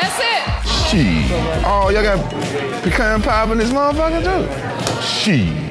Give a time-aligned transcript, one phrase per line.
[0.00, 0.68] That's it.
[0.88, 1.30] Shit.
[1.64, 2.18] Oh, y'all got
[2.82, 5.02] pecan pie in this motherfucker too?
[5.02, 5.68] Shit.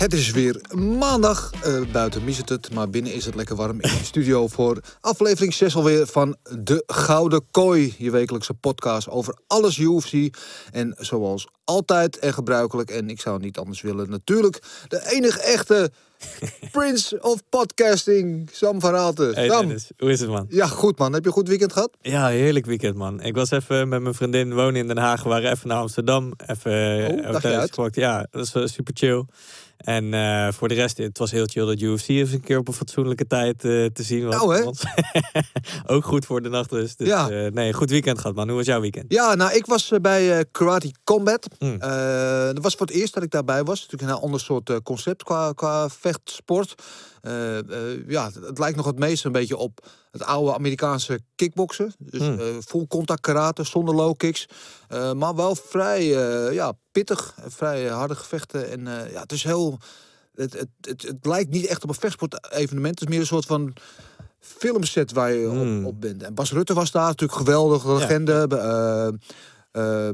[0.00, 1.52] Het is weer maandag.
[1.62, 3.80] Eh, buiten miset het, maar binnen is het lekker warm.
[3.80, 7.94] In de studio voor aflevering 6 alweer van De Gouden Kooi.
[7.98, 10.36] Je wekelijkse podcast over alles UFC.
[10.72, 15.40] En zoals altijd en gebruikelijk, en ik zou het niet anders willen, natuurlijk de enige
[15.40, 15.90] echte
[16.72, 19.30] Prince of Podcasting, Sam van Raalte.
[19.34, 19.60] Hey Sam.
[19.60, 20.46] Dennis, hoe is het man?
[20.48, 21.12] Ja, goed man.
[21.12, 21.90] Heb je een goed weekend gehad?
[22.00, 23.22] Ja, heerlijk weekend man.
[23.22, 25.22] Ik was even met mijn vriendin wonen in Den Haag.
[25.22, 26.32] We waren even naar Amsterdam.
[26.46, 27.88] Even Oh, eh.
[27.90, 29.24] Ja, dat was wel super chill.
[29.80, 32.68] En eh, voor de rest, het was heel chill dat UFC eens een keer op
[32.68, 34.34] een fatsoenlijke tijd eh, te zien was.
[34.34, 34.70] Nou, hè?
[35.94, 36.98] Ook goed voor de nachtrust.
[36.98, 37.30] Dus, Ja.
[37.30, 38.48] eh, nee, goed weekend gehad man.
[38.48, 39.12] Hoe was jouw weekend?
[39.12, 41.48] Ja, nou, ik was bij Karate Combat.
[41.58, 41.76] Mm.
[41.80, 43.80] Eh, dat was voor het eerst dat ik daarbij was.
[43.80, 46.74] Natuurlijk een ander soort concept qua, qua vechtsport.
[47.20, 51.94] Eh, eh, ja, het, lijkt nog het meest een beetje op het oude Amerikaanse kickboksen.
[51.98, 52.38] Dus Mm.
[52.38, 54.46] eh, full contact karate, zonder low kicks.
[55.14, 56.04] Maar wel vrij
[56.52, 58.70] ja, pittig, vrij harde gevechten.
[58.70, 59.78] En ja, het is heel...
[60.34, 63.00] Het, het, het, het lijkt niet echt op een vechtsport evenement.
[63.00, 63.72] Het is meer een soort van
[64.40, 66.22] filmset waar je op, op bent.
[66.22, 68.46] En Bas Rutte was daar natuurlijk geweldig, legende.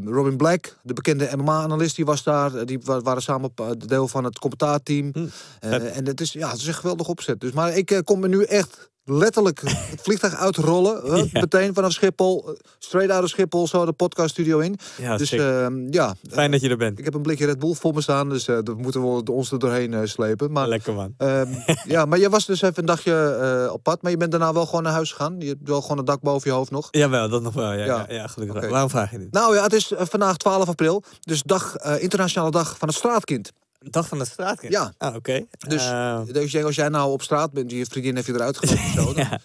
[0.04, 2.54] Robin Black, de bekende MMA-analyst, die was daar.
[2.54, 5.10] Eh, Die wa- waren samen op eh, deel van het commentaarteam.
[5.12, 5.26] Hm,
[5.60, 7.40] Eh, en het is, ja, het is een geweldig opzet.
[7.40, 10.94] Dus, maar ik kom me nu echt letterlijk het vliegtuig uitrollen.
[11.16, 11.40] Ja.
[11.40, 14.78] Meteen vanaf Schiphol, straight out of Schiphol, zo de podcaststudio in.
[14.96, 16.98] Ja, dus ehm, ja, Fijn dat je er bent.
[16.98, 18.28] ik heb een blikje Red Bull voor me staan.
[18.28, 20.52] Dus eh dat moeten we ons er doorheen eh, slepen.
[20.52, 21.14] Maar Lekker man.
[21.18, 21.48] Ehm,
[21.94, 23.12] ja, maar je was dus even een dagje
[23.66, 25.36] eh, op pad, maar je bent daarna wel gewoon naar huis gegaan.
[25.38, 26.88] Je hebt wel gewoon een dak boven je hoofd nog.
[26.90, 27.72] Jawel, dat nog wel.
[27.72, 28.26] Ja, ja.
[28.26, 28.56] Gelukkig.
[28.56, 28.68] Oké.
[28.68, 29.32] Waarom vraag je dit?
[29.32, 33.52] Nou ja, het is vandaag 12 april, dus dag, internationale dag van het straatkind.
[33.80, 34.72] Dag van de straatkind?
[34.72, 34.92] Ja.
[34.98, 35.44] Ah, oké.
[35.68, 38.60] Dus, Eh, Dus je- als jij nou op straat bent, je vriendin heeft je eruit
[38.62, 39.38] of zo, dan, ja.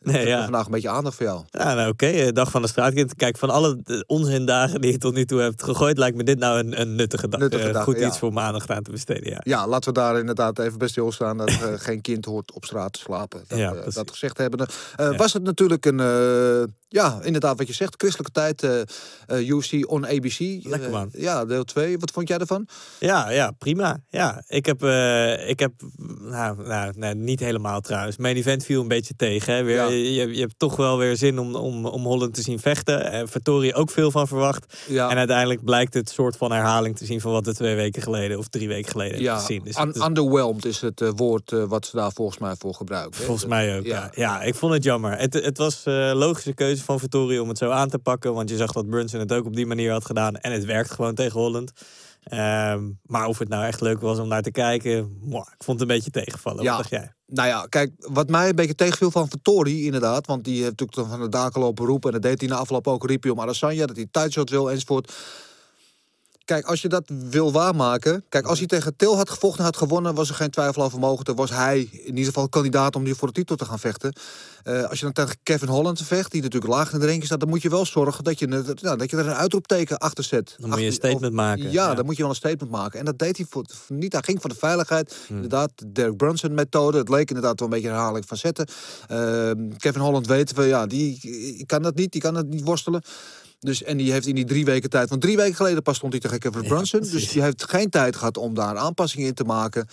[0.00, 0.42] Nee, ja.
[0.42, 1.44] vandaag een beetje aandacht voor jou.
[1.50, 2.06] Ja, nou oké.
[2.06, 3.14] eh, Dag van de straatkind.
[3.14, 6.38] Kijk, van alle eh, onzindagen die ik tot nu toe heb gegooid, lijkt me dit
[6.38, 7.40] nou een, een nuttige dag.
[7.40, 8.06] Nuttige dag, goed ja.
[8.06, 9.40] iets voor mijn aandacht aan te besteden, ja.
[9.44, 12.92] Ja, laten we daar inderdaad even bij stilstaan dat eh, geen kind hoort op straat
[12.92, 13.44] te slapen.
[13.48, 14.68] Dat, Ja, dat gezegd hebben.
[15.16, 16.00] Was het natuurlijk een,
[16.94, 18.80] ja, inderdaad wat je zegt, christelijke tijd, eh
[19.26, 20.38] eh, UFC on ABC.
[20.38, 21.08] Lekker, Eh, man.
[21.12, 21.98] ja, deel 2.
[21.98, 22.68] Wat vond jij ervan?
[23.00, 23.98] Ja, ja, prima.
[24.08, 24.82] Ja, ik heb,
[25.46, 25.72] ik heb
[26.20, 28.16] nou, nou, nou, niet helemaal trouwens.
[28.16, 29.54] Mijn event viel een beetje tegen.
[29.54, 29.62] Hè.
[29.62, 29.86] Weer, Ja.
[29.88, 33.12] je, je, hebt toch wel weer zin om, om, om Holland te zien vechten.
[33.12, 34.78] Eh Vittori ook veel van verwacht.
[34.88, 35.10] Ja.
[35.10, 38.38] En uiteindelijk blijkt het soort van herhaling te zien van wat we twee weken geleden
[38.38, 39.62] of drie weken geleden Ja, hebben gezien.
[39.64, 43.20] Dus un- is- underwhelmed is het woord wat ze daar volgens mij voor gebruiken.
[43.24, 43.94] Volgens mij ook, ja.
[43.94, 44.10] Ja.
[44.14, 44.42] ja.
[44.42, 45.18] ik vond het jammer.
[45.18, 45.82] Het, het was
[46.14, 48.34] logische keuze van Vittori om het zo aan te pakken.
[48.34, 50.36] Want je zag dat Brunson het ook op die manier had gedaan.
[50.36, 51.72] En het werkt gewoon tegen Holland.
[52.24, 55.18] Ehm, maar of het nou echt leuk was om naar te kijken...
[55.22, 56.62] mwah, ik vond het een beetje tegenvallen.
[56.62, 56.68] Ja.
[56.68, 57.12] Wat dacht jij?
[57.26, 60.26] Nou ja, kijk, wat mij een beetje tegenviel van Vittori, inderdaad.
[60.26, 62.12] Want die heeft natuurlijk van de daken lopen roepen.
[62.12, 63.06] En dat deed hij na afloop ook.
[63.06, 65.12] Riep hij om Adesanya, dat hij tijdshot wil enzovoort.
[66.44, 68.24] Kijk, als je dat wil waarmaken...
[68.28, 70.14] Kijk, als hij tegen Til had gevochten en had gewonnen...
[70.14, 71.26] was er geen twijfel over mogelijk.
[71.26, 74.12] Dan was hij in ieder geval kandidaat om nu voor de titel te gaan vechten.
[74.62, 77.40] Eh, als je dan tegen Kevin Holland vecht, die natuurlijk laag in de ranking staat...
[77.40, 78.62] dan moet je wel zorgen dat je, nou,
[78.96, 80.54] dat je er een uitroepteken achter zet.
[80.58, 81.94] Dan moet je een statement of- maken, Ja, ja.
[81.94, 82.98] dan moet je wel een statement maken.
[82.98, 84.12] En dat deed hij voor, niet.
[84.12, 85.16] Hij ging voor de veiligheid.
[85.26, 85.36] Hmm.
[85.36, 86.98] Inderdaad, de Derek Brunson methode.
[86.98, 88.66] Het leek inderdaad wel een beetje een herhaling van zetten.
[89.08, 92.12] Ehm, Kevin Holland weten we, ja, die, die kan dat niet.
[92.12, 93.02] Die kan dat niet worstelen.
[93.64, 95.08] Dus, en die heeft in die drie weken tijd...
[95.08, 97.00] Want drie weken geleden pas stond hij tegen Kevin Ja, Brunson.
[97.00, 97.20] precies.
[97.20, 99.86] Dus die heeft geen tijd gehad om daar aanpassingen in te maken.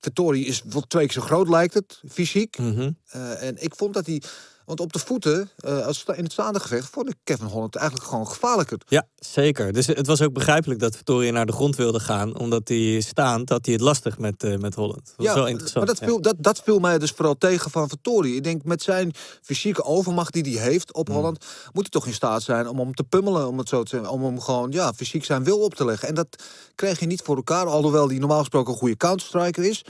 [0.00, 2.58] Vittori is wel twee keer zo groot, lijkt het, fysiek.
[2.58, 2.90] Mhm.
[3.06, 4.22] Eh, en ik vond dat hij...
[4.64, 6.88] Want op de voeten, eh, als in het staande gevecht...
[6.90, 8.78] vond ik Kevin Holland eigenlijk gewoon gevaarlijker.
[8.88, 9.72] Ja, zeker.
[9.72, 12.38] Dus het was ook begrijpelijk dat Vittori naar de grond wilde gaan.
[12.38, 15.14] Omdat hij staand had hij het lastig met, eh, met Holland.
[15.16, 15.86] Dat was wel interessant.
[15.86, 16.06] Maar dat ja.
[16.06, 18.36] viel, dat, dat viel mij dus vooral tegen van Vittori.
[18.36, 21.14] Ik denk met zijn fysieke overmacht die hij heeft op Mm.
[21.14, 21.44] Holland...
[21.72, 24.10] moet hij toch in staat zijn om hem te pummelen, om het zo te zeggen.
[24.10, 26.08] Om hem gewoon ja, fysiek zijn wil op te leggen.
[26.08, 26.42] En dat
[26.74, 27.66] kreeg je niet voor elkaar.
[27.66, 29.84] Alhoewel hij normaal gesproken een goede counterstriker is.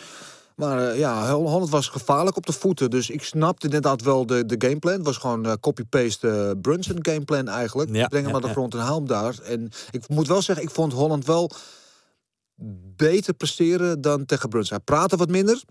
[0.63, 2.91] Maar eh, ja, Holland was gevaarlijk op de voeten.
[2.91, 4.93] Dus ik snapte inderdaad wel de, de gameplan.
[4.93, 7.95] Het was gewoon eh, copy-paste eh, Brunson gameplan eigenlijk.
[7.95, 9.35] Ja, Breng hem ja, naar de grond en haal hem daar.
[9.45, 11.51] En ik moet wel zeggen, ik vond Holland wel
[12.97, 14.77] beter presteren dan tegen Brunson.
[14.77, 15.63] Hij praatte wat minder.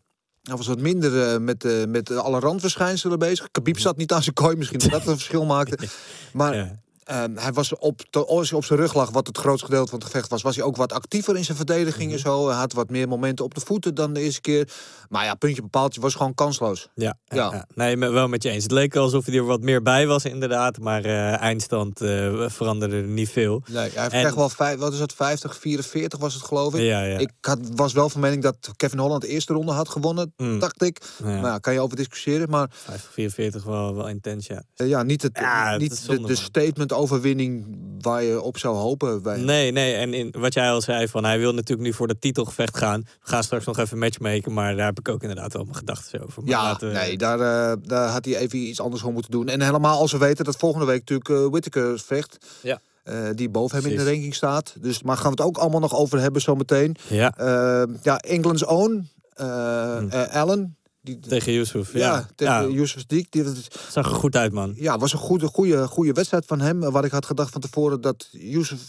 [0.42, 3.52] Hij was wat minder met, met alle randverschijnselen bezig.
[3.52, 5.78] Khabib zat niet aan zijn kooi, misschien dat dat een verschil maakte.
[6.34, 6.80] Maar
[7.12, 9.90] Ehm, hij was op, te- als hij op zijn rug lag, wat het grootste gedeelte
[9.90, 12.48] van het gevecht was, was hij ook wat actiever in zijn verdediging en zo.
[12.48, 14.70] Hij had wat meer momenten op de voeten dan de eerste keer.
[15.10, 16.90] Maar ja, puntje bepaald, was gewoon kansloos.
[16.96, 17.36] Ja, ja.
[17.52, 17.66] Ja.
[17.76, 18.64] nee, me- wel met je eens.
[18.64, 20.80] Het leek alsof hij er wat meer bij was, inderdaad.
[20.80, 23.64] Maar eh, eindstand eh, veranderde er niet veel.
[23.70, 26.82] Nee, hij En- echt wel vijf, wat is het, 50, 44 was het geloof ik.
[26.82, 27.18] Ja, ja.
[27.18, 30.60] Ik had, was wel van mening dat Kevin Holland de eerste ronde had gewonnen, Mm.
[30.60, 31.02] dacht ik.
[31.24, 31.40] Ja.
[31.42, 34.64] Nou, kan je over discussiëren, maar 50, 44 wel, wel intens, ja.
[34.76, 35.40] eh, ja, niet, het,
[35.78, 36.36] niet is de, zonde, de
[37.08, 39.22] statement-overwinning waar je op zou hopen.
[39.22, 39.94] Bij, Nee, nee.
[39.94, 43.02] En in, wat jij al zei, van hij wil natuurlijk nu voor dat titelgevecht gaan.
[43.02, 46.24] We gaan straks nog even matchmaken, maar daar heb ik ook inderdaad wel mijn gedachten
[46.24, 46.44] over.
[46.44, 49.48] Maar Ja, we- nee, daar, eh, daar had hij even iets anders voor moeten doen.
[49.48, 52.38] En helemaal als we weten dat volgende week natuurlijk eh Whittaker vecht.
[52.62, 52.80] Ja.
[53.04, 54.76] eh, die boven hem in de ranking staat.
[54.82, 56.96] Dus, maar gaan we het ook allemaal nog over hebben zometeen.
[57.08, 57.34] Ja,
[58.02, 60.08] ja, England's own, Hm.
[60.32, 60.76] Allen.
[61.02, 61.94] Die, tegen Yusuf.
[61.94, 62.68] ja, Ja, tegen ja.
[62.68, 63.32] Yusuf Diek.
[63.32, 63.44] Die,
[63.90, 64.74] zag er goed uit, man.
[64.76, 66.80] ja, was een goede, goede, goede wedstrijd van hem.
[66.80, 68.80] Waar ik had gedacht van tevoren dat Yusuf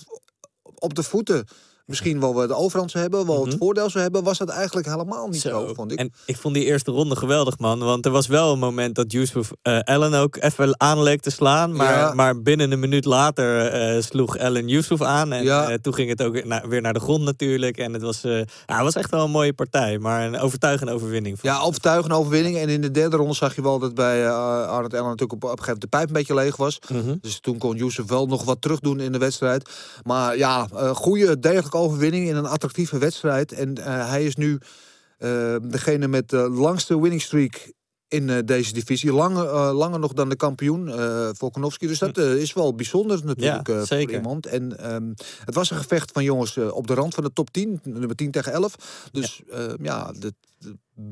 [0.75, 1.47] op de voeten
[1.87, 3.27] misschien wel de overhand zou hebben.
[3.27, 3.59] Wel het Mhm.
[3.59, 4.23] voordeel zou hebben.
[4.25, 5.99] Was dat eigenlijk helemaal niet zo, vond ik.
[5.99, 7.79] En ik vond die eerste ronde geweldig, man.
[7.79, 11.73] Want er was wel een moment dat Yusuf eh Allen ook even aanleek te slaan.
[11.77, 12.15] Maar, Ja.
[12.15, 15.33] maar binnen een minuut later eh, sloeg Allen Yusuf aan.
[15.33, 15.69] En Ja.
[15.69, 17.77] eh, toen ging het ook weer naar, weer naar de grond natuurlijk.
[17.79, 18.31] En het was, ja,
[18.67, 19.99] het was echt wel een mooie partij.
[19.99, 21.39] Maar een overtuigende overwinning.
[21.43, 22.57] Ja, overtuigende overwinning.
[22.57, 25.45] En in de derde ronde zag je wel dat bij uh, Arnold Allen natuurlijk op,
[25.45, 26.79] op een gegeven moment de pijp een beetje leeg was.
[26.93, 27.15] Mhm.
[27.21, 29.71] Dus toen kon Youssef wel nog wat terug doen in de wedstrijd.
[30.03, 33.53] Maar ja, goede, degelijke overwinning in een attractieve wedstrijd.
[33.53, 34.59] En eh, hij is nu
[35.19, 37.73] eh, degene met de langste winning streak
[38.13, 39.13] in eh, deze divisie.
[39.13, 41.87] Langer, eh, langer nog dan de kampioen, eh Volkanovski.
[41.87, 43.73] Dus dat eh, is wel bijzonder natuurlijk Hm.
[43.73, 44.09] Ja, zeker.
[44.09, 44.47] voor iemand.
[44.47, 45.13] En ehm,
[45.45, 47.81] het was een gevecht van jongens op de rand van de top 10.
[47.83, 49.09] Nummer 10 tegen 11.
[49.13, 50.35] Dus ja, ja dit dit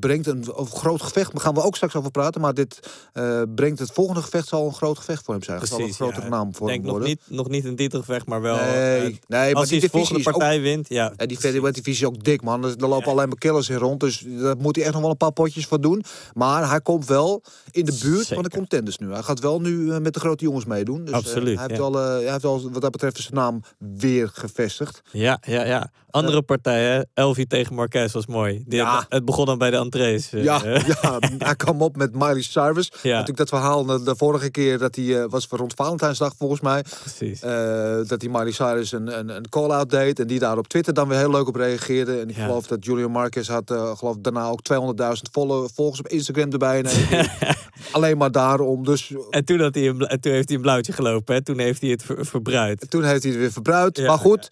[0.01, 1.33] brengt een, een groot gevecht.
[1.33, 2.41] Daar gaan we ook straks over praten.
[2.41, 5.59] Maar dit eh, brengt het volgende gevecht zal een groot gevecht voor hem zijn.
[5.59, 6.29] Het zal een Precies, grotere ja.
[6.29, 7.09] naam voor Ik hem denk nog worden.
[7.09, 8.57] niet, nog niet een titelgevecht, maar wel...
[8.57, 11.13] Nee, eh, nee, maar als die hij de volgende ook- partij wint, ja.
[11.17, 12.65] Ja, die featherweight divisie is ook dik, man.
[12.65, 14.01] Er lopen alleen maar killers in rond.
[14.01, 16.05] Dus daar moet hij echt nog wel een paar potjes voor doen.
[16.35, 19.13] Maar hij komt wel in de buurt van de contenders nu.
[19.13, 21.05] Hij gaat wel nu eh, met de grote jongens meedoen.
[21.05, 25.01] Dus, Absoluut, hij, heeft hij heeft wel wat dat betreft zijn naam weer gevestigd.
[25.13, 25.91] Ja, ja, ja.
[26.11, 28.63] Andere partijen, Elvi tegen Marquez was mooi.
[28.67, 29.07] Die Ja.
[29.09, 30.33] het begon dan bij de entrees.
[30.33, 32.93] eh, Ja, ja, hij kwam op met Miley Cyrus.
[33.03, 33.11] Ja.
[33.11, 36.61] Natuurlijk dat verhaal de, de vorige keer dat hij eh, was voor rond Valentijnsdag volgens
[36.61, 36.85] mij.
[37.01, 37.43] precies.
[37.43, 40.21] eh, dat die Miley Cyrus een, een, een call-out deed.
[40.21, 42.21] En die daar op Twitter dan weer heel leuk op reageerde.
[42.21, 42.45] En ik Ja.
[42.45, 46.79] geloof dat Julian Marquez had eh, geloof daarna ook 200.000 volle volgers op Instagram erbij.
[46.79, 47.29] En hij-
[47.93, 48.85] alleen maar daarom.
[48.85, 51.35] Dus En toen, had hij een, toen heeft hij een blauwtje gelopen.
[51.35, 51.43] Hè?
[51.43, 52.91] Toen heeft hij het ver- verbruikt.
[52.91, 53.97] toen heeft hij het weer verbruikt.
[53.97, 54.49] Ja, maar goed,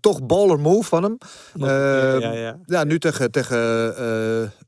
[0.00, 1.18] toch baller move van hem.
[1.54, 2.84] Nog ja, ja.
[2.84, 3.56] nu tegen, tegen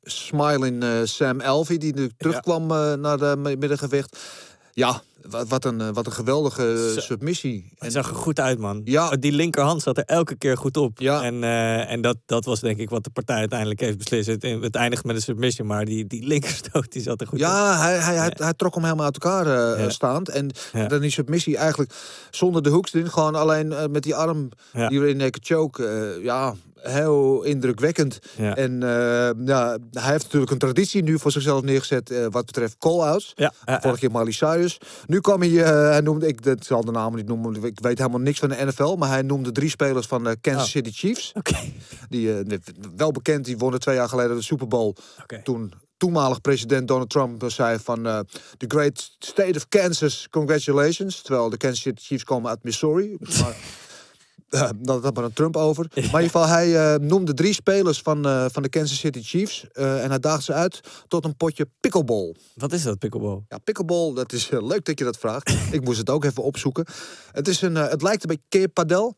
[0.03, 4.19] Smiling eh, Sam Elvey, die nu terugkwam eh, naar de mi- middengevecht.
[4.73, 7.73] Ja, wat, wat, een, eh, wat een geweldige submissie.
[7.79, 8.81] Het zag er goed uit, man.
[8.85, 9.11] Ja.
[9.11, 10.99] Die linkerhand zat er elke keer goed op.
[11.01, 11.23] Ja.
[11.23, 14.27] En, eh, en dat, dat was denk ik wat de partij uiteindelijk heeft beslist.
[14.29, 17.45] Het, het eindigt met een submission, maar die, die linkerstoot die zat er goed op.
[17.45, 19.47] Ja, hij, hij, hij, hij trok hem helemaal uit elkaar
[19.77, 19.91] eh, Ja.
[19.91, 20.29] staand.
[20.29, 20.87] En Ja.
[20.87, 21.93] dan die submissie eigenlijk
[22.31, 23.11] zonder de hoeks erin.
[23.11, 24.89] Gewoon alleen eh, met die arm Ja.
[24.89, 25.87] die erin choke.
[25.87, 28.19] eh, ja, heel indrukwekkend.
[28.37, 28.57] Ja.
[28.57, 32.79] En eh, ja, hij heeft natuurlijk een traditie nu voor zichzelf neergezet eh, wat betreft
[32.79, 33.33] call-outs.
[33.37, 33.81] Ja, ja, ja.
[33.81, 34.79] Vorige keer Miley Cyrus.
[35.07, 37.99] Nu kwam hij, eh, hij noemde, ik dat zal de namen niet noemen, ik weet
[37.99, 40.69] helemaal niks van de NFL, maar hij noemde drie spelers van de Kansas Oh.
[40.69, 41.33] City Chiefs.
[41.35, 41.57] Oké.
[42.09, 42.35] Die
[42.97, 44.95] wel bekend, die wonnen twee jaar geleden de Super Bowl.
[45.43, 48.03] Toen toenmalig president Donald Trump zei van
[48.57, 51.23] the great state of Kansas, congratulations.
[51.23, 53.17] Terwijl de Kansas City Chiefs komen uit Missouri.
[53.41, 53.57] Maar,
[54.51, 55.87] eh, dat had maar een Trump over.
[55.95, 59.23] Maar in ieder geval, hij eh, noemde drie spelers van, eh, van de Kansas City
[59.23, 59.67] Chiefs.
[59.73, 62.35] en hij daagde ze uit tot een potje pickleball.
[62.55, 63.45] Wat is dat, pickleball?
[63.49, 65.57] Ja, pickleball, dat is leuk dat je dat vraagt.
[65.77, 66.87] Ik moest het ook even opzoeken.
[67.33, 69.17] Het, is een, het lijkt een beetje ken je padel.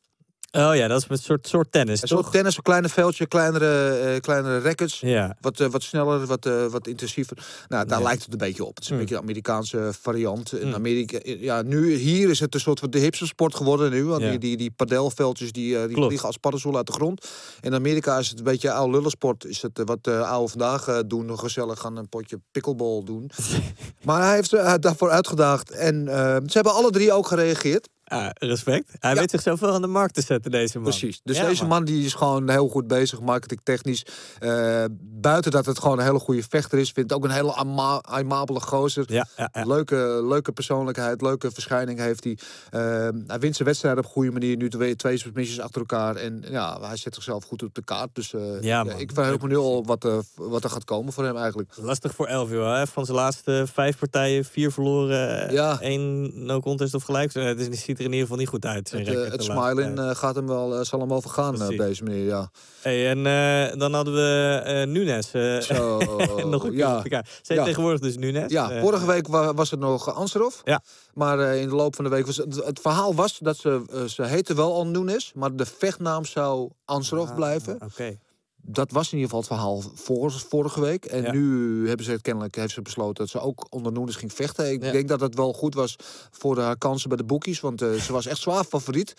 [0.58, 2.20] Oh ja, dat is een soort, soort tennis, Een toch?
[2.20, 5.00] soort tennis, een kleine veldje, kleinere, eh, kleinere rackets.
[5.00, 5.36] Ja.
[5.40, 7.36] Wat, eh, wat sneller, wat, eh, wat intensiever.
[7.68, 8.04] Nou, daar Ja.
[8.04, 8.74] lijkt het een beetje op.
[8.74, 9.00] Het is een Mm.
[9.00, 10.52] beetje een Amerikaanse variant.
[10.52, 10.74] In Mm.
[10.74, 14.04] Amerika, ja, nu, hier is het een soort van de hipste sport geworden nu.
[14.04, 14.30] Want Ja.
[14.30, 17.26] die, die, die padelveldjes die, die vliegen als paddenstoelen uit de grond.
[17.60, 19.44] In Amerika is het een beetje oude lullensport.
[19.44, 21.38] Is het wat uh, oude vandaag doen.
[21.38, 23.30] Gezellig gaan een potje pickleball doen.
[24.04, 25.70] maar hij heeft uh, daarvoor uitgedaagd.
[25.70, 26.04] En
[26.46, 27.88] ze hebben alle drie ook gereageerd.
[28.12, 28.90] Ja, respect.
[28.98, 29.20] Hij Ja.
[29.20, 30.88] weet zichzelf wel aan de markt te zetten, deze man.
[30.88, 31.20] Precies.
[31.24, 34.06] Dus Ja, deze man die is gewoon heel goed bezig, marketingtechnisch.
[34.38, 38.00] Eh buiten dat het gewoon een hele goede vechter is, vindt ook een hele ama-
[38.02, 39.04] aimabele gozer.
[39.12, 39.26] Ja.
[39.52, 42.38] Leuke, leuke persoonlijkheid, leuke verschijning heeft hij.
[42.70, 42.80] Eh,
[43.26, 44.56] hij wint zijn wedstrijd op een goede manier.
[44.56, 46.16] Nu twee, twee submissions achter elkaar.
[46.16, 48.14] En ja, hij zet zichzelf goed op de kaart.
[48.14, 51.24] Dus eh, ja, ik verheug me nu al wat, eh, wat er gaat komen voor
[51.24, 51.70] hem eigenlijk.
[51.76, 52.86] Lastig voor Elvio, hè?
[52.86, 55.80] Van zijn laatste vijf partijen, vier verloren, Ja.
[55.80, 57.32] één no contest of gelijk.
[57.32, 58.88] Het, is, ziet er in ieder geval niet goed uit.
[58.88, 60.08] zijn Het, eh, het smilen tijd.
[60.08, 62.24] eh, gaat hem wel, eh, zal hem overgaan eh, op deze manier.
[62.24, 62.50] Ja.
[62.80, 65.30] Hey, en dan hadden we Nunes.
[65.66, 65.98] Zo,
[66.54, 67.02] nog een ja.
[67.42, 67.64] Ja.
[67.64, 68.52] tegenwoordig dus Nunes.
[68.52, 70.54] Ja, vorige week wa- was het nog Ansarov.
[70.64, 70.82] Ja.
[71.14, 74.24] Maar in de loop van de week was het, het verhaal was dat ze, ze
[74.24, 77.78] heette wel al Nunes, maar de vechtnaam zou Ansarov ah, blijven.
[77.84, 78.18] Oké.
[78.64, 81.04] Dat was in ieder geval het verhaal voor, vorige week.
[81.04, 81.32] En Ja.
[81.32, 84.70] nu hebben ze het kennelijk heeft ze besloten dat ze ook onder Nunes ging vechten.
[84.72, 84.92] Ik Ja.
[84.92, 85.96] denk dat het wel goed was
[86.30, 89.14] voor haar kansen bij de boekies, want eh, ze was echt zwaar favoriet.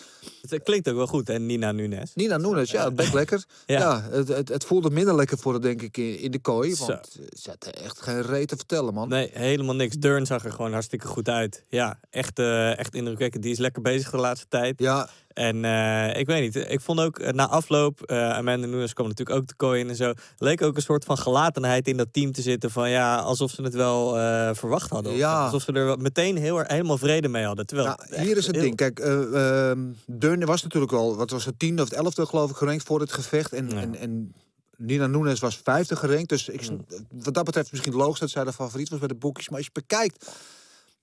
[0.50, 1.40] Het klinkt ook wel goed, hè?
[1.40, 2.12] Nina Nunes.
[2.16, 3.44] Nina Nunes, ja, het lekker.
[3.66, 3.80] Ja.
[3.80, 6.76] Ja, het, het, het voelde minder lekker voor haar, denk ik, in, in de kooi.
[6.76, 6.86] Zo.
[6.86, 9.10] Want ze had echt geen reet te vertellen, man.
[9.10, 9.96] Nee, helemaal niks.
[9.96, 11.64] Dern zag er gewoon hartstikke goed uit.
[11.70, 13.44] Ja, echt, eh, echt indrukwekkend.
[13.44, 14.80] Die is lekker bezig de laatste tijd.
[14.80, 18.94] Ja, En eh, ik weet niet, ik vond ook eh, na afloop, eh Amanda Nunes
[18.94, 20.14] kwam natuurlijk ook te kooi in en zo.
[20.38, 22.72] Leek ook een soort van gelatenheid in dat team te zitten.
[22.72, 24.10] Van ja, alsof ze het wel
[24.56, 25.14] verwacht hadden.
[25.16, 25.44] Ja.
[25.44, 27.66] Alsof ze er meteen heel, erg- helemaal vrede mee hadden.
[27.66, 28.76] Terwijl Nou, hier is het heel- ding.
[28.76, 32.50] Kijk, eh ehm Deurne was natuurlijk al, wat was het, tiende of het elfde geloof
[32.50, 33.54] ik, gerankt voor het gevecht.
[33.54, 33.76] En, Ja.
[33.82, 34.34] en, en
[34.78, 36.30] Nina Nunes was vijfde gerankt.
[36.30, 36.70] Dus ik,
[37.10, 39.48] wat dat betreft misschien logisch dat zij de favoriet was bij de boekjes.
[39.50, 40.30] Maar als je bekijkt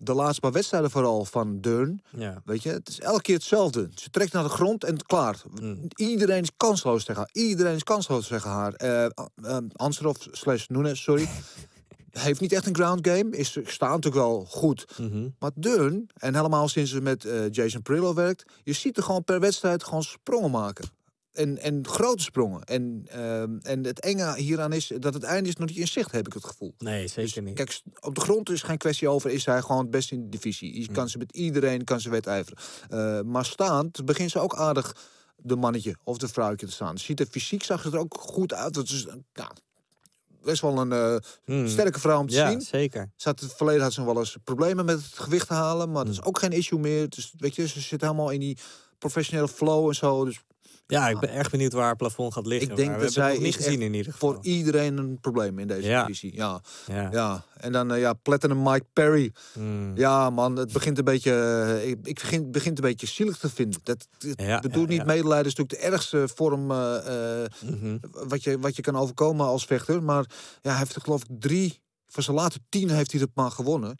[0.03, 1.99] de laatste paar wedstrijden vooral van Deurne.
[2.17, 2.43] Ja.
[2.45, 3.89] Weet je, het is elke keer hetzelfde.
[3.95, 5.43] Ze trekt naar de grond en klaar.
[5.61, 5.89] Mm.
[5.95, 7.31] Iedereen is kansloos tegen haar.
[7.33, 8.75] Iedereen is kansloos tegen haar.
[8.75, 9.07] Eh
[9.45, 11.29] uh, Ansarov slash Nunes, sorry.
[12.11, 13.37] Heeft niet echt een ground game.
[13.37, 14.87] Is, staat natuurlijk wel goed.
[14.99, 15.29] Mhm.
[15.39, 18.45] Maar Deun, en helemaal sinds ze met eh, Jason Perillo werkt...
[18.63, 20.89] je ziet er gewoon per wedstrijd gewoon sprongen maken.
[21.33, 22.63] En, en grote sprongen.
[22.65, 26.13] En, ehm, en het enge hieraan is dat het einde is nog niet in zicht,
[26.13, 26.75] heb ik het gevoel.
[26.79, 27.55] Nee, zeker Dus, niet.
[27.55, 29.31] Kijk, op de grond is geen kwestie over.
[29.31, 30.75] Is hij gewoon het beste in de divisie.
[30.75, 30.81] Mm.
[30.81, 32.59] Je kan ze met iedereen kan ze wedijveren.
[32.89, 34.97] Eh, maar staand begint ze ook aardig
[35.37, 36.99] de mannetje of de vrouwtje te staan.
[36.99, 38.77] Ziet er fysiek zag ze er ook goed uit.
[38.77, 39.51] Het is nou,
[40.43, 41.69] best wel een eh, Hmm.
[41.69, 42.61] sterke vrouw om te ja, zien.
[42.61, 43.13] zeker.
[43.17, 46.15] Ze had het verleden had ze wel eens problemen met het gewicht halen, maar dat
[46.15, 46.21] Mm.
[46.21, 47.09] is ook geen issue meer.
[47.09, 48.59] Dus weet je, ze zit helemaal in die
[48.99, 50.25] professionele flow en zo.
[50.25, 50.41] Dus
[50.91, 52.71] Ja, ik ben erg benieuwd waar het plafond gaat liggen.
[52.71, 54.33] ik denk dat zij niet gezien in ieder geval.
[54.33, 56.01] voor iedereen een probleem in deze Ja.
[56.05, 56.35] divisie.
[56.35, 57.09] Ja, Ja.
[57.13, 57.45] ja.
[57.57, 59.33] En dan eh, ja, Platinum Mike Perry.
[59.53, 59.97] Hmm.
[59.97, 61.33] Ja, man, het begint een beetje.
[61.83, 63.81] eh, ik ik begin, begint een beetje zielig te vinden.
[63.83, 66.97] Dat, dat Ja, bedoel niet medelijden, is natuurlijk de ergste vorm eh,
[67.65, 67.97] Mhm.
[68.11, 70.03] wat, je, wat je kan overkomen als vechter.
[70.03, 70.25] Maar
[70.63, 71.81] ja, hij heeft er geloof ik drie.
[72.07, 73.97] Van zijn laatste tien heeft hij het maar gewonnen.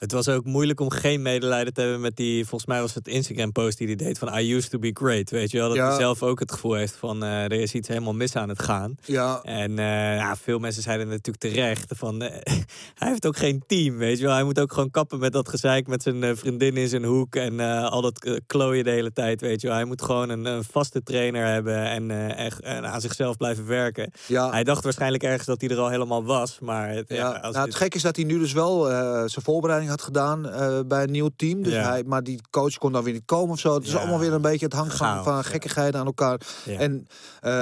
[0.00, 3.08] Het was ook moeilijk om geen medelijden te hebben met die, volgens mij was het
[3.08, 5.30] Instagram-post die hij deed van I used to be great.
[5.30, 5.88] Weet je wel, dat Ja.
[5.88, 8.62] hij zelf ook het gevoel heeft van eh, er is iets helemaal mis aan het
[8.62, 8.94] gaan.
[9.04, 12.30] Ja, En eh, ja, veel mensen zeiden natuurlijk terecht van eh,
[12.98, 14.34] hij heeft ook geen team, weet je wel.
[14.34, 17.60] Hij moet ook gewoon kappen met dat gezeik met zijn vriendin in zijn hoek en
[17.90, 19.76] al dat klooien de hele tijd, weet je wel.
[19.76, 24.10] Hij moet gewoon een, een vaste trainer hebben en, echt, en aan zichzelf blijven werken.
[24.26, 24.50] ja.
[24.50, 27.40] Hij dacht waarschijnlijk ergens dat hij er al helemaal was, maar het, ja, Ja, als
[27.40, 28.84] nou, dit- het gekke is dat hij nu dus wel
[29.28, 31.62] zijn voorbereiding had gedaan eh, bij een nieuw team.
[31.62, 31.88] Dus Ja.
[31.88, 33.74] hij, maar die coach kon dan weer niet komen of zo.
[33.74, 35.42] Het is allemaal weer een beetje het hangt van, ja.
[35.42, 36.40] gekkigheden aan elkaar.
[36.66, 37.06] En
[37.40, 37.52] eh,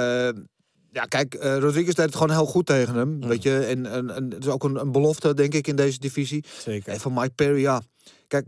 [0.91, 3.09] ja, kijk, eh, Rodriguez deed het gewoon heel goed tegen hem.
[3.09, 3.27] Mm.
[3.27, 5.99] Weet je, en, en, en het is ook een, een belofte, denk ik, in deze
[5.99, 6.45] divisie.
[6.63, 6.93] zeker.
[6.93, 7.81] En van Mike Perry, ja.
[8.27, 8.45] Kijk,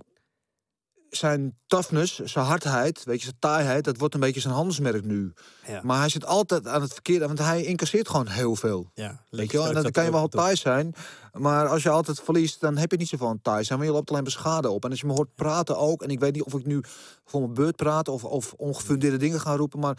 [1.12, 5.34] zijn toughness, zijn hardheid, weet je, zijn taaiheid, dat wordt een beetje zijn handelsmerk nu.
[5.68, 5.82] Ja.
[5.84, 8.92] Maar hij zit altijd aan het verkeerde, want hij incasseert gewoon heel veel.
[8.94, 9.68] Ja, Weet je wel?
[9.68, 10.94] En dan kan je wel taai zijn.
[11.34, 13.78] Maar als je altijd verliest, dan heb je niet zoveel aan taai zijn.
[13.78, 14.84] Maar je loopt alleen maar schade op.
[14.84, 16.04] En als je me hoort praten ook.
[16.04, 16.84] En ik weet niet of ik nu
[17.26, 19.80] voor mijn beurt praat of, of ongefundeerde dingen ga roepen.
[19.80, 19.98] Maar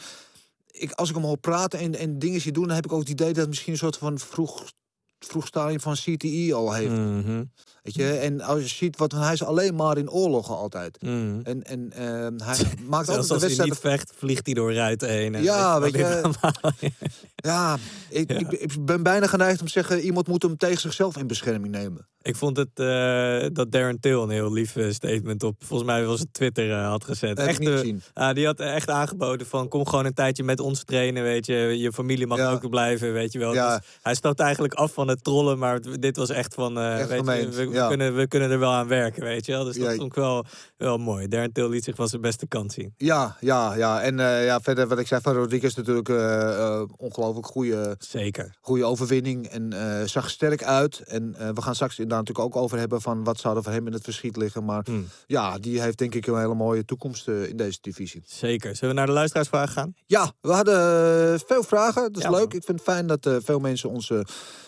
[0.71, 3.01] ik, als ik hem hoor praten en, en dingen zie doen, dan heb ik ook
[3.01, 4.71] het idee dat het misschien een soort van vroeg,
[5.27, 6.91] vroeg stadium van CTE al heeft.
[6.91, 7.43] Mhm.
[7.83, 8.13] Weet je?
[8.13, 11.03] En als je ziet, wat, hij is alleen maar in oorlogen altijd.
[11.03, 11.41] Mhm.
[11.43, 12.57] En, en ehm, hij
[12.89, 15.35] maakt altijd de als hij niet vecht, vliegt hij door ruiten heen.
[15.35, 16.21] en Ja, weet je
[17.37, 18.39] Ja, ik, Ja.
[18.39, 21.75] Ik, ik ben bijna geneigd om te zeggen, iemand moet hem tegen zichzelf in bescherming
[21.75, 22.07] nemen.
[22.23, 26.05] Ik vond het eh, dat Darren Till een heel lief eh, statement op, volgens mij
[26.05, 27.39] was het Twitter, eh, had gezet.
[27.39, 28.03] Heb ik niet gezien.
[28.13, 31.55] ah, die had echt aangeboden van kom gewoon een tijdje met ons trainen, weet je.
[31.55, 32.51] Je familie mag Ja.
[32.53, 33.55] ook blijven, weet je wel.
[33.55, 33.77] Ja.
[33.77, 37.09] Dus hij stapt eigenlijk af van het trollen, maar dit was echt van, eh, Echt
[37.09, 37.89] weet je, we, we ja.
[37.89, 39.65] kunnen, we kunnen er wel aan werken, weet je wel.
[39.65, 39.95] Dus dat Ja.
[39.95, 40.45] vond ik wel,
[40.77, 41.29] wel mooi.
[41.29, 42.95] Darren Till liet zich van zijn beste kant zien.
[42.97, 44.01] Ja, ja, ja.
[44.03, 48.57] En eh, ja, verder wat ik zei van Rodriguez natuurlijk eh, ongelooflijk goede, Zeker.
[48.61, 49.47] goede overwinning.
[49.47, 49.73] En
[50.09, 51.01] zag sterk uit.
[51.01, 53.87] En we gaan straks inderdaad natuurlijk ook over hebben van wat zou er voor hem
[53.87, 54.65] in het verschiet liggen.
[54.65, 55.09] Maar Hmm.
[55.27, 58.23] ja, die heeft denk ik een hele mooie toekomst in deze divisie.
[58.27, 58.77] Zeker.
[58.77, 59.95] Zullen we naar de luisteraarsvraag gaan?
[60.07, 62.03] Ja, we hadden veel vragen.
[62.03, 62.39] Dat is Ja, leuk.
[62.49, 62.53] man.
[62.57, 64.21] Ik vind het fijn dat veel mensen ons eh,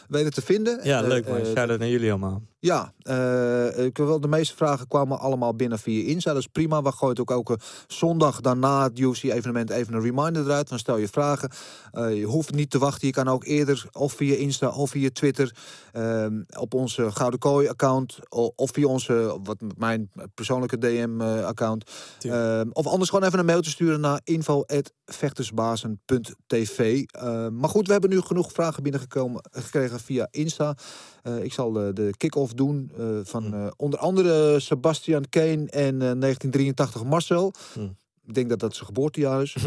[0.08, 0.80] weten te vinden.
[0.82, 1.36] Ja, Eh, leuk man.
[1.38, 2.42] eh, Shout-out naar jullie allemaal.
[2.64, 6.32] Ja, eh, ik wil de meeste vragen kwamen allemaal binnen via Insta.
[6.32, 6.82] Dat is prima.
[6.82, 10.68] We gooien ook elke zondag daarna het UFC-evenement even een reminder eruit.
[10.68, 11.50] Van stel je vragen.
[11.92, 13.06] Eh, je hoeft niet te wachten.
[13.06, 15.56] Je kan ook eerder of via Insta of via Twitter.
[15.92, 18.18] ehm, op onze Gouden Kooi-account.
[18.56, 21.90] Of via onze, wat mijn persoonlijke DM-account.
[22.20, 27.02] Ehm, of anders gewoon even een mailtje sturen naar info.vechtersbazen.tv.
[27.06, 30.76] Ehm, maar goed, we hebben nu genoeg vragen binnengekomen gekregen via Insta.
[31.24, 36.02] Eh, ik zal de, de kick-off doen eh, van eh, onder andere Sebastian Kane en
[36.02, 37.52] eh, 1983 Marcel.
[37.72, 37.96] Hmm.
[38.24, 39.56] Ik denk dat dat zijn geboortejaar is.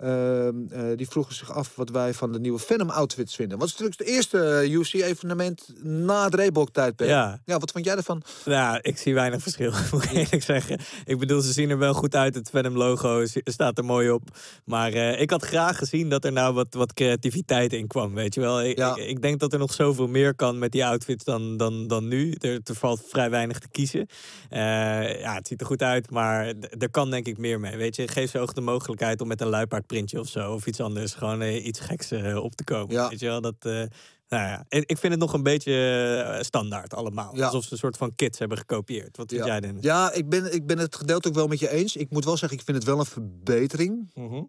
[0.00, 3.58] Ehm, eh, die vroegen zich af wat wij van de nieuwe Venom outfits vinden.
[3.58, 7.10] Wat is natuurlijk het eerste eh, UFC-evenement na het Reebok-tijdperk.
[7.10, 7.40] Ja.
[7.44, 8.22] ja, wat vond jij ervan?
[8.44, 10.78] Nou, ik zie weinig verschil, moet ik eerlijk zeggen.
[11.04, 12.34] Ik bedoel, ze zien er wel goed uit.
[12.34, 14.22] Het Venom-logo staat er mooi op.
[14.64, 18.34] Maar eh, ik had graag gezien dat er nou wat, wat creativiteit in kwam, weet
[18.34, 18.62] je wel.
[18.62, 18.96] Ik, Ja.
[18.96, 22.08] ik, ik denk dat er nog zoveel meer kan met die outfits dan, dan, dan
[22.08, 22.34] nu.
[22.38, 24.06] Er, er valt vrij weinig te kiezen.
[24.50, 28.08] Ja, het ziet er goed uit, maar er kan denk ik meer mee, weet je.
[28.08, 29.48] Geef ze ook de mogelijkheid om met een
[29.90, 30.52] luipaardprintje of zo...
[30.52, 33.08] of iets anders, gewoon eh, iets geks eh, op te komen, Ja.
[33.08, 33.40] weet je wel.
[33.40, 33.54] Dat...
[33.58, 33.82] eh,
[34.28, 37.36] nou ja, ik vind het nog een beetje standaard allemaal.
[37.36, 37.44] Ja.
[37.44, 39.16] Alsof ze een soort van kits hebben gekopieerd.
[39.16, 39.46] Wat vind ja.
[39.46, 39.82] jij, Dennis?
[39.82, 41.96] Ja, ik ben, ik ben het gedeeltelijk wel met je eens.
[41.96, 44.10] Ik moet wel zeggen, ik vind het wel een verbetering.
[44.14, 44.42] Mhm.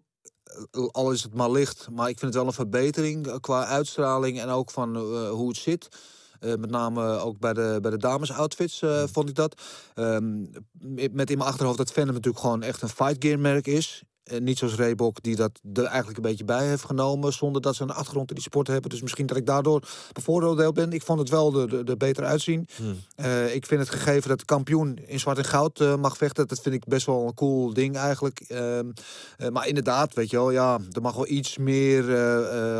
[0.70, 4.40] Eh, Al is het maar licht, maar ik vind het wel een verbetering qua uitstraling
[4.40, 4.96] en ook van
[5.28, 5.88] hoe het zit.
[6.42, 9.62] Eh, met name ook bij de, bij de dames outfits eh, vond ik dat.
[9.94, 10.40] Ehm,
[11.12, 14.02] met in mijn achterhoofd dat Venom natuurlijk gewoon echt een fight gear merk is.
[14.32, 17.32] Eh, niet zoals Reebok, die dat er eigenlijk een beetje bij heeft genomen.
[17.32, 18.90] Zonder dat ze een achtergrond in die sport hebben.
[18.90, 20.92] Dus misschien dat ik daardoor bevoordeeld ben.
[20.92, 22.68] Ik vond het wel er, er beter uitzien.
[23.14, 26.48] Eh, ik vind het gegeven dat de kampioen in zwart en goud eh, mag vechten.
[26.48, 28.40] Dat vind ik best wel een cool ding eigenlijk.
[28.40, 28.90] Ehm,
[29.36, 32.04] eh, maar inderdaad, weet je wel, ja, er mag wel iets meer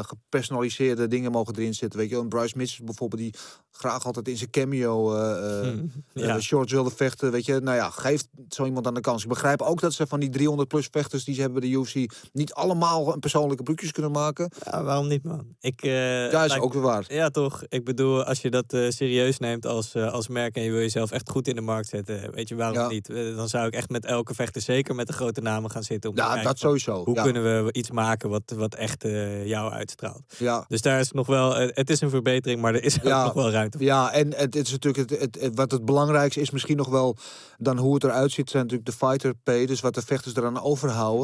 [0.05, 1.99] gepersonaliseerde dingen mogen erin zitten.
[1.99, 3.35] Weet je wel, een Bryce Mitchell bijvoorbeeld, die
[3.71, 6.41] graag altijd in zijn cameo Hmm, ja.
[6.41, 7.31] shorts wilde vechten.
[7.31, 9.23] Weet je, nou ja, geef zo iemand aan de kans.
[9.23, 12.13] Ik begrijp ook dat ze van die 300 plus vechters die hebben bij de UFC
[12.33, 14.51] niet allemaal een persoonlijke broekjes kunnen maken.
[14.71, 15.47] Ja, waarom niet, man?
[15.61, 15.91] Ik, eh,
[16.31, 17.05] Ja, is lijkt- ook weer waar.
[17.09, 17.63] Ja, toch?
[17.69, 20.81] Ik bedoel, als je dat eh, serieus neemt als, eh, als merk en je wil
[20.81, 22.89] jezelf echt goed in de markt zetten, weet je waarom Ja.
[22.89, 23.07] niet?
[23.37, 26.11] Dan zou ik echt met elke vechter, zeker met de grote namen, gaan zitten.
[26.11, 27.05] Om Ja, dat van, sowieso.
[27.05, 27.23] Hoe ja.
[27.23, 29.03] kunnen we iets maken wat, wat echt
[29.45, 30.23] jou uitstraalt?
[30.39, 30.65] Ja.
[30.69, 33.51] Dus daar is nog wel, het is een verbetering, maar er is ook nog wel
[33.51, 33.87] ruimte voor.
[33.87, 36.89] Ja, en het, het is natuurlijk het, het, het- wat het belangrijkste is misschien nog
[36.89, 37.17] wel
[37.59, 40.61] dan hoe het eruit ziet, zijn natuurlijk de fighter pay, dus wat de vechters eraan
[40.63, 41.22] overhouden.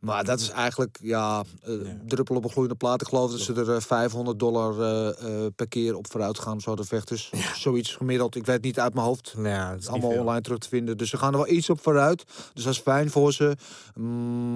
[0.00, 1.74] Maar dat is eigenlijk ja, eh,
[2.06, 3.00] druppel op een gloeiende plaat.
[3.00, 6.60] Ik geloof dat ze er eh, 500 dollar eh, eh, per keer op vooruit gaan,
[6.60, 7.32] zo de vechters.
[7.54, 8.36] Zoiets gemiddeld.
[8.36, 9.34] Ik weet niet uit mijn hoofd.
[9.36, 10.96] Nou ja, Het is allemaal online terug te vinden.
[10.96, 12.24] Dus ze gaan er wel iets op vooruit.
[12.54, 13.56] Dus dat is fijn voor ze.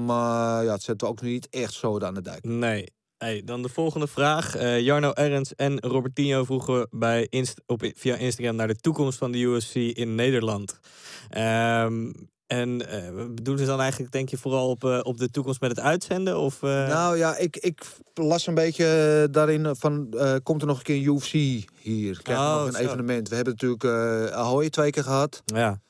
[0.05, 2.45] Maar ja, het zetten we ook niet echt zo aan de dijk.
[2.45, 2.95] Nee.
[3.19, 4.57] Hey, dan de volgende vraag.
[4.57, 9.33] Eh, Jarno Ernst en Robertinho vroegen bij Inst op, via Instagram naar de toekomst van
[9.33, 10.81] de UFC in Nederland.
[11.29, 12.13] Ehm,
[12.47, 15.71] en eh bedoelen ze dan eigenlijk, denk je, vooral op, eh, op de toekomst met
[15.71, 16.39] het uitzenden?
[16.39, 17.83] Of, eh, Nou ja, ik, ik
[18.15, 20.15] las een beetje daarin van...
[20.43, 21.33] komt er nog een keer een UFC
[21.81, 22.23] hier?
[22.23, 22.79] Krijgen Oh, nog een zo.
[22.79, 23.29] evenement?
[23.29, 25.43] We hebben natuurlijk Ahoy twee keer gehad.
[25.45, 25.81] ja.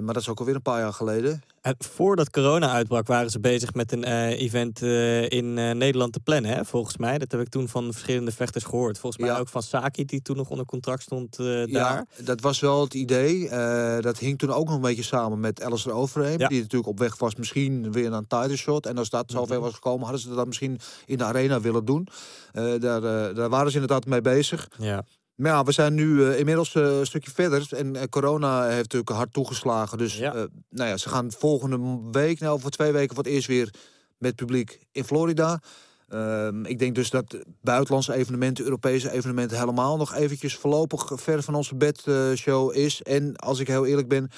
[0.00, 1.42] maar dat is ook alweer een paar jaar geleden.
[1.64, 6.12] En voordat corona uitbrak waren ze bezig met een eh, event eh, in eh, Nederland
[6.12, 7.18] te plannen, hè, volgens mij.
[7.18, 8.98] Dat heb ik toen van verschillende vechters gehoord.
[8.98, 9.38] Volgens mij Ja.
[9.38, 11.66] ook van Saki, die toen nog onder contract stond eh, daar.
[11.66, 13.48] Ja, dat was wel het idee.
[13.48, 16.38] Eh, dat hing toen ook nog een beetje samen met Alistair Overeem.
[16.38, 16.48] Ja.
[16.48, 18.86] Die natuurlijk op weg was misschien weer naar een title shot.
[18.86, 19.64] En als dat zover Mhm.
[19.64, 22.08] was gekomen, hadden ze dat misschien in de arena willen doen.
[22.52, 24.68] Eh, daar, eh, daar waren ze inderdaad mee bezig.
[24.78, 25.04] Ja.
[25.34, 27.66] Maar ja, we zijn nu eh, inmiddels eh, een stukje verder.
[27.70, 29.98] En eh, corona heeft natuurlijk hard toegeslagen.
[29.98, 30.32] Dus Ja.
[30.70, 33.74] nou ja, ze gaan volgende week, nou voor twee weken voor het eerst weer
[34.18, 35.60] met publiek in Florida.
[36.08, 41.54] Ehm, ik denk dus dat buitenlandse evenementen, Europese evenementen helemaal nog eventjes voorlopig ver van
[41.54, 43.02] onze bedshow is.
[43.02, 44.30] En als ik heel eerlijk ben,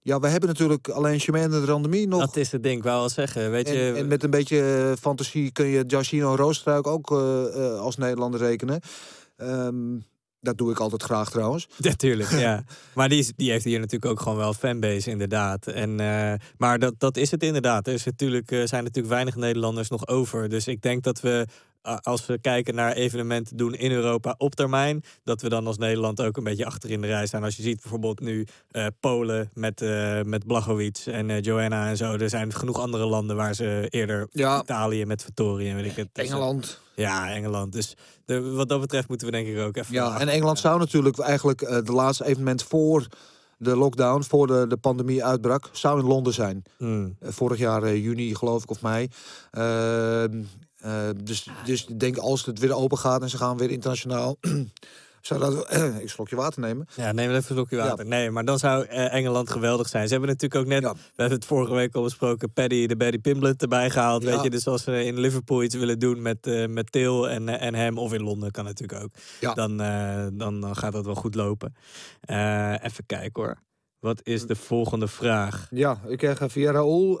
[0.00, 2.20] ja, we hebben natuurlijk alleen Chimène de Randemie nog.
[2.20, 3.50] Dat is het ding, ik wou al zeggen.
[3.50, 7.10] Weet En, je, en met een beetje fantasie kun je Giacchino Roostruik ook
[7.80, 8.80] als Nederlander rekenen.
[9.36, 9.96] Ehm,
[10.40, 11.68] dat doe ik altijd graag trouwens.
[11.78, 12.64] Natuurlijk, ja.
[12.94, 15.66] Maar die, die heeft hier natuurlijk ook gewoon wel fanbase, inderdaad.
[15.66, 17.86] En, eh, maar dat, dat is het inderdaad.
[17.86, 20.48] Er natuurlijk, eh, zijn natuurlijk weinig Nederlanders nog over.
[20.48, 21.46] Dus ik denk dat we
[21.82, 26.22] als we kijken naar evenementen doen in Europa op termijn, dat we dan als Nederland
[26.22, 27.44] ook een beetje achter in de rij staan.
[27.44, 31.96] Als je ziet bijvoorbeeld nu eh, Polen met, eh met Blachowicz en eh, Joanna en
[31.96, 32.12] zo.
[32.12, 34.62] Er zijn genoeg andere landen waar ze eerder Ja.
[34.62, 36.08] Italië met Vettori en weet ik het.
[36.12, 36.80] Dus, Engeland.
[36.94, 37.72] Ja, Engeland.
[37.72, 39.94] Dus de, wat dat betreft moeten we denk ik ook even.
[39.94, 43.06] Ja, en Engeland zou natuurlijk eigenlijk de laatste evenement voor
[43.58, 46.62] de lockdown, voor de, de pandemie uitbrak, zou in Londen zijn.
[46.78, 47.16] Hmm.
[47.20, 49.08] Vorig jaar juni, geloof ik, of mei.
[49.50, 50.42] Ehm,
[50.80, 54.36] eh, dus, dus ik denk als het weer open gaat en ze gaan weer internationaal.
[55.20, 55.72] zou dat.
[56.02, 56.86] ik slokje water nemen.
[56.96, 57.88] Ja, neem even een slokje Ja.
[57.88, 58.06] water.
[58.06, 60.04] Nee, maar dan zou eh, Engeland geweldig zijn.
[60.06, 60.92] Ze hebben natuurlijk ook net, Ja.
[60.92, 64.22] we hebben het vorige week al besproken, Paddy, de Paddy Pimblett erbij gehaald.
[64.22, 64.30] Ja.
[64.30, 67.48] Weet je, dus als ze in Liverpool iets willen doen met, eh met Til en,
[67.48, 69.54] en hem, of in Londen kan natuurlijk ook, Ja.
[69.54, 69.76] dan,
[70.38, 71.74] dan, dan gaat dat wel goed lopen.
[72.82, 73.58] Even kijken hoor.
[73.98, 75.66] Wat is de volgende vraag?
[75.70, 77.12] Ja, ik krijg via Raoul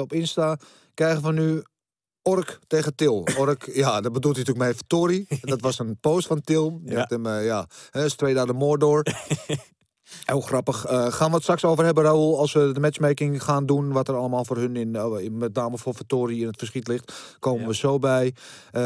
[0.00, 0.58] op Insta.
[0.94, 1.62] Krijgen we nu
[2.22, 3.26] Ork tegen Til.
[3.38, 5.26] Ork, ja, dat bedoelt hij natuurlijk mee Tori.
[5.40, 6.80] Dat was een post van Til.
[6.82, 7.04] Die Ja.
[7.08, 7.66] hem, eh, ja,
[8.06, 9.02] straight out of Mordor.
[10.24, 10.84] Heel grappig.
[10.86, 13.92] Eh, gaan we het straks over hebben, Raoul, als we de matchmaking gaan doen.
[13.92, 17.12] Wat er allemaal voor hun, in, in met name voor Vittori, in het verschiet ligt.
[17.38, 17.66] Komen Ja.
[17.66, 18.34] we zo bij.
[18.70, 18.82] Eh,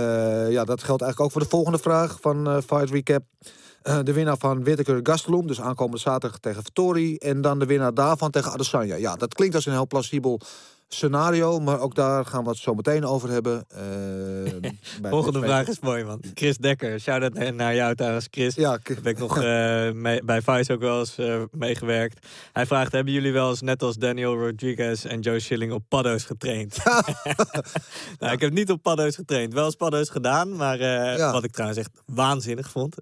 [0.50, 3.22] ja, dat geldt eigenlijk ook voor de volgende vraag van eh Fight Recap.
[3.82, 7.16] Eh, de winnaar van Whittaker Gastelum, dus aankomende zaterdag tegen Vittori.
[7.16, 8.94] En dan de winnaar daarvan tegen Adesanya.
[8.94, 10.40] Ja, dat klinkt als een heel plausibel
[10.88, 11.58] scenario.
[11.60, 13.64] Maar ook daar gaan we het zo meteen over hebben.
[15.02, 16.22] bij Volgende vraag is mooi, man.
[16.34, 18.54] Chris Dekker, shout-out naar jou trouwens, Chris.
[18.54, 22.26] Ja, ik nog eh, mee- bij Vice ook wel eens eh, meegewerkt.
[22.52, 26.24] Hij vraagt, hebben jullie wel eens net als Daniel Rodriguez en Joe Schilling op paddo's
[26.24, 26.76] getraind?
[28.18, 29.52] nou, ik heb niet op paddo's getraind.
[29.54, 31.32] Wel eens paddo's gedaan, maar eh, Ja.
[31.32, 32.96] wat ik trouwens echt waanzinnig vond...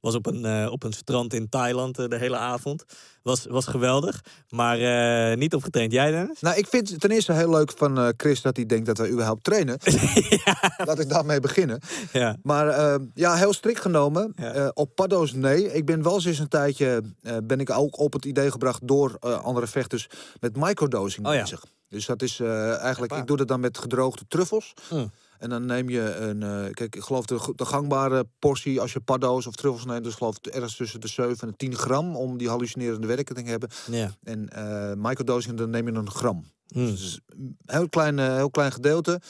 [0.00, 2.84] was op een, op een strand in Thailand de hele avond.
[3.22, 5.92] Was, was geweldig, maar eh, niet op getraind.
[5.92, 6.40] Jij Dennis?
[6.40, 8.98] Nou, ik vind het ten eerste heel leuk van eh, Chris dat hij denkt dat
[8.98, 9.78] wij überhaupt trainen.
[10.86, 11.80] Laat ik daarmee beginnen.
[12.12, 12.36] Ja.
[12.42, 14.32] Maar eh, ja, heel strikt genomen.
[14.36, 14.70] Ja.
[14.74, 15.72] Op paddo's nee.
[15.72, 17.02] Ik ben wel sinds een tijdje
[17.44, 20.08] ben ik ook op het idee gebracht door andere vechters
[20.40, 21.46] met microdosing Oh ja.
[21.92, 24.74] Dus dat is eh, eigenlijk, ik doe dat dan met gedroogde truffels.
[24.90, 25.10] Mm.
[25.38, 29.00] En dan neem je een, eh, kijk, ik geloof de, de gangbare portie als je
[29.00, 32.16] paddo's of truffels neemt, dus geloof ik ergens tussen de 7 en de 10 gram
[32.16, 33.68] om die hallucinerende werking te hebben.
[33.90, 34.10] Ja.
[34.22, 36.44] En eh microdosing, dan neem je een gram.
[36.66, 36.86] Hmm.
[36.86, 39.20] Dus een heel klein, heel klein gedeelte.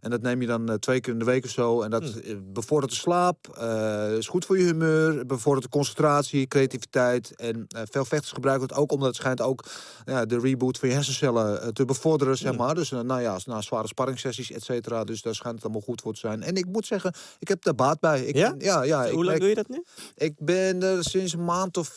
[0.00, 1.82] En dat neem je dan eh, twee keer in de week of zo.
[1.82, 2.20] En dat Hmm.
[2.22, 7.32] eh, bevordert de slaap, eh, is goed voor je humeur, bevordert de concentratie, creativiteit.
[7.36, 9.64] En veel vechters gebruiken het ook omdat het schijnt ook
[10.04, 12.58] ja, de reboot van je hersencellen te bevorderen, zeg Hmm.
[12.58, 12.74] maar.
[12.74, 15.04] Dus nou ja, na zware sparringssessies, et cetera.
[15.04, 16.42] Dus daar schijnt het allemaal goed voor te zijn.
[16.42, 18.20] En ik moet zeggen, ik heb daar baat bij.
[18.24, 18.54] Ik, Ja?
[18.58, 19.04] Ja, ja.
[19.04, 19.82] ik Hoe lang doe je dat nu?
[20.16, 21.88] ik ben er sinds een maand of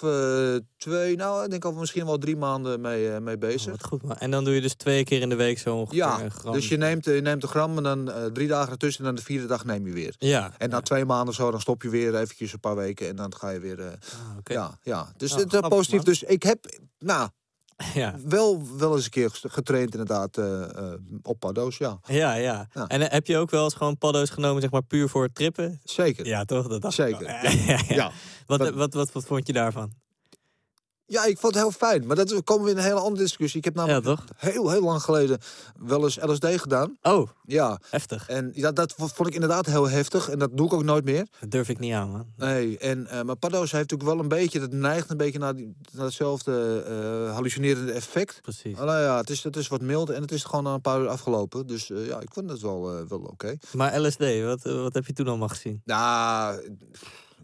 [0.78, 3.72] twee, nou, ik denk al misschien wel drie maanden mee, mee Oh, bezig.
[3.72, 4.18] wat goed, man.
[4.18, 6.54] En dan doe je dus twee keer in de week zo ongeveer Ja, gram.
[6.54, 9.16] dus je neemt, je neemt een gram en dan eh, drie dagen ertussen en dan
[9.16, 10.16] de vierde dag neem je weer.
[10.18, 10.52] Ja.
[10.58, 13.16] En na twee maanden of zo, dan stop je weer eventjes een paar weken en
[13.16, 13.80] dan ga je weer...
[13.80, 14.38] eh, Ah.
[14.44, 15.96] Ja, ja, dus het is grappig, positief.
[15.96, 16.06] man.
[16.06, 17.30] Dus ik heb, nou,
[17.94, 18.16] ja.
[18.26, 22.00] wel, wel eens een keer getraind inderdaad eh, eh, op paddo's, ja.
[22.08, 22.68] Ja, ja.
[22.74, 22.88] Ja.
[22.88, 25.80] En eh, heb je ook wel eens gewoon paddo's genomen, zeg maar, puur voor trippen?
[25.84, 26.26] Zeker.
[26.26, 26.68] Ja, toch?
[26.68, 27.28] Dat dacht Zeker,
[27.68, 27.80] ja.
[27.88, 28.12] ja.
[28.46, 29.94] Wat, wat, wat, wat vond je daarvan?
[31.14, 32.06] Ja, ik vond het heel fijn.
[32.08, 33.58] Maar dat komen we in een hele andere discussie.
[33.60, 35.38] Ik heb namelijk heel, heel lang geleden
[35.80, 36.98] wel eens LSD gedaan.
[37.02, 38.28] Oh, Ja, heftig.
[38.28, 40.30] en ja, dat vond ik inderdaad heel heftig.
[40.30, 41.28] En dat doe ik ook nooit meer.
[41.40, 42.26] Dat durf ik niet aan, man.
[42.38, 45.56] Nee, en, eh maar paddo's heeft natuurlijk wel een beetje, dat neigt een beetje naar,
[45.56, 48.40] die, naar hetzelfde eh, hallucinerende effect.
[48.42, 48.78] Precies.
[48.78, 51.00] Nou ja, het is, het is wat milder en het is gewoon na een paar
[51.02, 51.68] uur afgelopen.
[51.68, 53.58] Dus eh, ja, ik vond het wel, wel oké.
[53.74, 55.82] Maar LSD, wat, wat heb je toen allemaal gezien?
[55.86, 56.78] Nou,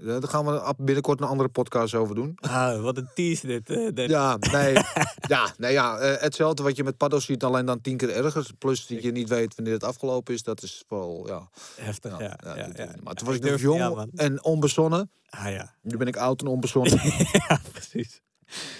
[0.01, 2.37] daar gaan we binnenkort een andere podcast over doen.
[2.49, 3.69] Ah, wat een tease dit.
[3.69, 4.07] eh, Dennis.
[4.07, 4.73] Ja, nee,
[5.27, 8.49] ja, nee, ja eh, hetzelfde wat je met paddo's ziet, alleen dan tien keer erger.
[8.57, 11.49] Plus dat je niet weet wanneer het afgelopen is, dat is wel, ja.
[11.81, 12.37] Heftig, ja.
[12.43, 12.85] ja, ja, ja.
[13.03, 15.11] Maar toen Ja, was ik nog jong en onbezonnen.
[15.29, 15.73] Ah ja.
[15.81, 16.99] Nu ben ik oud en onbezonnen.
[17.47, 18.21] ja, precies.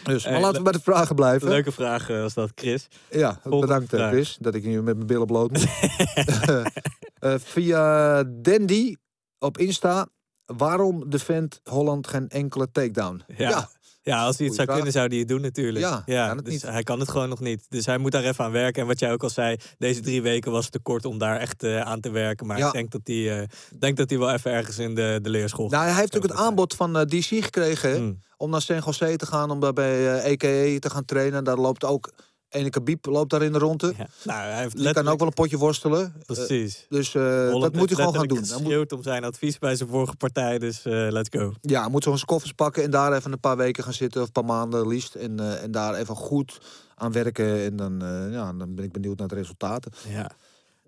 [0.04, 1.48] Dus, maar Hey, laten we bij de vragen blijven.
[1.48, 2.88] Leuke vraag eh, was dat, Chris.
[3.10, 4.12] Ja, Volgende bedankt eh, vraag.
[4.12, 5.68] Chris, dat ik nu met mijn billen bloot moet.
[7.20, 8.96] Eh, via Dandy
[9.40, 10.08] op Insta.
[10.58, 13.22] Waarom defendt Holland geen enkele takedown?
[13.38, 13.70] Ja.
[14.02, 14.76] Ja, als hij het zou vraag.
[14.76, 16.04] kunnen, zou hij het doen natuurlijk.
[16.06, 16.62] Ja, dus niet.
[16.62, 17.66] hij kan het gewoon nog niet.
[17.70, 18.82] Dus hij moet daar even aan werken.
[18.82, 21.64] En wat jij ook al zei, deze drie weken was te kort om daar echt
[21.64, 22.48] eh, aan te werken.
[22.48, 22.68] Maar Ja.
[22.68, 23.48] ik denk dat hij, eh,
[23.80, 26.42] denk dat hij wel even ergens in de, de leerschool Nou, hij heeft natuurlijk het
[26.48, 28.20] aanbod van eh, DC gekregen Hmm.
[28.38, 31.44] om naar San Jose te gaan, om daar bij EKE te gaan trainen.
[31.44, 32.12] Daar loopt ook
[32.50, 33.94] ene Khabib loopt daar in de ronde.
[33.98, 34.08] Ja.
[34.24, 36.04] Nou, hij heeft Die kan ook wel een potje worstelen.
[36.04, 36.86] Eh, Precies.
[36.90, 38.44] dus eh, dat moet hij gewoon gaan doen.
[38.44, 40.60] Hij moet, om zijn advies bij zijn vorige partij.
[40.60, 41.54] Dus eh, let's go.
[41.62, 44.22] ja, hij moet zo zijn koffers pakken en daar even een paar weken gaan zitten,
[44.22, 45.16] of een paar maanden liefst.
[45.16, 46.58] En, eh, en daar even goed
[46.96, 47.64] aan werken.
[47.64, 49.92] En dan, eh, ja, dan ben ik benieuwd naar de resultaten.
[50.08, 50.32] Ja.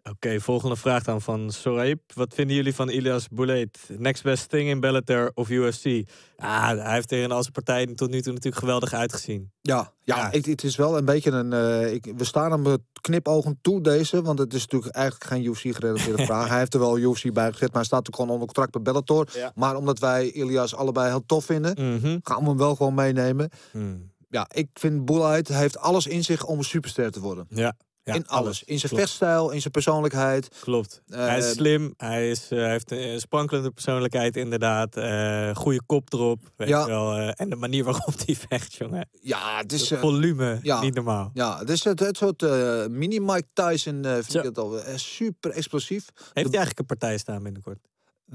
[0.09, 1.99] Oké, volgende vraag dan van Soraib.
[2.13, 3.79] Wat vinden jullie van Ilias Boulet?
[3.97, 6.09] Next best thing in Bellator of UFC?
[6.37, 9.51] Ah, hij heeft er in al zijn partijen tot nu toe natuurlijk geweldig uitgezien.
[9.61, 11.53] Ja, ja, het is wel een beetje een.
[11.53, 14.21] eh, ik, we staan hem met knipogen toe, deze.
[14.21, 16.47] Want het is natuurlijk eigenlijk geen UFC-gerelateerde vraag.
[16.47, 18.81] Hij heeft er wel UFC bij gezet, maar hij staat ook gewoon onder contract bij
[18.81, 19.27] Bellator.
[19.33, 19.51] Ja.
[19.55, 22.17] Maar omdat wij Ilias allebei heel tof vinden, Mhm.
[22.23, 23.49] gaan we hem wel gewoon meenemen.
[23.71, 24.11] Hmm.
[24.29, 27.45] Ja, ik vind Bullheid heeft alles in zich om een superster te worden.
[27.49, 28.63] Ja, ja, in alles.
[28.63, 29.03] In zijn Klopt.
[29.03, 30.47] vechtstijl, in zijn persoonlijkheid.
[30.59, 31.01] Klopt.
[31.07, 31.93] Eh, hij is slim.
[31.97, 34.95] Hij, is, eh, hij heeft een sprankelende persoonlijkheid, inderdaad.
[34.97, 36.39] Eh goede kop erop.
[36.55, 36.79] Weet Ja.
[36.81, 37.17] je wel.
[37.19, 39.09] en de manier waarop hij vecht, jongen.
[39.21, 39.89] Ja, het is.
[39.89, 40.81] Het volume, ja.
[40.81, 41.29] niet normaal.
[41.33, 42.41] ja, het is het, het soort
[42.89, 44.37] mini-Mike Tyson, vind Zo.
[44.39, 44.79] ik het al.
[44.95, 46.05] super explosief.
[46.15, 47.79] Heeft hij eigenlijk een partij staan binnenkort?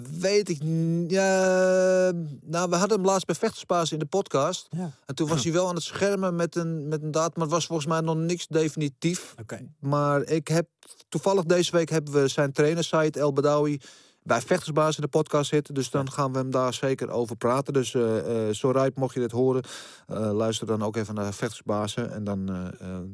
[0.02, 1.10] Weet ik niet.
[1.10, 4.66] Ja, nou, we hadden hem laatst bij Vechterspaas in de podcast.
[4.70, 4.90] Ja.
[5.06, 7.32] En toen was hij wel aan het schermen met een, met een datum.
[7.34, 9.34] Maar het was volgens mij nog niks definitief.
[9.40, 9.68] Oké.
[9.78, 10.66] Maar ik heb
[11.08, 13.80] toevallig deze week hebben we zijn trainer Said El Badawi
[14.26, 15.74] bij Vechtersbaas in de podcast zitten.
[15.74, 17.72] Dus dan gaan we hem daar zeker over praten.
[17.72, 19.62] Dus eh eh Sorijp, mocht je dit horen,
[20.06, 22.12] eh, luister dan ook even naar Vechtersbazen.
[22.12, 22.46] En dan,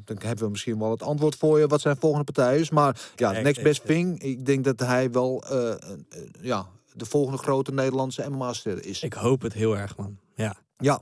[0.04, 2.70] dan hebben we misschien wel het antwoord voor je wat zijn volgende partij is.
[2.70, 4.22] Maar ja, next best thing.
[4.22, 5.44] Ik denk dat hij wel
[6.40, 9.02] ja, de volgende grote Nederlandse MMA-ster is.
[9.02, 10.18] Ik hoop het heel erg, man.
[10.34, 10.56] Ja.
[10.76, 11.00] Ja.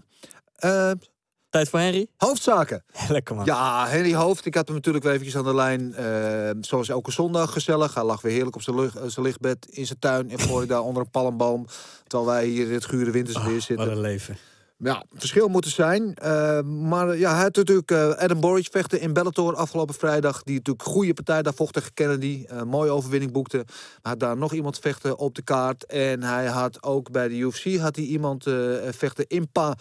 [1.51, 2.07] Tijd voor Henry?
[2.17, 2.85] hoofdzaken.
[3.09, 3.45] Lekker, man.
[3.45, 4.47] Ja, Henry Hoofd.
[4.47, 5.95] Ik had hem natuurlijk weer eventjes aan de lijn.
[5.95, 7.95] eh, zoals elke zondag gezellig.
[7.95, 11.03] Hij lag weer heerlijk op zijn, eh, zijn lichtbed in zijn tuin in Florida onder
[11.03, 11.67] een palmboom.
[12.07, 13.91] Terwijl wij hier in het gure wintersweer Oh, wat zitten.
[13.91, 14.37] een leven.
[14.79, 16.15] Ja, verschil moet er zijn.
[16.15, 20.43] Eh, maar ja, hij had natuurlijk Adam Boric vechten in Bellator afgelopen vrijdag.
[20.43, 22.47] Die natuurlijk goede partij daar vocht tegen Kennedy.
[22.67, 23.57] Mooie overwinning boekte.
[23.57, 23.67] Hij
[24.03, 25.87] had daar nog iemand vechten op de kaart.
[25.87, 28.45] En hij had ook bij de UFC had hij iemand
[28.91, 29.75] vechten in Pa.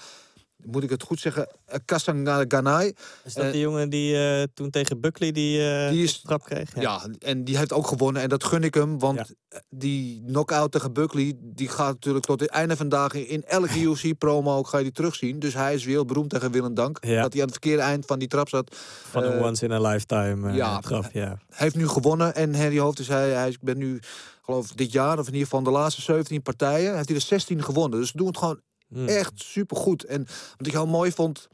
[0.66, 1.48] Moet ik het goed zeggen?
[1.70, 2.94] Uh, Kasanganai.
[3.24, 6.44] Is dat Eh, die jongen die eh, toen tegen Buckley die, eh Die is- trap
[6.44, 6.70] kreeg?
[6.80, 7.06] Ja.
[7.20, 8.22] en die heeft ook gewonnen.
[8.22, 9.00] En dat gun ik hem.
[9.00, 9.60] Want Ja.
[9.70, 11.34] die knockout tegen Buckley...
[11.40, 13.28] die gaat natuurlijk tot het einde van de dagen...
[13.28, 15.40] in elke UFC-promo ook ga je die terugzien.
[15.40, 16.98] Dus hij is wereldberoemd tegen Willem Dank.
[17.02, 17.22] Ja.
[17.22, 18.76] Dat hij aan het verkeerde eind van die trap zat.
[19.10, 20.80] Van een Eh, once in a lifetime eh, ja.
[20.80, 21.38] trap, ja.
[21.50, 22.36] heeft nu gewonnen.
[22.36, 24.00] En Henry Hoofd is hij, hij is, ik ben nu,
[24.42, 25.20] geloof ik, dit jaar...
[25.20, 26.96] of in ieder geval de laatste 17 partijen...
[26.96, 28.00] heeft hij er 16 gewonnen.
[28.00, 29.08] Dus doen het gewoon Hmm.
[29.08, 30.04] echt supergoed.
[30.04, 31.48] En wat ik heel mooi vond...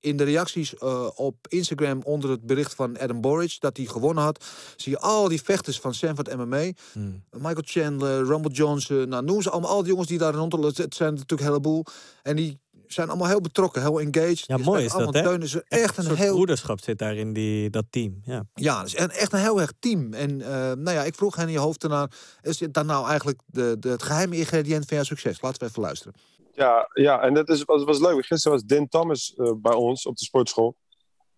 [0.00, 4.24] In de reacties eh, op Instagram onder het bericht van Adam Boric dat hij gewonnen
[4.24, 4.44] had,
[4.76, 7.24] zie je al die vechters van Sanford MMA, Hmm.
[7.30, 10.94] Michael Chandler, Rumble Johnson, nou noem ze allemaal, al die jongens die daar rond, het
[10.94, 11.84] zijn natuurlijk een heleboel,
[12.22, 12.60] en die
[12.92, 14.46] zijn allemaal heel betrokken, heel engaged.
[14.46, 15.46] Ja, Die mooi is dat, hè?
[15.46, 18.20] Ze Echt echt een soort heel broederschap zit daar in die, dat team.
[18.24, 18.44] Ja.
[18.54, 20.12] ja, dus echt een heel erg team.
[20.12, 22.10] En eh, nou ja, ik vroeg hen in je hoofd ernaar,
[22.42, 25.40] is dan nou eigenlijk de, de, het geheime ingrediënt van jouw succes?
[25.40, 26.14] Laten we even luisteren.
[26.54, 28.26] Ja, ja, en dat is, was, was leuk.
[28.26, 30.76] Gisteren was Din Thomas eh, bij ons op de sportschool.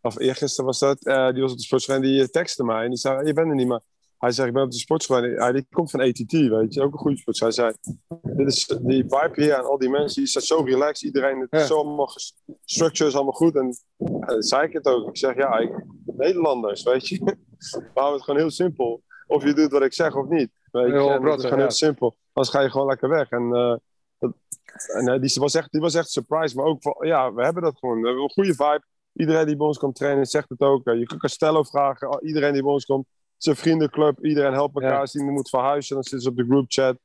[0.01, 1.05] Of eergisteren was dat.
[1.05, 2.83] eh, die was op de sportschool en die eh, textte mij.
[2.83, 3.81] En die zei, je bent er niet, maar...
[4.19, 5.17] Hij zei, ik ben op de sportschool.
[5.17, 6.83] En hij die komt van ATT, weet je.
[6.83, 7.49] Ook een goede sportschool.
[7.49, 10.25] Hij zei, dit is die vibe hier en al die mensen.
[10.25, 11.03] Die is zo relaxed.
[11.03, 12.11] Iedereen, het is zo allemaal...
[12.65, 13.57] Structure is allemaal goed.
[13.57, 13.77] En
[14.43, 15.09] zei ik het ook.
[15.09, 17.19] Ik zeg, ja, ik, Nederlanders, weet je.
[17.25, 19.03] We houden het gewoon heel simpel.
[19.27, 20.51] Of je doet wat ik zeg of niet.
[20.71, 20.93] Weet je.
[20.93, 21.57] Heel is gewoon ja.
[21.57, 22.17] heel simpel.
[22.33, 23.31] Anders ga je gewoon lekker weg.
[23.31, 23.81] En...
[24.95, 26.57] en eh, die, was echt, die was echt surprised.
[26.57, 28.01] Maar ook van, ja, we hebben dat gewoon.
[28.01, 28.83] We hebben een goede vibe.
[29.13, 30.87] Iedereen die bij ons komt trainen zegt het ook.
[30.87, 32.09] Eh, je kan Castello vragen.
[32.09, 33.07] Al- Iedereen die bij ons komt.
[33.39, 34.25] Een vriendenclub.
[34.25, 34.91] Iedereen helpt elkaar.
[34.93, 34.99] Ja.
[35.01, 36.97] Als iemand moet verhuizen, dan zitten ze op de groupchat.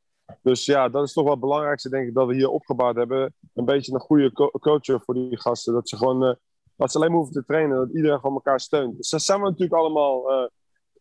[0.41, 3.33] Dus ja, dat is toch wel het belangrijkste, denk ik, dat we hier opgebouwd hebben.
[3.53, 5.73] Een beetje een goede co- culture voor die gasten.
[5.73, 6.37] Dat ze gewoon,
[6.75, 7.77] dat ze alleen maar hoeven te trainen.
[7.77, 8.97] Dat iedereen gewoon elkaar steunt.
[8.97, 10.49] Dus dat zijn we natuurlijk allemaal,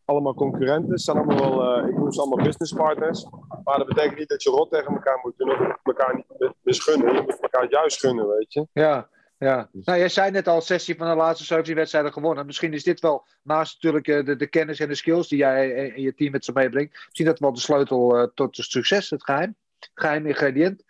[0.08, 0.98] allemaal concurrenten.
[0.98, 3.26] Ze zijn allemaal wel, eh, ik noem ze allemaal business partners.
[3.64, 5.50] Maar dat betekent niet dat je rot tegen elkaar moet doen.
[5.50, 7.14] Of elkaar niet misgunnen.
[7.14, 8.66] Je moet elkaar juist gunnen, weet je.
[8.72, 9.68] Ja, ja.
[9.72, 12.46] Nou, jij zei net al 16 van de laatste 17 wedstrijden gewonnen.
[12.46, 15.74] Misschien is dit wel, naast natuurlijk eh, de, de kennis en de skills die jij
[15.74, 18.66] en en je team met ze meebrengt, misschien dat wel de sleutel eh, tot het
[18.66, 19.56] succes, het geheim.
[19.94, 20.84] Geheim ingrediënt.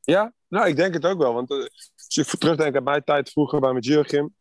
[0.00, 1.34] Ja, nou, ik denk het ook wel.
[1.34, 1.56] Want eh,
[2.16, 4.34] als ik terugdenk aan mijn tijd vroeger bij mijn gym,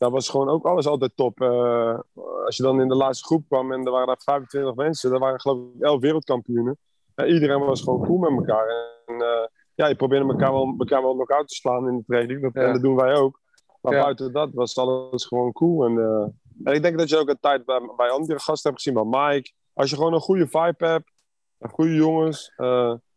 [0.00, 1.40] daar was gewoon ook alles altijd top.
[1.40, 1.98] Eh,
[2.44, 5.18] als je dan in de laatste groep kwam en er waren daar 25 mensen, daar
[5.18, 6.78] waren geloof ik 11 wereldkampioenen.
[7.14, 8.66] Ja, iedereen was gewoon cool met elkaar.
[9.06, 12.42] En eh, ja, je probeerde elkaar wel, elkaar wel knock-out te slaan in de training.
[12.42, 12.60] Dat, Ja.
[12.60, 13.40] En dat doen wij ook.
[13.80, 14.02] Maar Ja.
[14.02, 15.84] buiten dat was alles gewoon cool.
[15.84, 16.26] En, eh,
[16.64, 19.20] en ik denk dat je ook een tijd bij, bij andere gasten hebt gezien, bij
[19.20, 19.52] Mike.
[19.72, 21.12] Als je gewoon een goede vibe hebt,
[21.70, 22.52] goede jongens.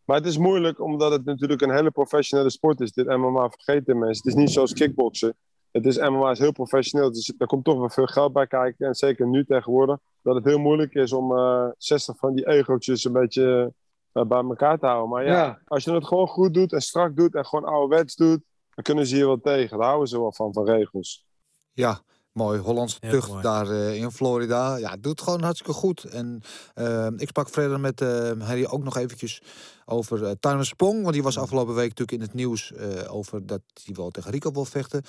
[0.05, 2.91] maar het is moeilijk omdat het natuurlijk een hele professionele sport is.
[2.91, 4.23] Dit MMA vergeten mensen.
[4.23, 5.35] Het is niet zoals kickboksen.
[5.73, 7.11] Het is MMA is heel professioneel.
[7.11, 8.87] Dus er komt toch wel veel geld bij kijken.
[8.87, 9.97] En zeker nu tegenwoordig.
[10.21, 13.73] Dat het heel moeilijk is om eh 60 van die egootjes een beetje
[14.11, 15.09] eh, bij elkaar te houden.
[15.09, 15.59] Maar ja, Ja.
[15.65, 18.41] als je het gewoon goed doet en strak doet en gewoon ouderwets doet.
[18.75, 19.77] Dan kunnen ze hier wel tegen.
[19.77, 21.25] Daar houden ze wel van, van regels.
[21.71, 22.01] Ja,
[22.33, 23.41] Mooi, Hollandse Heel tucht mooi.
[23.41, 24.75] daar eh, in Florida.
[24.75, 26.03] Ja, doet gewoon hartstikke goed.
[26.03, 26.41] En
[26.73, 29.41] eh, ik sprak verder met eh, Harry ook nog eventjes
[29.85, 31.01] over uh, Sprong.
[31.01, 34.31] Want die was afgelopen week natuurlijk in het nieuws eh, over dat hij wel tegen
[34.31, 35.01] Rico wil vechten.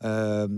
[0.00, 0.10] Eh,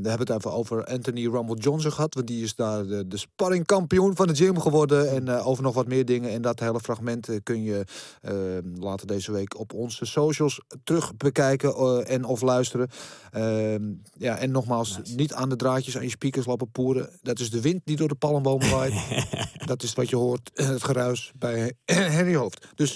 [0.02, 2.14] we hebben het even over Anthony Rumble Johnson gehad.
[2.14, 5.10] Want die is daar de, de sparringkampioen van de gym geworden.
[5.10, 6.30] En eh, over nog wat meer dingen.
[6.30, 7.84] En dat hele fragment eh, kun je
[8.20, 8.34] eh,
[8.74, 12.88] later deze week op onze socials terug bekijken eh, en of luisteren.
[13.30, 17.10] Ehm, ja, en nogmaals, niet aan de draadjes aan je speakers lopen poeren.
[17.22, 18.94] Dat is de wind die door de palmbomen waait.
[19.66, 22.66] dat is wat je hoort, het geruis bij Henry Hoofd.
[22.74, 22.94] Dus,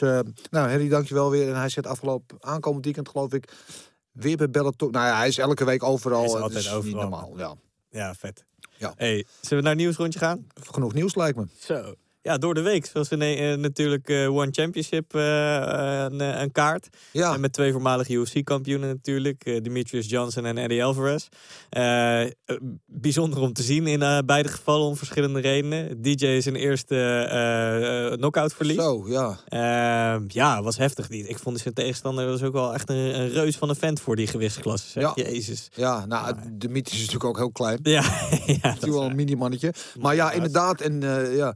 [0.51, 1.49] nou, Henry, dankjewel weer.
[1.49, 3.53] En hij zit afgelopen aankomend weekend, geloof ik,
[4.17, 4.91] weer bij Bellator.
[4.91, 6.19] Nou ja, hij is elke week overal.
[6.19, 7.01] Hij is altijd niet overal.
[7.01, 7.55] normaal, ja.
[7.91, 8.45] Ja, vet.
[8.77, 8.93] Ja.
[8.97, 10.47] Hey, zullen we naar het nieuwsrondje gaan?
[10.55, 11.47] Genoeg nieuws lijkt me.
[11.59, 11.95] Zo.
[12.27, 12.87] Ja, door de week.
[12.87, 16.89] Zoals we ne- eh, natuurlijk eh, One Championship eh, een, een kaart.
[17.13, 17.35] Ja.
[17.35, 19.65] En met twee voormalige UFC-kampioenen natuurlijk.
[19.65, 21.29] Demetrius Johnson en Eddie Alvarez.
[22.87, 26.03] Bijzonder om te zien in beide gevallen om verschillende redenen.
[26.03, 28.77] DJ is zijn eerste knockout verlies.
[28.77, 29.39] Zo, ja.
[29.49, 31.29] Ehm, ja, was heftig niet.
[31.29, 34.17] Ik vond zijn tegenstander was ook wel echt een, een reus van een vent voor
[34.17, 35.01] die gewichtsklasse.
[35.01, 35.13] Ja.
[35.15, 35.69] Jezus.
[35.75, 37.79] Ja, nou, de mythe is natuurlijk ook heel klein.
[37.83, 38.03] Ja,
[38.63, 39.75] ja Het is wel een mini-mannetje.
[40.01, 40.81] Maar ja, inderdaad.
[40.81, 41.01] En
[41.35, 41.55] ja,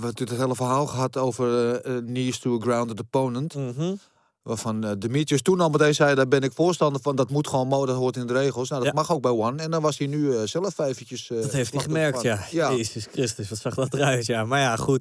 [0.00, 3.54] hebben natuurlijk het hele verhaal gehad over eh, knees to a grounded opponent.
[3.54, 3.94] Mhm.
[4.42, 7.16] Waarvan Demetrius toen al meteen zei, daar ben ik voorstander van.
[7.16, 8.68] Dat moet gewoon, mo- dat hoort in de regels.
[8.68, 8.98] Nou, dat Ja.
[9.00, 9.62] mag ook bij One.
[9.62, 11.26] En dan was hij nu zelf eventjes...
[11.26, 12.44] Dat heeft hij gemerkt, ja.
[12.50, 12.70] ja.
[12.74, 14.44] Jezus Christus, wat zag dat eruit, ja.
[14.44, 15.00] Maar ja, goed,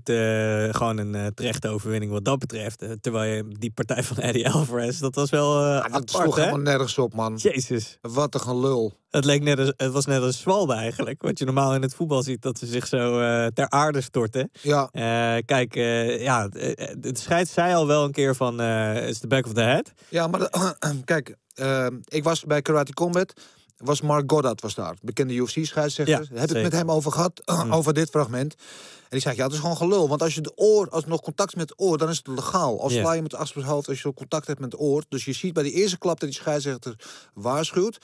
[0.75, 2.85] gewoon een terechte overwinning wat dat betreft.
[3.01, 6.41] Terwijl je die partij van Eddie Alvarez, dat was wel Ja, dat apart, sloeg hè?
[6.41, 7.35] helemaal nergens op, man.
[7.35, 7.97] Jezus.
[8.01, 8.93] Wat een gelul.
[9.17, 11.21] Het, leek net als, het was net als Zwalbe eigenlijk.
[11.21, 14.51] Wat je normaal in het voetbal ziet, dat ze zich zo eh, ter aarde storten.
[14.61, 18.61] Ja, Eh, kijk, eh, ja, de scheids zei al wel een keer van,
[19.07, 19.91] it's the back of the head.
[20.09, 20.75] ja maar de-
[21.05, 23.33] kijk, eh, ik was bij Karate Combat.
[23.77, 26.27] Was Mark Goddard was daar, bekende UFC-scheidsrechter.
[26.31, 27.41] Ja, Heb ik het met hem over gehad,
[27.77, 28.53] over dit fragment.
[28.53, 30.09] En die zei, ja, het is gewoon gelul.
[30.09, 32.81] Want als je de oor, als nog contact met het oor, dan is het legaal.
[32.81, 33.01] Als Ja.
[33.01, 35.03] sla je met het achter het hoofd, als je contact hebt met het oor.
[35.09, 36.95] Dus je ziet bij die eerste klap dat die scheidsrechter
[37.33, 37.97] waarschuwt.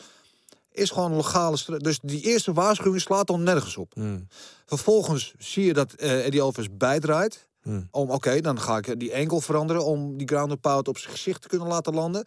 [0.74, 3.94] Is gewoon een legale stra- Dus die eerste waarschuwing slaat dan nergens op.
[3.94, 4.28] Hmm.
[4.66, 7.48] Vervolgens zie je dat eh Eddie Alvarez bijdraait.
[7.62, 7.88] Hmm.
[7.92, 11.42] Om, oké, dan ga ik die enkel veranderen om die ground pound op zijn gezicht
[11.42, 12.26] te kunnen laten landen.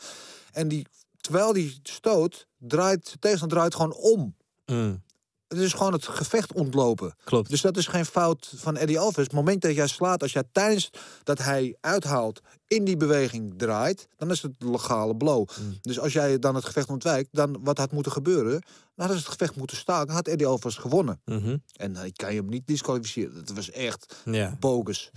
[0.53, 0.87] En die,
[1.21, 4.37] terwijl die stoot, draait, tegenstander draait gewoon om.
[4.65, 5.03] Hmm.
[5.49, 7.15] Het is gewoon het gevecht ontlopen.
[7.25, 7.51] Klopt.
[7.51, 9.25] Dus dat is geen fout van Eddie Alvarez.
[9.27, 10.91] Het moment dat jij slaat, als jij tijdens
[11.23, 15.49] dat hij uithaalt in die beweging draait, dan is het legale blow.
[15.61, 15.79] Mm.
[15.81, 18.63] Dus als jij dan het gevecht ontwijkt, dan wat had moeten gebeuren,
[18.95, 21.21] dan had het gevecht moeten staken, had Eddie Alvarez gewonnen.
[21.25, 21.57] Mhm.
[21.77, 23.35] En dan kan je hem niet disqualificeren.
[23.45, 24.57] Dat was echt Ja.
[24.61, 25.11] bogus.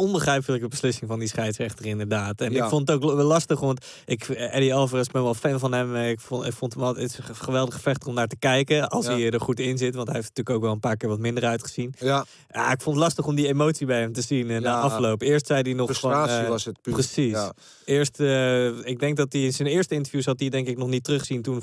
[0.00, 2.40] Onbegrijpelijke beslissing van die scheidsrechter inderdaad.
[2.40, 2.64] En Ja.
[2.64, 5.96] ik vond het ook wel lastig, want ik, Eddie Alvarez ben wel fan van hem.
[5.96, 8.88] Ik vond, ik vond hem altijd een geweldige vechter om naar te kijken.
[8.88, 9.12] Als Ja.
[9.12, 11.18] hij er goed in zit, want hij heeft natuurlijk ook wel een paar keer wat
[11.18, 11.94] minder uitgezien.
[11.98, 14.80] Ja, Ja, ik vond het lastig om die emotie bij hem te zien eh, na
[14.80, 15.22] afloop.
[15.22, 16.44] Eerst zei hij nog frustratie van...
[16.44, 16.94] eh, was het puur.
[16.94, 17.30] Precies.
[17.32, 17.52] Ja.
[17.84, 20.88] Eerst, eh, ik denk dat hij in zijn eerste interviews had hij denk ik nog
[20.88, 21.42] niet teruggezien.
[21.42, 21.62] Toen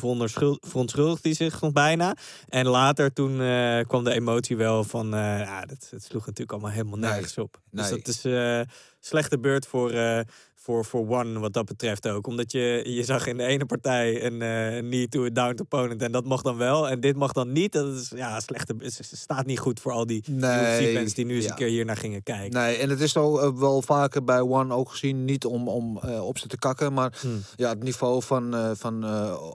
[0.62, 2.16] verontschuldigde hij zich nog bijna.
[2.50, 6.52] En later toen eh, kwam de emotie wel van, eh, ja, dat, het sloeg natuurlijk
[6.52, 7.10] allemaal helemaal Nee.
[7.12, 7.60] nergens op.
[7.72, 7.98] Dus Nee.
[8.02, 8.62] dat is eh
[9.00, 10.20] slechte beurt voor, eh,
[10.56, 12.28] voor, voor One wat dat betreft ook.
[12.28, 16.02] Omdat je, je zag in de ene partij een eh knee to a down opponent
[16.02, 16.90] en dat mag dan wel.
[16.90, 17.72] En dit mag dan niet.
[17.72, 18.76] Dat is ja, slechte,
[19.12, 21.50] staat niet goed voor al die Nee, UFC-fans die nu eens ja.
[21.50, 22.60] een keer hier naar gingen kijken.
[22.60, 26.38] Nee, en het is al wel vaker bij One ook gezien, niet om, om op
[26.38, 27.44] ze te kakken, maar Hmm.
[27.56, 29.06] ja, het niveau van, van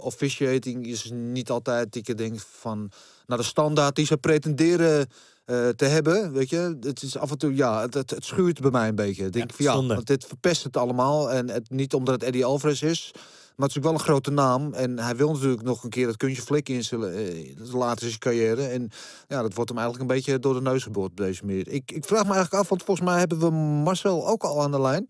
[0.02, 2.90] officiating is niet altijd, ik denk, van
[3.26, 5.08] naar de standaard die ze pretenderen
[5.44, 6.76] eh, te hebben, weet je.
[6.80, 9.24] Het is af en toe, ja, het, het, het schuurt bij mij een beetje.
[9.26, 9.94] Ik denk Ja, van ja, zonde.
[9.94, 13.10] want dit verpest het allemaal en het, niet omdat het Eddie Alvarez is,
[13.56, 16.06] maar het is ook wel een grote naam en hij wil natuurlijk nog een keer
[16.06, 18.90] dat kunstje flik in zijn, eh, later in zijn carrière en
[19.28, 21.68] ja, dat wordt hem eigenlijk een beetje door de neus geboord op deze manier.
[21.68, 23.50] Ik, ik vraag me eigenlijk af, want volgens mij hebben we
[23.84, 25.04] Marcel ook al aan de lijn.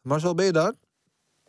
[0.00, 0.72] Marcel, ben je daar?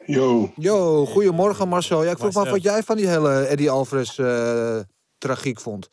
[0.05, 2.03] Yo, Yo, goedemorgen Marcel.
[2.03, 4.79] Ja, ik vroeg me af wat jij van die hele Eddie Alvarez eh,
[5.17, 5.89] tragiek vond.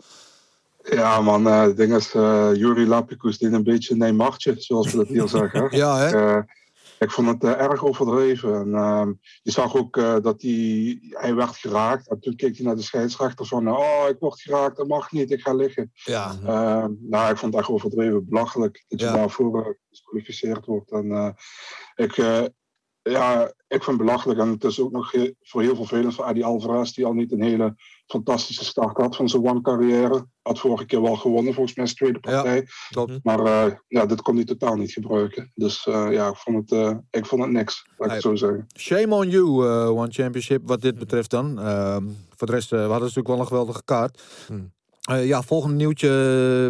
[0.83, 4.91] Ja man, eh, het ding is, eh Juri Lapicus deed een beetje een Neymartje, zoals
[4.91, 5.77] we dat hier zeggen.
[5.77, 6.37] Ja, hè?
[6.37, 6.43] Eh,
[6.99, 8.55] ik vond het erg overdreven.
[8.55, 9.13] En, ehm,
[9.43, 12.09] je zag ook dat hij, hij werd geraakt.
[12.09, 15.31] En toen keek hij naar de scheidsrechter van, oh, ik word geraakt, dat mag niet,
[15.31, 15.91] ik ga liggen.
[15.95, 16.37] Ja.
[16.45, 19.13] Eh, nou, ik vond het echt overdreven, belachelijk dat je Ja.
[19.13, 20.91] daarvoor gedisqualificeerd wordt.
[20.91, 21.37] En
[21.95, 22.17] ik,
[23.03, 24.41] ja, ik vind het belachelijk.
[24.41, 27.43] En het is ook nog voor heel vervelend voor Eddie Alvarez, die al niet een
[27.43, 27.75] hele
[28.07, 30.27] fantastische start had van zijn one-carrière.
[30.43, 32.67] Had vorige keer wel gewonnen, volgens mij, zijn tweede partij.
[33.23, 35.53] Maar eh, ja, dit kon hij totaal niet gebruiken.
[35.55, 38.35] Dus eh, ja, ik vond het, eh, ik vond het niks, laat ik het zo
[38.35, 38.67] zeggen.
[38.79, 41.59] Shame on you, eh, One Championship, wat dit betreft dan.
[41.59, 42.05] Ehm,
[42.37, 44.23] voor de rest, eh, we hadden natuurlijk wel een geweldige kaart.
[44.47, 44.73] Hmm.
[45.11, 46.09] Eh, ja, volgende nieuwtje.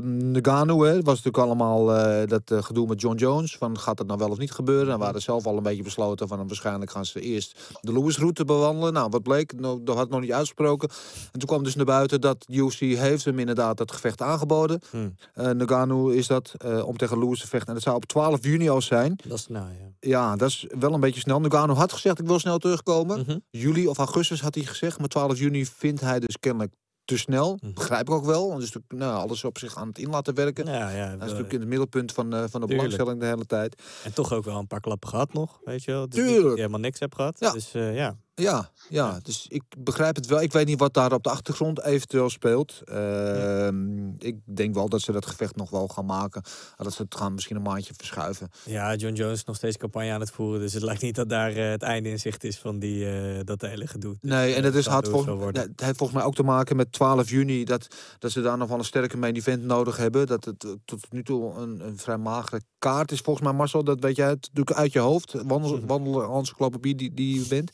[0.02, 0.94] eh, Nagano, hè.
[0.94, 3.56] Het was natuurlijk allemaal eh, dat gedoe met John Jones.
[3.56, 4.92] Van gaat dat nou wel of niet gebeuren?
[4.92, 6.46] En we hadden zelf al een beetje besloten van...
[6.46, 8.92] waarschijnlijk gaan ze eerst de Lewis-route bewandelen.
[8.92, 9.60] Nou, wat bleek?
[9.60, 10.88] Nou, dat had ik nog niet uitgesproken.
[11.32, 14.80] En toen kwam dus naar buiten dat UFC heeft hem inderdaad dat gevecht aangeboden.
[14.90, 15.14] Hmm.
[15.34, 16.54] Nagano is dat,
[16.84, 17.68] om tegen Lewis te vechten.
[17.68, 19.18] En dat zou op 12 juni al zijn.
[19.24, 20.08] Dat is nou, ja.
[20.08, 21.40] Ja, dat is wel een beetje snel.
[21.40, 23.20] Nagano had gezegd, ik wil snel terugkomen.
[23.20, 23.38] Mhm.
[23.50, 24.98] Juli of augustus had hij gezegd.
[24.98, 26.72] Maar 12 juni vindt hij dus kennelijk
[27.10, 27.58] te snel.
[27.60, 27.72] Mhm.
[27.72, 28.48] Begrijp ik ook wel.
[28.48, 30.66] Want is natuurlijk nou, alles op zich aan het in laten werken.
[30.66, 33.46] Ja, ja, Hij is natuurlijk in het middelpunt van, eh, van de belangstelling de hele
[33.46, 33.82] tijd.
[34.04, 36.06] En toch ook wel een paar klappen gehad nog, weet je wel.
[36.06, 36.42] Tuurlijk.
[36.42, 37.36] dat je helemaal niks hebt gehad.
[37.38, 37.52] Ja.
[37.52, 38.16] Dus eh, ja.
[38.40, 40.40] Ja, ja, dus ik begrijp het wel.
[40.42, 42.80] Ik weet niet wat daar op de achtergrond eventueel speelt.
[42.84, 46.42] Ehm, Ik denk wel dat ze dat gevecht nog wel gaan maken.
[46.76, 48.48] En Dat ze het gaan misschien een maandje verschuiven.
[48.64, 50.60] ja, John Jones is nog steeds campagne aan het voeren.
[50.60, 53.40] Dus het lijkt niet dat daar eh, het einde in zicht is van die, eh,
[53.44, 54.16] dat hele gedoe.
[54.20, 56.34] Dus, Nee, eh, en dat is, zal had Lewis volgens, het heeft volgens mij ook
[56.34, 57.64] te maken met 12 juni.
[57.64, 57.86] Dat,
[58.18, 60.26] dat ze daar nog wel een sterke main event nodig hebben.
[60.26, 63.20] Dat het eh, tot nu toe een, een vrij magere kaart is.
[63.20, 65.32] Volgens mij, Marcel, dat weet jij het natuurlijk uit je hoofd.
[65.46, 67.70] Wandel, wandelen encyclopedie die, die je bent.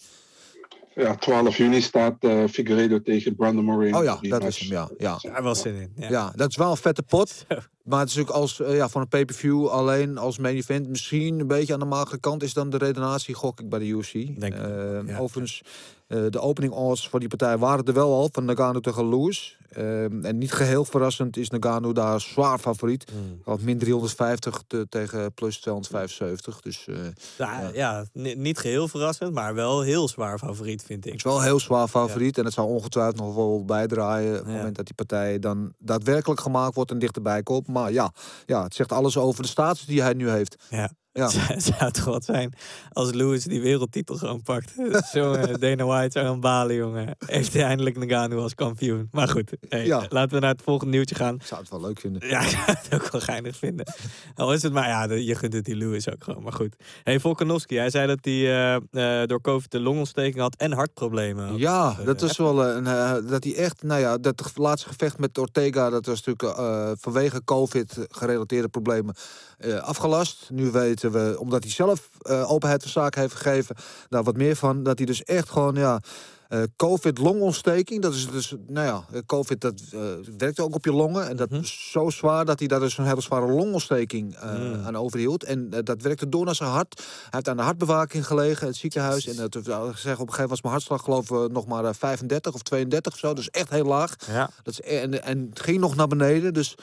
[0.96, 3.98] Ja, 12 juni staat eh Figueredo tegen Brandon Moreno.
[3.98, 4.46] Oh ja, dat match.
[4.46, 4.88] is hem, ja.
[4.98, 5.18] ja.
[5.22, 5.92] Daar was zin in.
[5.96, 6.08] Ja.
[6.08, 7.46] Ja, dat is wel een vette pot.
[7.86, 10.88] Maar het is natuurlijk als, eh, ja, van een pay-per-view alleen als main event.
[10.88, 13.86] Misschien een beetje aan de magere kant is dan de redenatie, gok ik bij de
[13.86, 14.12] UFC.
[14.12, 14.60] Denk ik
[15.06, 15.18] ja.
[15.18, 15.62] Overigens,
[16.06, 18.28] eh, de opening odds voor die partij waren er wel al.
[18.32, 19.58] Van Nagano tegen Lewis.
[19.70, 23.04] Eh, en niet geheel verrassend is Nagano daar zwaar favoriet.
[23.10, 23.40] Hmm.
[23.44, 26.60] Al min 350 te- tegen plus 275.
[26.60, 26.96] Dus eh,
[27.38, 31.18] Ja, ja, ni- niet geheel verrassend, maar wel heel zwaar favoriet, vind het ik.
[31.18, 32.38] is wel heel zwaar favoriet.
[32.38, 34.38] En het zou ongetwijfeld nog wel bijdraaien.
[34.40, 37.66] Op het moment dat die partij dan daadwerkelijk gemaakt wordt en dichterbij komt.
[37.76, 38.12] Maar ja,
[38.46, 40.56] ja, het zegt alles over de status die hij nu heeft.
[40.70, 40.90] Ja.
[41.16, 41.30] Ja.
[41.54, 42.52] Het zou toch wat zijn
[42.92, 44.72] als Lewis die wereldtitel gewoon pakt.
[45.12, 47.16] Zo, eh, Dana White zou gaan balen, jongen.
[47.26, 49.08] Heeft hij eindelijk Nagano als kampioen.
[49.10, 50.04] Maar goed, hey, Ja.
[50.08, 51.34] laten we naar het volgende nieuwtje gaan.
[51.34, 52.28] Ik zou het wel leuk vinden.
[52.28, 53.86] Ja, ik zou het ook wel geinig vinden.
[54.34, 56.42] Al is het maar, ja, je gunt het die Lewis ook gewoon.
[56.42, 56.76] Maar goed.
[57.02, 61.48] Hey, Volkanovski, hij zei dat hij eh, eh, door COVID de longontsteking had en hartproblemen.
[61.48, 61.58] had.
[61.58, 62.84] Ja, dat is wel een.
[63.28, 63.82] dat hij echt.
[63.82, 65.90] Nou ja, dat laatste gevecht met Ortega.
[65.90, 66.58] Dat was natuurlijk
[67.00, 69.14] vanwege COVID gerelateerde problemen
[69.56, 70.48] eh, afgelast.
[70.50, 73.76] Nu weten we, omdat hij zelf eh, openheid van zaken heeft gegeven.
[74.08, 74.82] daar wat meer van.
[74.82, 75.74] Dat hij dus echt gewoon.
[75.74, 76.00] Ja,
[76.48, 80.00] eh, COVID-longontsteking, dat is dus, nou ja, eh, COVID dat eh,
[80.38, 81.28] werkt ook op je longen.
[81.28, 81.60] En dat Mhm.
[81.60, 84.84] is zo zwaar dat hij daar dus een hele zware longontsteking Mm.
[84.84, 85.44] aan overhield.
[85.44, 86.98] En dat werkte door naar zijn hart.
[86.98, 89.26] Hij heeft aan de hartbewaking gelegen, in het ziekenhuis.
[89.26, 91.90] En dat zeggen, op een gegeven moment was mijn hartslag geloof ik nog maar eh,
[91.94, 93.32] 35 of 32 of zo.
[93.34, 94.14] Dus echt heel laag.
[94.26, 94.50] Ja.
[94.62, 96.54] Dat is, en, en het ging nog naar beneden.
[96.54, 96.74] Dus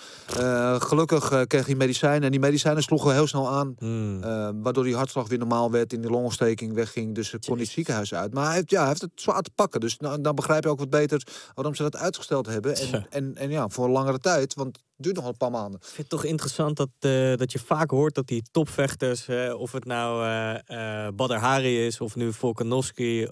[0.79, 2.21] gelukkig kreeg hij medicijnen.
[2.23, 3.75] En die medicijnen sloegen heel snel aan.
[3.79, 5.93] Eh, waardoor die hartslag weer normaal werd.
[5.93, 7.15] In die longontsteking wegging.
[7.15, 8.33] Dus hij kon niet het ziekenhuis uit.
[8.33, 9.79] Maar hij heeft, ja, hij heeft het zwaar pakken.
[9.79, 11.23] Dus nou, dan begrijp je ook wat beter
[11.53, 12.75] waarom ze dat uitgesteld hebben.
[12.75, 13.05] En, Tja.
[13.09, 14.53] en, en ja, voor een langere tijd.
[14.53, 15.79] Want het duurt nog een paar maanden.
[15.79, 19.27] Ik vind het toch interessant dat, eh, dat je vaak hoort dat die topvechters,
[19.57, 20.25] of het nou
[20.65, 23.27] eh Badr Hari is, of nu Volkanovski,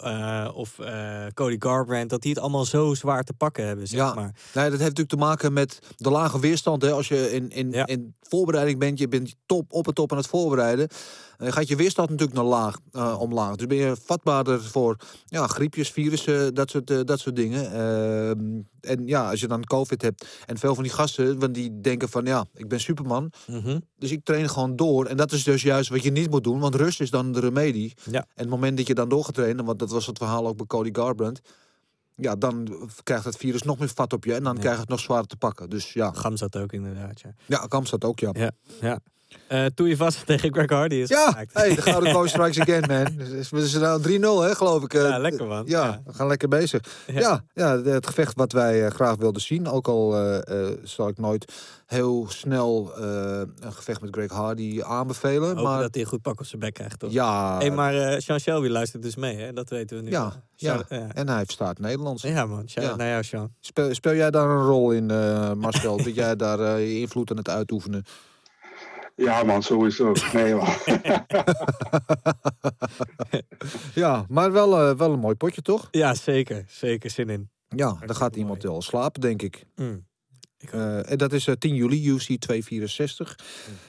[0.54, 0.76] of
[1.34, 4.14] Cody Garbrandt, dat die het allemaal zo zwaar te pakken hebben, zeg Ja.
[4.14, 4.34] maar.
[4.54, 6.82] Nee, dat heeft natuurlijk te maken met de lage weerstand.
[6.82, 6.90] Hè.
[6.92, 7.86] Als je in, in, Ja.
[7.86, 10.88] in voorbereiding bent, je bent top, op en top aan het voorbereiden.
[11.42, 13.56] Dan gaat je weerstand natuurlijk naar laag, eh, omlaag.
[13.56, 17.72] Dus ben je vatbaarder voor ja, griepjes, virussen, dat soort, eh, dat soort dingen.
[17.72, 20.26] Ehm, en ja, als je dan COVID hebt.
[20.46, 23.32] En veel van die gasten, want die denken van ja, ik ben Superman.
[23.46, 23.78] Mhm.
[23.98, 25.06] Dus ik train gewoon door.
[25.06, 26.60] En dat is dus juist wat je niet moet doen.
[26.60, 27.94] Want rust is dan de remedie.
[28.10, 28.20] Ja.
[28.20, 30.56] En het moment dat je dan door gaat trainen, want dat was het verhaal ook
[30.56, 31.40] bij Cody Garbrandt.
[32.16, 32.68] Ja, dan
[33.02, 34.34] krijgt het virus nog meer vat op je.
[34.34, 34.60] En dan Ja.
[34.60, 35.70] krijg je het nog zwaarder te pakken.
[35.70, 37.34] Dus ja, Gam zat ook inderdaad, ja.
[37.46, 38.30] ja staat ook, ja.
[38.32, 38.98] Ja, ja.
[39.74, 41.54] Toen je vast tegen Greg Hardy is Ja, gemaakt.
[41.54, 43.16] hey, de Gouden Coach Strikes Again, man.
[43.16, 44.94] Dus We zijn nou 3-0, hè, geloof ik.
[44.94, 45.02] eh.
[45.08, 45.62] Ja, lekker, man.
[45.66, 46.00] Ja, Ja.
[46.04, 46.80] we gaan lekker bezig.
[47.06, 47.20] Ja.
[47.20, 49.68] Ja, ja, het gevecht wat wij eh, graag wilden zien.
[49.68, 51.52] Ook al eh, zal ik nooit
[51.86, 55.48] heel snel een gevecht met Greg Hardy aanbevelen.
[55.48, 57.12] Hopen maar dat hij een goed pak op zijn bek krijgt, toch?
[57.12, 59.52] ja, Hey, maar eh Sean Shelby luistert dus mee, hè?
[59.52, 60.10] Dat weten we nu.
[60.10, 60.82] ja, ja.
[60.88, 61.08] Ja.
[61.12, 62.22] en hij verstaat Nederlands.
[62.22, 62.68] Ja, man.
[62.68, 62.96] Shout Ja.
[62.96, 63.54] naar jou, Sean.
[63.60, 65.06] Speel, speel jij daar een rol in,
[65.58, 65.96] Marcel?
[66.04, 68.04] dat jij daar invloed aan het uitoefenen?
[69.16, 70.12] Ja, man, sowieso.
[70.32, 70.68] Nee, man.
[73.94, 75.88] Ja, maar wel, eh, wel een mooi potje, toch?
[75.90, 76.64] Ja, zeker.
[76.68, 77.50] Zeker zin in.
[77.68, 79.64] Ja, dan gaat iemand wel slapen, denk ik.
[79.76, 80.06] Mm.
[80.70, 83.38] Eh, en dat is eh, 10 juli, UC 264.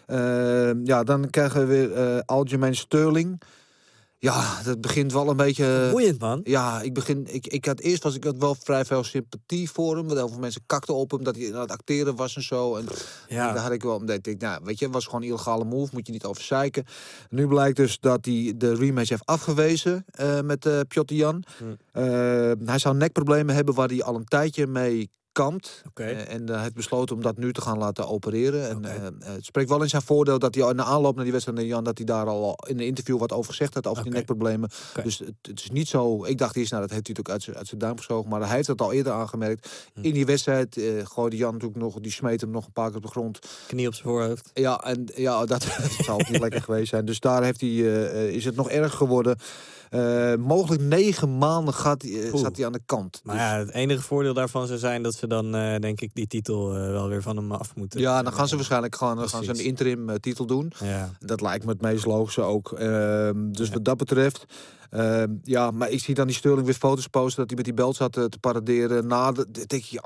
[0.05, 3.41] Eh, ja, dan krijgen we weer eh Aljamain Sterling.
[4.23, 5.87] Ja, dat begint wel een beetje...
[5.91, 6.41] Boeiend, man.
[6.43, 7.27] Ja, ik begin.
[7.33, 10.05] Ik, ik had eerst was ik had wel vrij veel sympathie voor hem.
[10.05, 12.75] Want heel veel mensen kakten op hem dat hij aan het acteren was en zo.
[12.75, 12.85] En
[13.27, 13.53] Ja.
[13.53, 13.95] daar had ik wel.
[13.95, 15.89] Omdat ik denk, nou, weet je, was gewoon een illegale move.
[15.93, 16.85] Moet je niet over zeiken.
[17.29, 21.43] Nu blijkt dus dat hij de rematch heeft afgewezen eh, met eh Piotr Jan.
[21.91, 22.03] Eh,
[22.65, 25.83] hij zou nekproblemen hebben waar hij al een tijdje mee kampt.
[25.93, 28.69] Eh, en eh, hij heeft besloten om dat nu te gaan laten opereren.
[28.69, 31.23] En eh, eh, het spreekt wel in zijn voordeel dat hij in de aanloop naar
[31.23, 33.87] die wedstrijd naar Jan, dat hij daar al in een interview wat over gezegd had
[33.87, 34.69] over die nekproblemen.
[35.03, 36.25] Dus het, het is niet zo.
[36.25, 38.29] Ik dacht eerst, nou, dat heeft hij natuurlijk uit zijn, uit zijn duim geschoven.
[38.29, 39.69] Maar hij heeft het al eerder aangemerkt.
[39.93, 40.03] Hm.
[40.03, 42.95] In die wedstrijd eh gooide Jan natuurlijk nog, die smeet hem nog een paar keer
[42.95, 43.39] op de grond.
[43.67, 44.49] Knie op zijn voorhoofd.
[44.53, 45.63] Ja, en ja, dat
[46.05, 47.05] zou ook niet lekker geweest zijn.
[47.05, 49.37] Dus daar heeft hij, eh, eh, is het nog erg geworden.
[49.93, 53.21] Eh, mogelijk negen maanden gaat, hij, eh, zat hij aan de kant.
[53.23, 56.09] Maar Dus- ja, het enige voordeel daarvan zou zijn dat ze dan, eh, denk ik,
[56.13, 57.99] die titel wel weer van hem af moeten.
[57.99, 60.73] ja, dan gaan ze waarschijnlijk gewoon dan gaan ze een interim titel doen.
[60.83, 61.09] Ja.
[61.19, 62.71] Dat lijkt me het meest logische ook.
[62.71, 64.45] Ehm, dus wat dat betreft.
[64.93, 67.73] Ehm, ja, maar ik zie dan die Sterling weer foto's posten dat hij met die
[67.73, 69.07] belt zat eh, te paraderen.
[69.07, 69.99] Na de, denk je,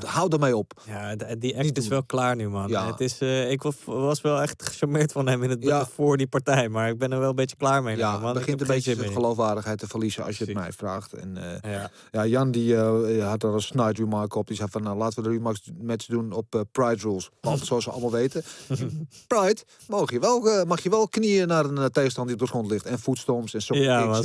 [0.00, 0.72] ja, hou ermee op.
[0.86, 2.68] Ja, die act is wel klaar nu, man.
[2.68, 2.86] Ja.
[2.90, 5.86] Het is, eh, ik wa- was wel echt gecharmeerd van hem in het Ja.
[5.86, 6.68] voor die partij.
[6.68, 7.96] Maar ik ben er wel een beetje klaar mee.
[7.96, 8.32] Ja, man.
[8.34, 11.12] begint een beetje zijn geloofwaardigheid te verliezen als je het mij vraagt.
[11.12, 11.90] En, eh, Ja.
[12.12, 12.76] ja, Jan die
[13.22, 14.46] had er een snide remark op.
[14.46, 17.30] Die zei van, nou laten we de remarks match doen op Pride Rules.
[17.40, 18.42] Want zoals we allemaal weten,
[19.26, 19.56] Pride
[19.88, 22.84] mag je wel, mag je wel knieën naar een tegenstander die op de grond ligt.
[22.86, 24.22] En voetstomps en sokken Ja,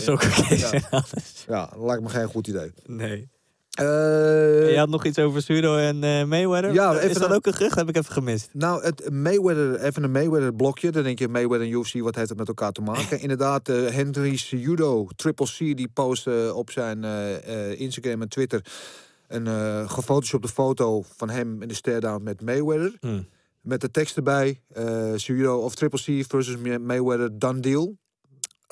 [1.47, 2.72] Ja, dat lijkt me geen goed idee.
[2.86, 3.30] Nee.
[3.72, 3.86] Eh,
[4.72, 6.74] je had nog iets over Sudo en eh, Mayweather?
[6.74, 7.76] Ja, is dat een- ook een gerucht?
[7.76, 8.49] Heb ik even gemist.
[8.54, 10.91] Nou, het Mayweather, even een Mayweather blokje.
[10.91, 13.20] Dan denk je Mayweather en UFC, wat heeft het met elkaar te maken?
[13.26, 17.04] Inderdaad, eh Henry Cejudo, Triple C, die postte op zijn
[17.78, 18.66] Instagram en Twitter
[19.28, 22.93] een uh, gefotoshopte foto van hem in de stare-down met Mayweather.
[22.99, 23.28] Hmm.
[23.62, 24.62] Met de tekst erbij,
[25.16, 27.97] Cejudo of Triple C versus Mayweather, done deal.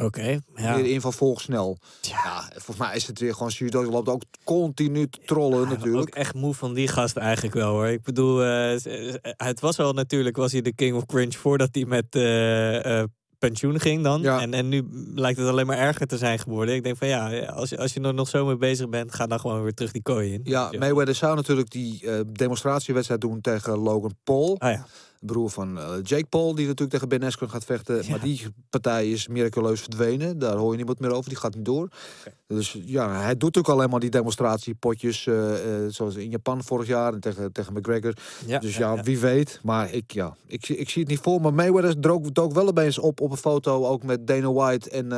[0.02, 0.74] Oké, ja.
[0.76, 1.78] Weer de inval volgt snel.
[2.02, 2.50] Ja.
[2.52, 3.82] volgens mij is het weer gewoon Cejudo.
[3.82, 6.08] Die loopt ook continu te trollen natuurlijk.
[6.08, 7.88] Ook echt moe van die gast eigenlijk wel hoor.
[7.88, 11.70] Ik bedoel, eh, z- het was al natuurlijk, was hij de king of cringe voordat
[11.72, 13.08] hij met eh, eh,
[13.40, 14.22] pensioen ging dan.
[14.22, 14.42] Ja.
[14.42, 16.76] En, en nu lijkt het alleen maar erger te zijn geworden.
[16.76, 19.28] Ik denk van ja, als, je- als je er nog zo mee bezig bent, ga
[19.28, 20.42] dan gewoon weer terug die kooi in.
[20.44, 24.56] Ja, Mayweather zou natuurlijk die eh, demonstratiewedstrijd doen tegen Logan Paul.
[24.60, 24.86] Ah ja.
[25.20, 28.04] Broer van eh, Jake Paul, die natuurlijk tegen Ben Askren gaat vechten.
[28.10, 30.40] Maar die partij is miraculeus verdwenen.
[30.40, 31.30] Daar hoor je niemand meer over.
[31.30, 31.88] Die gaat niet door.
[32.48, 35.28] Dus ja, hij doet natuurlijk alleen maar die demonstratiepotjes.
[35.28, 35.54] eh,
[35.88, 38.14] zoals in Japan vorig jaar en tegen, tegen McGregor.
[38.46, 39.60] Ja, dus ja, wie weet.
[39.64, 41.42] Maar ik, ja, ik, zie- ik zie het niet voor.
[41.42, 43.86] Maar Mayweather dook, dook wel opeens op op een foto.
[43.86, 45.12] Ook met Dana White en?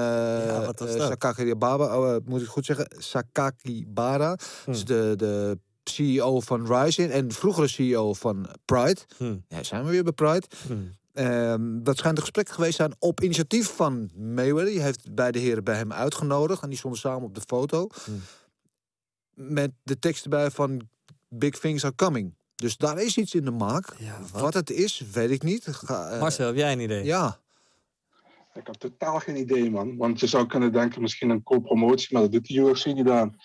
[1.08, 1.97] Sakaki Baba.
[1.97, 2.88] Oh, moet ik goed zeggen?
[2.97, 4.36] Sakaki Bara.
[4.66, 4.72] Hm.
[4.72, 5.58] Dus de, de
[5.91, 8.99] CEO van Rising en vroegere CEO van Pride.
[9.17, 9.37] Hm.
[9.47, 10.47] Ja, zijn we weer bij Pride.
[10.67, 10.73] Hm.
[11.13, 14.71] Ehm, dat schijnt een gesprek geweest zijn op initiatief van Mayweather.
[14.71, 16.61] Die heeft beide heren bij hem uitgenodigd.
[16.61, 17.87] En die stonden samen op de foto.
[18.03, 18.11] Hm.
[19.33, 20.81] Met de tekst erbij van
[21.29, 22.33] Big Things Are Coming.
[22.55, 23.85] Dus daar is iets in de maak.
[24.31, 24.41] wat?
[24.41, 24.53] wat?
[24.53, 25.67] het is, weet ik niet.
[25.67, 27.03] Ga, eh, Marcel, heb jij een idee?
[27.03, 27.39] Ja.
[28.53, 29.97] Ik heb totaal geen idee, man.
[29.97, 33.35] Want je zou kunnen denken, misschien een co-promotie, maar dat doet de UFC niet aan.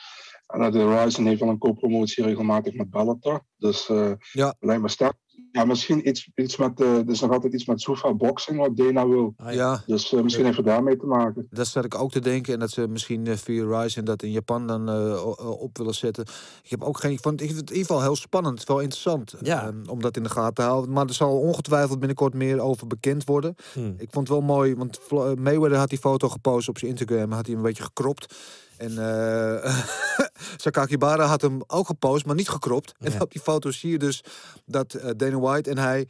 [0.46, 3.44] En uh, de Ryzen heeft wel een co-promotie regelmatig met Bellator.
[3.56, 4.54] Dus uh, ja.
[4.60, 5.16] lijkt me sterk.
[5.52, 8.76] Ja, misschien iets, iets met, uh, er is nog altijd iets met Zuffa Boxing wat
[8.76, 9.34] Dana wil.
[9.36, 9.82] Ah, ja.
[9.86, 11.46] Dus uh, misschien even daarmee te maken.
[11.50, 12.52] Dat zat ik ook te denken.
[12.52, 15.26] En dat ze misschien uh, via Ryzen dat in Japan dan uh,
[15.60, 16.24] op willen zetten.
[16.62, 17.12] Ik heb ook geen.
[17.12, 19.34] Ik vond het in ieder geval heel spannend, wel interessant.
[19.42, 19.66] Ja.
[19.66, 20.92] Um, om dat in de gaten te houden.
[20.92, 23.54] Maar er zal ongetwijfeld binnenkort meer over bekend worden.
[23.72, 23.94] Hmm.
[23.98, 25.00] Ik vond het wel mooi, want
[25.38, 27.32] Mayweather had die foto gepost op zijn Instagram.
[27.32, 28.34] Had hij een beetje gekropt.
[28.76, 29.64] En uh,
[30.56, 32.94] Sakakibara had hem ook gepost, maar niet gekropt.
[32.98, 33.06] Ja.
[33.06, 34.24] En op die foto zie je dus
[34.64, 36.06] dat uh, Dana White en hij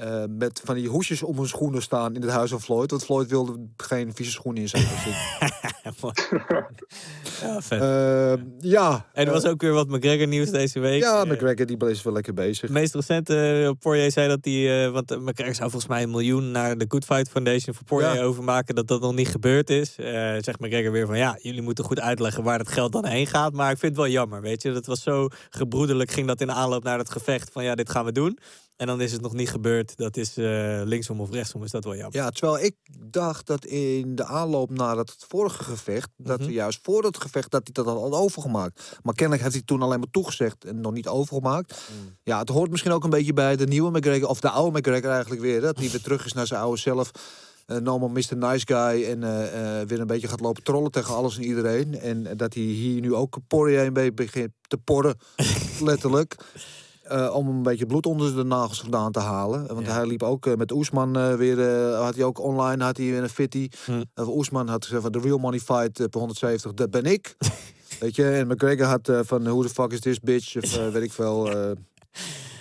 [0.00, 2.90] uh, met van die hoesjes om hun schoenen staan in het huis van Floyd.
[2.90, 5.00] Want Floyd wilde geen vieze schoenen in zijn huis
[7.42, 7.82] ja, vet.
[7.82, 9.06] Uh, ja.
[9.12, 11.02] En er was ook weer wat McGregor nieuws deze week.
[11.02, 12.60] Ja, McGregor die is wel lekker bezig.
[12.60, 16.10] Het meest recente, uh, Poirier zei dat hij, uh, want McGregor zou volgens mij een
[16.10, 18.22] miljoen naar de Good Fight Foundation voor Poirier ja.
[18.22, 19.94] overmaken, dat dat nog niet gebeurd is.
[19.98, 20.06] Uh,
[20.38, 23.52] zegt McGregor weer van ja, jullie moeten goed uitleggen waar dat geld dan heen gaat.
[23.52, 24.72] Maar ik vind het wel jammer, weet je.
[24.72, 27.90] Dat was zo gebroederlijk, ging dat in de aanloop naar het gevecht van ja, dit
[27.90, 28.38] gaan we doen.
[28.80, 29.96] En dan is het nog niet gebeurd.
[29.96, 32.14] Dat is uh, linksom of rechtsom, is dat wel jammer.
[32.16, 36.08] Ja, terwijl ik dacht dat in de aanloop naar het vorige gevecht...
[36.16, 36.54] dat mm -hmm.
[36.54, 38.98] juist voor het gevecht dat hij dat al had overgemaakt.
[39.02, 41.80] Maar kennelijk heeft hij toen alleen maar toegezegd en nog niet overgemaakt.
[41.90, 42.16] Mm.
[42.22, 44.28] Ja, het hoort misschien ook een beetje bij de nieuwe McGregor...
[44.28, 45.60] of de oude McGregor eigenlijk weer.
[45.60, 47.10] Dat hij weer terug is naar zijn oude zelf...
[47.66, 48.36] Uh, normal Mr.
[48.36, 52.00] Nice Guy en uh, uh, weer een beetje gaat lopen trollen tegen alles en iedereen.
[52.00, 55.18] En dat hij hier nu ook Poirier een beetje begint te porren,
[55.80, 56.36] letterlijk.
[57.12, 59.66] Uh, om een beetje bloed onder de nagels vandaan te halen.
[59.66, 59.92] Want ja.
[59.92, 61.66] hij liep ook uh, met Oesman uh, weer.
[61.94, 63.68] had hij ook online had hij weer een fitty.
[63.84, 64.02] Hm.
[64.14, 67.36] Oesman had gezegd van de real money fight per 170, dat ben ik.
[68.00, 70.56] weet je, en McGregor had van who the fuck is this bitch?
[70.56, 71.50] Of weet ik veel.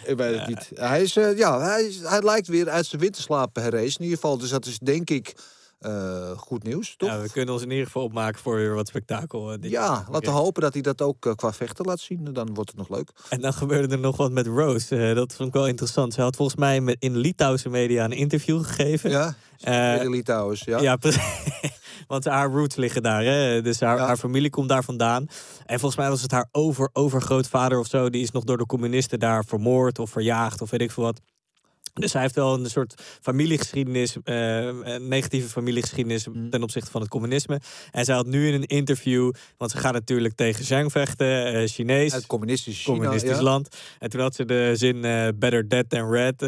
[0.06, 0.72] ik weet het niet.
[0.74, 4.00] Hij, is, ja, hij, is, hij lijkt weer uit zijn winterslaap herrezen.
[4.00, 5.36] In ieder geval, dus dat is denk ik
[5.80, 7.09] eh, goed nieuws, toch?
[7.09, 9.51] Ja, we kunnen ons in ieder geval opmaken voor weer wat spektakel.
[9.51, 12.23] eh, dit Ja, laten we hopen dat hij dat ook eh, qua vechten laat zien.
[12.34, 13.11] Dan wordt het nog leuk.
[13.30, 15.11] En dan gebeurde er nog wat met Rose.
[15.15, 16.13] dat vond ik wel interessant.
[16.13, 19.09] Ze had volgens mij met, in Litouwse media een interview gegeven.
[19.09, 19.36] Ja,
[20.03, 20.80] uh, Litouwers, ja.
[20.80, 21.21] Ja, precies.
[22.07, 23.23] Want haar roots liggen daar.
[23.23, 23.61] Hè?
[23.61, 24.05] Dus haar, Ja.
[24.05, 25.27] haar familie komt daar vandaan.
[25.65, 28.09] En volgens mij was het haar over, overgrootvader of zo.
[28.09, 31.19] Die is nog door de communisten daar vermoord of verjaagd of weet ik veel wat.
[32.00, 36.50] Dus hij heeft wel een soort familiegeschiedenis, een negatieve familiegeschiedenis Mm.
[36.50, 37.60] ten opzichte van het communisme.
[37.91, 41.68] En zij had nu in een interview, want ze gaat natuurlijk tegen Zhang vechten, eh,
[41.68, 42.14] Chinees.
[42.14, 43.41] Uit communistisch China, communistisch ja.
[43.43, 43.76] land.
[44.00, 46.41] En toen had ze de zin eh, better dead than red.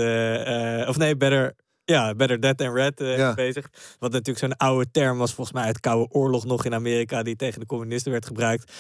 [0.88, 1.54] of nee, better...
[1.84, 3.34] Ja, better dead than red Ja.
[3.34, 3.70] bezig.
[4.00, 7.24] Wat natuurlijk zo'n oude term was, volgens mij uit de Koude Oorlog nog in Amerika,
[7.24, 8.72] die tegen de communisten werd gebruikt.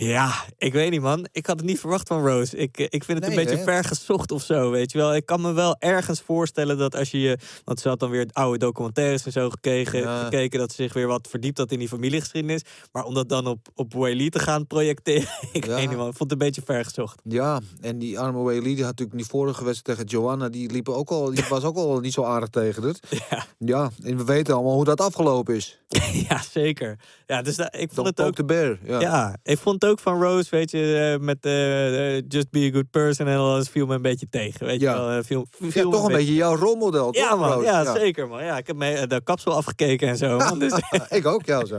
[0.00, 1.26] Ja, ik weet niet man.
[1.32, 2.56] Ik had het niet verwacht van Rose.
[2.56, 5.14] Ik, eh, ik vind het Nee, een beetje ver gezocht of zo, weet je wel.
[5.14, 7.38] Ik kan me wel ergens voorstellen dat als je je...
[7.64, 10.22] Want ze had dan weer oude documentaires en zo gekeken, Ja.
[10.22, 12.62] gekeken dat ze zich weer wat verdiept had in die familiegeschiedenis.
[12.92, 15.74] Maar om dat dan op, op Whaley te gaan projecteren, ik Ja.
[15.74, 16.08] weet niet man.
[16.08, 17.20] Ik vond het een beetje ver gezocht.
[17.24, 20.88] Ja, en die arme Whaley die had natuurlijk die vorige wedstrijd tegen Joanna, die, liep
[20.88, 23.00] ook al, die was ook al niet zo aardig tegen het.
[23.30, 23.46] Ja.
[23.58, 25.78] Ja, en we weten allemaal hoe dat afgelopen is.
[26.28, 26.98] ja, zeker.
[27.26, 28.34] Ja, dus ik vond het ook...
[28.34, 28.78] the bear.
[28.84, 29.00] Ja.
[29.00, 29.36] Ja.
[29.42, 32.90] ik vond het ook van Rose, weet je, eh, met eh, Just Be a Good
[32.90, 34.66] Person en alles viel me een beetje tegen.
[34.66, 34.94] Weet Ja.
[34.94, 37.22] je wel, viel, viel Ja, toch een beetje jouw rolmodel, toch?
[37.22, 37.64] Ja, man, Roos?
[37.64, 38.44] ja, zeker, man.
[38.44, 40.36] Ja, ik heb me eh, de kapsel afgekeken en zo.
[40.38, 40.58] man.
[40.58, 40.72] Dus,
[41.08, 41.76] ik ook, ja, zo.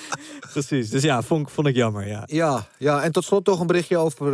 [0.52, 0.90] precies.
[0.90, 2.22] Dus ja, vond, ik- vond ik jammer, ja.
[2.26, 4.32] Ja, ja, en tot slot toch een berichtje over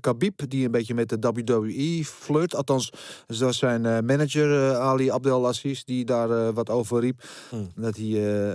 [0.00, 2.54] Khabib, die een beetje met de WWE flirt.
[2.54, 2.92] Althans,
[3.26, 7.22] zoals zijn eh, manager Ali Abdelaziz, die daar wat over riep.
[7.48, 7.70] Hmm.
[7.76, 8.12] Dat hij,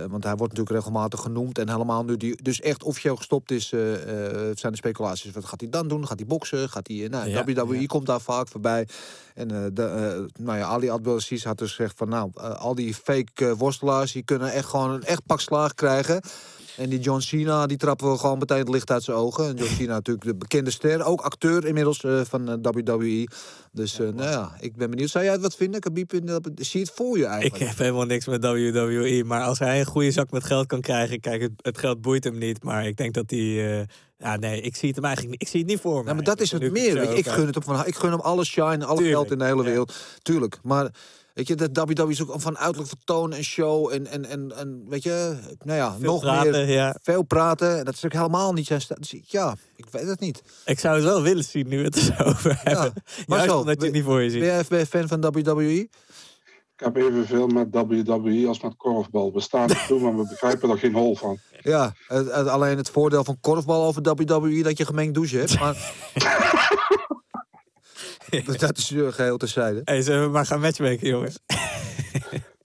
[0.08, 1.58] want hij wordt natuurlijk regelmatig genoemd.
[1.58, 3.80] En helemaal nu die dus echt officieel gestopt is, eh,
[4.54, 5.30] zijn de speculaties.
[5.32, 6.06] Wat gaat hij dan doen?
[6.06, 6.68] Gaat hij boksen?
[6.68, 7.86] Gaat hij, eh, nou, Ja, WWE ja.
[7.86, 8.86] komt daar vaak voorbij.
[9.34, 12.94] En eh, de, eh, nou ja, Ali Abdelaziz had dus gezegd van, nou, al die
[12.94, 16.20] fake worstelaars, die kunnen echt gewoon een echt pak slaag krijgen.
[16.78, 19.48] En die John Cena, die trappen we gewoon meteen het licht uit zijn ogen.
[19.48, 21.04] En John Cena natuurlijk de bekende ster.
[21.04, 23.28] Ook acteur inmiddels eh, van eh, WWE.
[23.72, 25.10] Dus eh, nou ja, ik ben benieuwd.
[25.10, 26.12] Zou jij het wat vinden, Khabib?
[26.12, 27.64] In de, zie je het voor je Ik eigenlijk?
[27.64, 29.24] heb helemaal niks met WWE.
[29.24, 32.24] Maar als hij een goede zak met geld kan krijgen, kijk, het, het geld boeit
[32.24, 32.62] hem niet.
[32.62, 33.78] Maar ik denk dat hij.
[33.80, 33.86] eh,
[34.18, 35.42] ja, nee, ik zie het hem eigenlijk niet.
[35.42, 36.08] Ik zie het niet voor me.
[36.08, 37.16] Ja, maar dat is het ik meer.
[37.16, 37.86] Ik gun het hem van.
[37.86, 39.68] Ik gun hem alle shine, alle Tuurlijk, geld in de hele ja.
[39.68, 39.94] wereld.
[40.22, 40.58] Tuurlijk.
[40.62, 40.90] Maar
[41.38, 43.92] weet je, dat WWE is ook van uiterlijk vertoon en show.
[43.92, 46.68] En, en, en, en weet je, nou ja, Veel nog praten, meer.
[46.70, 46.96] ja.
[47.02, 47.78] Veel praten.
[47.78, 48.80] En dat is ook helemaal niet zijn.
[49.00, 50.42] Dus ja, ik weet het niet.
[50.64, 52.92] Ik zou het wel willen zien nu we het er zo over hebben.
[53.26, 54.42] Maar zo, omdat je het ben- niet voor je Ben ziet.
[54.44, 55.20] jij ben je fan van?
[55.32, 55.88] WWE?
[56.76, 59.32] Ik heb evenveel met WWE als met korfbal.
[59.32, 61.38] We staan er toe, maar we begrijpen er geen hol van.
[61.62, 65.58] Ja, het- het- alleen het voordeel van korfbal over WWE dat je gemengd douche hebt.
[65.60, 65.92] Maar...
[68.58, 69.80] dat is geheel terzijde.
[69.84, 71.38] Hey, zullen we maar gaan matchmaken, jongens?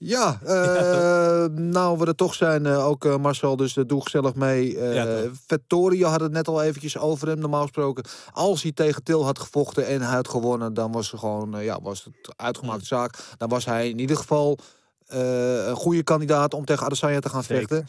[0.06, 4.78] Ja, eh, nou we er toch zijn, eh, ook eh, Marcel, dus doe gezellig mee.
[4.78, 5.06] Ja.
[5.46, 8.04] Vettorio had het net al eventjes over hem, normaal gesproken.
[8.32, 11.78] Als hij tegen Til had gevochten en hij had gewonnen, dan was, er gewoon, ja,
[11.82, 13.18] was het uitgemaakte zaak.
[13.38, 14.58] Dan was hij in ieder geval
[15.06, 17.68] een goede kandidaat om tegen Adesanya te gaan Zeker.
[17.68, 17.86] vechten.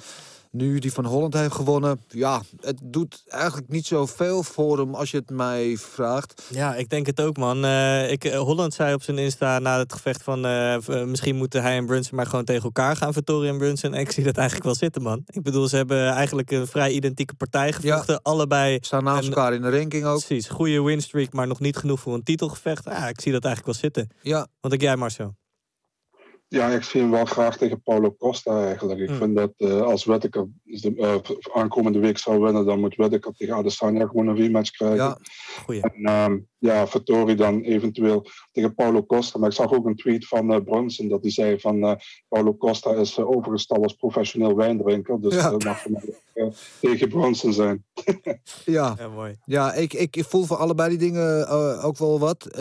[0.55, 5.11] Nu die van Holland heeft gewonnen, ja, het doet eigenlijk niet zoveel voor hem als
[5.11, 6.43] je het mij vraagt.
[6.49, 7.65] Ja, ik denk het ook, man.
[7.65, 10.45] Eh, ik, eh, Holland zei op zijn Insta na het gevecht van...
[10.45, 13.93] eh, misschien moeten hij en Brunson maar gewoon tegen elkaar gaan, Vittoria en Brunson.
[13.93, 15.23] En ik zie dat eigenlijk wel zitten, man.
[15.25, 18.21] Ik bedoel, ze hebben eigenlijk een vrij identieke partij gevochten.
[18.21, 20.25] Allebei, Staan naast elkaar in de ranking ook.
[20.25, 22.85] precies, goede winstreak, maar nog niet genoeg voor een titelgevecht.
[22.85, 24.09] Ja, ik zie dat eigenlijk wel zitten.
[24.21, 25.35] Ja, Wat denk jij, Marcel?
[26.47, 28.99] Ja, ik zie hem wel graag tegen Paulo Costa eigenlijk.
[28.99, 29.17] Ik Hmm.
[29.17, 31.15] vind dat eh, als de, eh,
[31.53, 34.97] aankomende week zou winnen, dan moet Whittaker tegen Adesanya gewoon een rematch krijgen.
[34.97, 35.17] ja,
[35.63, 35.81] Goeie.
[35.81, 39.39] En ehm, ja, Vittori dan eventueel tegen Paulo Costa.
[39.39, 41.95] Maar ik zag ook een tweet van eh Brunson dat hij zei van eh,
[42.27, 45.21] Paulo Costa is uh, overgesteld als professioneel wijndrinker.
[45.21, 45.49] Dus Ja.
[45.49, 46.47] dat mag voor mij eh,
[46.79, 47.85] tegen Brunson zijn.
[48.65, 48.95] ja.
[48.97, 49.35] Ja, mooi.
[49.45, 51.47] Ja, ik, ik voel voor allebei die dingen
[51.81, 52.45] ook wel wat.
[52.45, 52.59] Eh,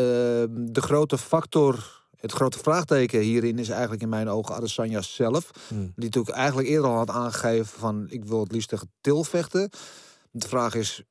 [0.51, 5.51] de grote factor, het grote vraagteken hierin is eigenlijk in mijn ogen Adesanya zelf.
[5.69, 5.93] Hmm.
[5.97, 9.71] Die natuurlijk eigenlijk eerder al had aangegeven van ik wil het liefst tegen Til vechten.
[10.31, 11.03] De vraag is,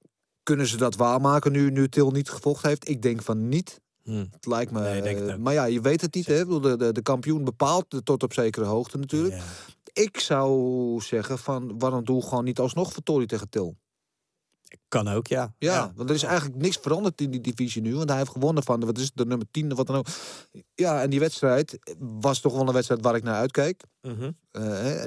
[0.43, 2.89] kunnen ze dat waarmaken nu, nu Til niet gevochten heeft?
[2.89, 3.81] Ik denk van niet.
[4.03, 4.25] Hm.
[4.31, 4.79] Het lijkt me.
[4.79, 6.27] Nee, het maar ja, je weet het niet.
[6.27, 6.45] Hè?
[6.45, 9.35] De, de, de kampioen bepaalt tot op zekere hoogte natuurlijk.
[9.35, 9.43] Ja.
[9.93, 13.75] Ik zou zeggen van waarom doe gewoon niet alsnog Vittori tegen Til?
[14.87, 15.55] Kan ook, ja.
[15.57, 17.95] Ja, want er is eigenlijk niks veranderd in die divisie nu.
[17.95, 20.07] Want hij heeft gewonnen van, wat is het, de nummer 10 of wat dan ook.
[20.75, 23.83] Ja, en die wedstrijd was toch wel een wedstrijd waar ik naar uitkeek.
[24.07, 24.31] Mhm.
[24.51, 24.61] Eh,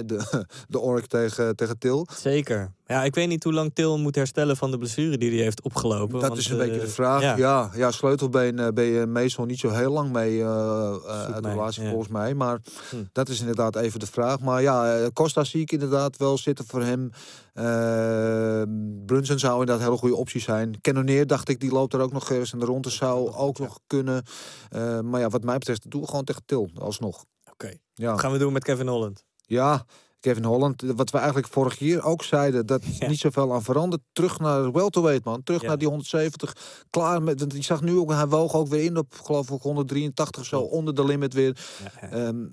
[0.07, 2.07] de, de ork tegen, tegen Til.
[2.17, 2.75] Zeker.
[2.87, 5.63] Ja, ik weet niet hoe lang Til moet herstellen van de blessure die hij heeft
[5.63, 6.21] opgelopen.
[6.21, 7.23] Dat want, is een eh, beetje de vraag.
[7.23, 7.37] ja.
[7.37, 11.49] Ja, ja, sleutelbeen eh, ben je meestal niet zo heel lang mee uh, uit de
[11.49, 11.89] relatie ja.
[11.89, 12.35] volgens mij.
[12.35, 12.97] Maar Hm.
[13.13, 14.41] dat is inderdaad even de vraag.
[14.41, 17.11] Maar ja, eh, Costa zie ik inderdaad wel zitten voor hem.
[17.53, 18.63] Eh
[19.07, 20.81] Brunson zou inderdaad een hele goede optie zijn.
[20.81, 22.91] Cannoneer dacht ik, die loopt er ook nog ergens in de ronde.
[22.91, 24.23] Zou ook nog kunnen.
[24.69, 27.25] Eh, maar ja, wat mij betreft, doe gewoon tegen Til alsnog.
[27.59, 27.75] Oké.
[27.95, 28.11] Ja.
[28.11, 29.25] Wat gaan we doen met Kevin Holland?
[29.43, 29.85] Ja,
[30.21, 33.09] Kevin Holland, wat we eigenlijk vorig jaar ook zeiden, dat is Ja.
[33.09, 34.03] niet zoveel aan veranderd.
[34.13, 35.43] Terug naar welterweight, man.
[35.43, 35.67] Terug Ja.
[35.69, 36.57] naar die 170.
[36.91, 40.41] Klaar met, want zag nu ook, hij woog ook weer in op, geloof ik, 183
[40.43, 41.59] of zo, onder de limit weer.
[42.01, 42.11] Ja.
[42.11, 42.45] Ehm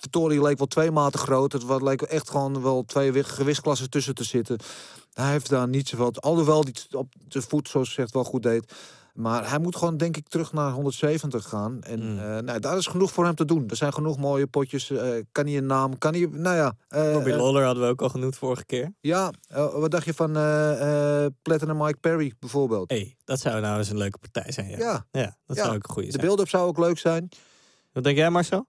[0.00, 1.52] Vittori leek wel twee maten groot.
[1.52, 4.58] Het leek echt gewoon wel twee wi- gewichtsklassen tussen te zitten.
[5.12, 6.12] Hij heeft daar niet zoveel.
[6.14, 8.72] Alhoewel hij het op de voet, zoals gezegd, wel goed deed.
[9.18, 11.82] Maar hij moet gewoon, denk ik, terug naar 170 gaan.
[11.82, 12.18] En Mm.
[12.18, 13.68] eh, nou, daar is genoeg voor hem te doen.
[13.68, 14.90] Er zijn genoeg mooie potjes.
[14.90, 15.98] eh, kan hij een naam?
[15.98, 16.72] Kan hij, nou ja.
[16.88, 18.94] eh, Robbie eh, Lawler hadden we ook al genoemd vorige keer.
[19.00, 19.32] ja,
[19.72, 22.90] wat dacht je van eh eh Platinum Mike Perry bijvoorbeeld?
[22.90, 24.68] hey, dat zou nou eens een leuke partij zijn.
[24.68, 26.24] Ja, Ja, Ja, dat Ja, zou ook een goede de zijn.
[26.26, 27.28] build-up zou ook leuk zijn.
[27.92, 28.66] Wat denk jij Marcel?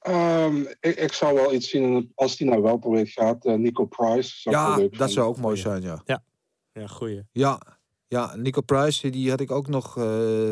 [0.00, 3.44] Ehm, ik, ik zou wel iets zien als die naar welterweight gaat.
[3.44, 4.40] eh, Nico Price.
[4.40, 6.02] Zou Ja, dat zou ook mooi zijn, ja.
[6.72, 7.22] Ja, goeie.
[7.32, 7.73] Ja,
[8.08, 10.04] ja Nico Price, die had ik ook nog eh,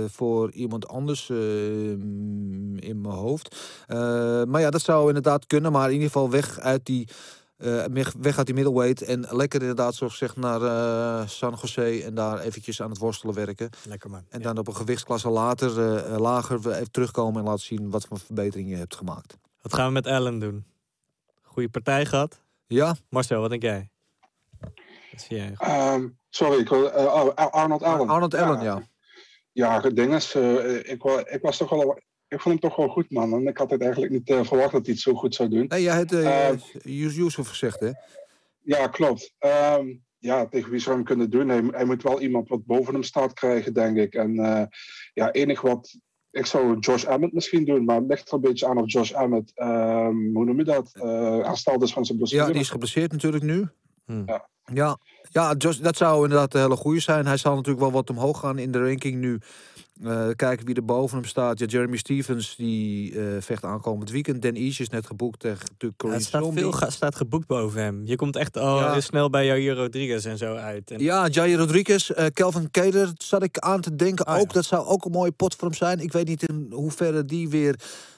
[0.07, 1.37] voor iemand anders eh,
[1.91, 3.57] in mijn hoofd.
[3.87, 3.99] Eh,
[4.45, 5.73] maar ja, dat zou inderdaad kunnen.
[5.73, 7.09] Maar in ieder geval weg uit die,
[7.57, 7.85] eh,
[8.21, 9.03] weg- uit die middleweight.
[9.03, 12.03] En lekker inderdaad, zoals gezegd, naar eh, San Jose.
[12.05, 13.71] En daar eventjes aan het worstelen werken.
[13.89, 14.25] Lekker man.
[14.29, 14.45] En Ja.
[14.47, 15.71] dan op een gewichtsklasse later,
[16.21, 19.37] lager, weer even terugkomen en laten zien wat voor verbeteringen je hebt gemaakt.
[19.61, 20.65] Wat gaan we met Allen doen?
[21.43, 22.41] Goeie partij gehad.
[22.67, 23.91] Ja, Marcel, wat denk jij?
[24.61, 25.53] Wat zie jij?
[25.57, 28.09] Ehm, sorry, ik eh, Ar- Arnold Allen.
[28.09, 28.83] Arnold Allen, ja.
[29.53, 30.35] Ja, het ding is,
[30.83, 31.99] ik, wa- ik was toch wel...
[32.29, 33.33] Ik vond hem toch wel goed, man.
[33.33, 35.65] En ik had het eigenlijk niet eh, verwacht dat hij het zo goed zou doen.
[35.69, 37.91] Nee, jij hebt eh Eh, Yus- Yusuf gezegd, hè?
[38.63, 39.35] Ja, klopt.
[39.39, 39.87] Ehm,
[40.19, 41.49] ja, tegen wie zou hij hem kunnen doen?
[41.49, 44.15] Hij, hij moet wel iemand wat boven hem staat krijgen, denk ik.
[44.15, 44.35] En
[45.15, 45.97] ja, enig wat...
[46.31, 49.13] Ik zou Josh Emmett misschien doen, maar het ligt er een beetje aan of Josh
[49.13, 50.91] Emmett, ehm, hoe noem je dat,
[51.47, 52.43] hersteld is van zijn blessure.
[52.47, 53.69] Ja, die is geblesseerd natuurlijk nu.
[54.13, 54.31] Hm.
[54.31, 54.49] Ja.
[54.75, 54.99] Ja,
[55.31, 57.27] ja Josh, dat zou inderdaad een hele goede zijn.
[57.27, 59.39] Hij zal natuurlijk wel wat omhoog gaan in de ranking nu.
[60.03, 61.59] Eh, kijken wie er boven hem staat.
[61.59, 64.43] Ja, Jeremy Stevens, die eh, vecht aankomend weekend.
[64.43, 66.63] Dan is net geboekt tegen Ja, Corinne het staat Zombie.
[66.63, 68.01] veel staat geboekt boven hem.
[68.05, 69.01] Je komt echt al Ja.
[69.01, 70.91] snel bij Jair Rodriguez en zo uit.
[70.91, 74.25] En, Ja, Jair Rodriguez, eh Kelvin Keder, zat ik aan te denken.
[74.25, 74.53] Ah, ook, ja.
[74.53, 76.01] dat zou ook een mooie pot voor hem zijn.
[76.01, 77.75] Ik weet niet in hoeverre die weer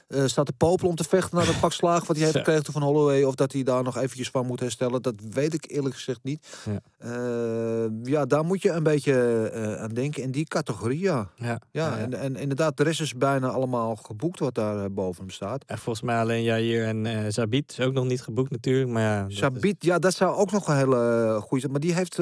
[0.08, 2.72] eh, staat te popelen om te vechten naar het pak slaag wat hij heeft gekregen
[2.72, 3.22] van Holloway.
[3.22, 5.02] Of dat hij daar nog eventjes van moet herstellen.
[5.02, 6.46] Dat weet ik eerlijk gezegd niet.
[6.64, 6.80] Ja.
[6.98, 10.22] Eh, ja, daar moet je een beetje eh, aan denken.
[10.22, 11.28] In die categorie, ja.
[11.70, 11.98] ja.
[11.98, 15.64] En, en inderdaad, de rest is bijna allemaal geboekt wat daar boven hem staat.
[15.66, 18.90] En volgens mij alleen Jair en Zabit is ook nog niet geboekt natuurlijk.
[18.90, 19.36] Maar ja, is-
[19.78, 21.72] ja, dat zou ook nog een hele goede zijn.
[21.72, 22.18] Maar die heeft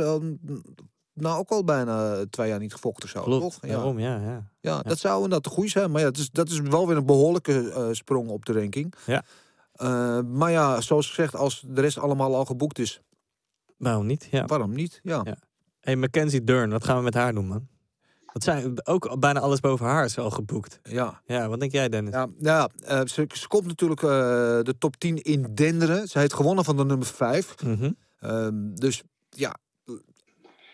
[1.14, 3.42] nou ook al bijna twee jaar niet gevochten zo, klopt.
[3.42, 3.58] toch?
[3.62, 3.68] Ja.
[3.76, 4.50] Daarom, ja, ja.
[4.60, 5.90] Ja, dat zou inderdaad een goede zijn.
[5.90, 8.94] Maar ja, dat is, dat is wel weer een behoorlijke eh, sprong op de ranking.
[9.06, 9.22] Ja.
[9.72, 13.00] Eh, maar ja, zoals gezegd, als de rest allemaal al geboekt is,
[13.76, 14.28] Waarom niet?
[14.30, 14.44] Ja.
[14.46, 15.00] waarom niet?
[15.02, 15.20] Ja.
[15.24, 15.36] Ja.
[15.80, 17.68] Hey, Mackenzie Dern, wat gaan we met haar doen, man?
[18.32, 20.78] Wat zijn ook bijna alles boven haar is al geboekt.
[20.82, 22.14] Ja, Ja, wat denk jij, Dennis?
[22.14, 24.08] ja, ja eh, ze, ze komt natuurlijk eh,
[24.62, 26.08] de top 10 in Denderen.
[26.08, 27.54] Ze heeft gewonnen van de nummer 5.
[27.64, 27.90] Mhm.
[28.18, 29.54] Ehm, dus ja,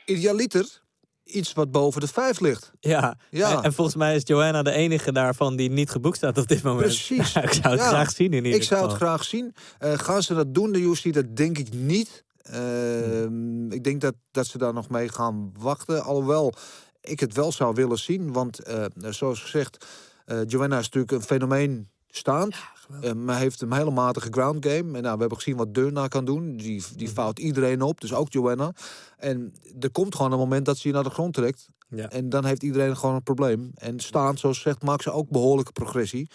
[0.08, 0.80] idealiter
[1.24, 2.72] iets wat boven de 5 ligt.
[2.80, 3.18] Ja.
[3.30, 3.56] Ja.
[3.56, 6.62] En, en volgens mij is Joanna de enige daarvan die niet geboekt staat op dit
[6.62, 6.82] moment.
[6.86, 7.34] Precies.
[7.36, 7.88] ik zou het Ja.
[7.88, 9.06] graag zien in ieder Ik zou het geval.
[9.08, 9.54] graag zien.
[9.78, 11.12] Eh, gaan ze dat doen, de UFC?
[11.12, 12.24] Dat denk ik niet.
[12.42, 16.02] Ehm, Ik denk dat, dat ze daar nog mee gaan wachten.
[16.04, 16.52] Alhoewel
[17.00, 18.32] ik het wel zou willen zien.
[18.32, 19.86] Want eh, zoals gezegd,
[20.24, 22.54] eh Joanna is natuurlijk een fenomeen staand.
[23.00, 24.96] Eh, maar heeft een hele matige ground game.
[24.96, 26.56] En nou, we hebben gezien wat Deurna kan doen.
[26.56, 26.96] Die, Mhm.
[26.98, 28.72] die fout iedereen op, dus ook Joanna.
[29.16, 31.68] En er komt gewoon een moment dat ze je naar de grond trekt.
[31.90, 32.08] Ja.
[32.10, 33.70] En dan heeft iedereen gewoon een probleem.
[33.74, 36.28] En staan, zoals gezegd, maakt ze ook behoorlijke progressie.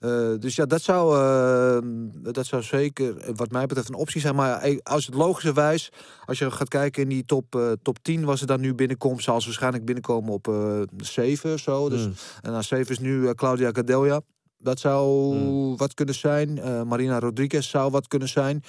[0.00, 1.78] Eh, dus ja, dat zou, eh,
[2.32, 4.34] dat zou zeker, eh, wat mij betreft, een optie zijn.
[4.34, 5.92] Maar eh, als het logischerwijs,
[6.24, 9.22] als je gaat kijken in die top, eh, top 10, waar ze dan nu binnenkomt,
[9.22, 11.88] zal ze waarschijnlijk binnenkomen op eh 7 of zo.
[11.88, 12.14] Dus, Mm.
[12.42, 14.20] En na 7 is nu eh, Claudia Gadelia.
[14.64, 15.76] Dat zou Mm.
[15.76, 16.58] wat kunnen zijn.
[16.58, 18.62] Eh, Marina Rodriguez zou wat kunnen zijn.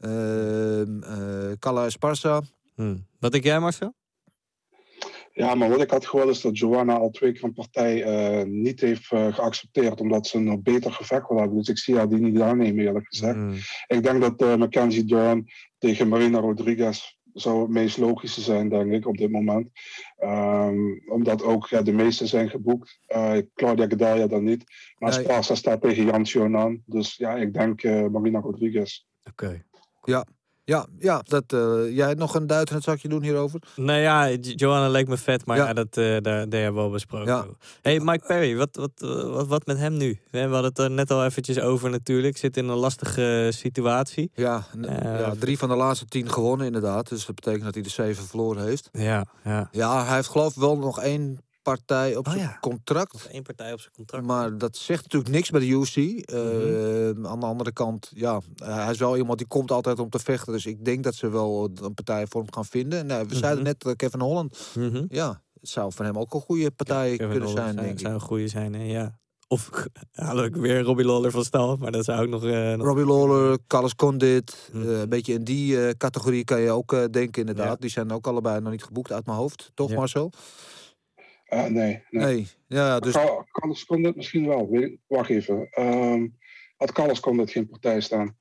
[0.00, 2.40] Ehm eh Kala Esparza.
[2.74, 2.96] Hm.
[3.18, 3.94] Wat denk jij, Marcel?
[5.32, 8.46] Ja, maar wat ik had gehoord is dat Joanna al twee keer een partij eh,
[8.46, 11.56] niet heeft geaccepteerd, omdat ze een beter gevecht wil hebben.
[11.56, 13.34] Dus ik zie haar die niet aannemen, eerlijk gezegd.
[13.34, 13.54] Hm.
[13.86, 15.46] Ik denk dat eh, Mackenzie Dern
[15.78, 19.70] tegen Marina Rodriguez zou het meest logische zijn, denk ik, op dit moment.
[20.16, 23.00] Ehm, omdat ook ja, de meeste zijn geboekt.
[23.06, 24.64] Eh, Claudia Gadelha dan niet.
[24.98, 25.24] Maar Nee.
[25.24, 26.82] Sparsa staat tegen Jan Sionan.
[26.86, 29.04] Dus ja, ik denk eh, Marina Rodriguez.
[29.30, 29.64] Oké.
[30.02, 30.26] Ja,
[30.70, 33.60] ja, ja dat, eh, jij nog een duit in het zakje doen hierover?
[33.76, 35.66] Nou ja, Jo- Joanna leek me vet, maar Ja.
[35.66, 35.72] ja.
[35.72, 37.26] dat, eh, daar, hebben we al besproken.
[37.32, 37.46] Ja.
[37.82, 40.18] Hey, Mike Perry, wat, wat, eh, wat, wat met hem nu?
[40.30, 42.36] We hadden het er net al eventjes over natuurlijk.
[42.36, 44.30] Zit in een lastige situatie.
[44.34, 44.64] Ja,
[45.02, 47.08] ja, drie van de laatste tien gewonnen inderdaad.
[47.08, 48.88] Dus dat betekent dat hij de zeven verloren heeft.
[48.92, 49.68] Ja, ja.
[49.72, 51.38] Ja, hij heeft geloof ik wel nog één
[51.76, 52.58] partij op Oh zijn ja.
[52.60, 53.28] contract.
[53.32, 54.26] Eén partij op zijn contract.
[54.26, 55.96] Maar dat zegt natuurlijk niks bij de UFC.
[55.96, 57.26] Eh, Mhm.
[57.26, 60.18] Aan de andere kant, ja, eh, hij is wel iemand die komt altijd om te
[60.18, 60.52] vechten.
[60.52, 63.06] Dus ik denk dat ze wel een partij voor hem gaan vinden.
[63.06, 63.66] Nou, we zeiden Mhm.
[63.68, 64.58] net eh, Kevin Holland.
[64.74, 65.04] Mhm.
[65.08, 67.98] Ja, het zou voor hem ook een goede partij kunnen Holland zijn, denk ik.
[67.98, 68.82] zou een goede zijn, hè?
[68.84, 69.18] ja.
[69.48, 69.70] Of
[70.12, 72.44] haal ik weer Robbie Lawler van stal, maar dat zou ook nog...
[72.44, 72.86] eh, nog...
[72.86, 77.04] Robbie Lawler, Carlos Condit, eh, een beetje in die eh, categorie kan je ook eh,
[77.10, 77.66] denken inderdaad.
[77.72, 77.76] Ja.
[77.80, 79.96] Die zijn ook allebei nog niet geboekt uit mijn hoofd, toch Ja.
[79.96, 80.32] Marcel?
[81.50, 82.24] Eh, nee, nee.
[82.24, 84.68] Nee, ja, dus kon dit misschien wel.
[85.06, 85.68] Wacht even.
[85.70, 86.26] Ehm
[86.80, 88.36] had Carlos kon dit geen partij staan?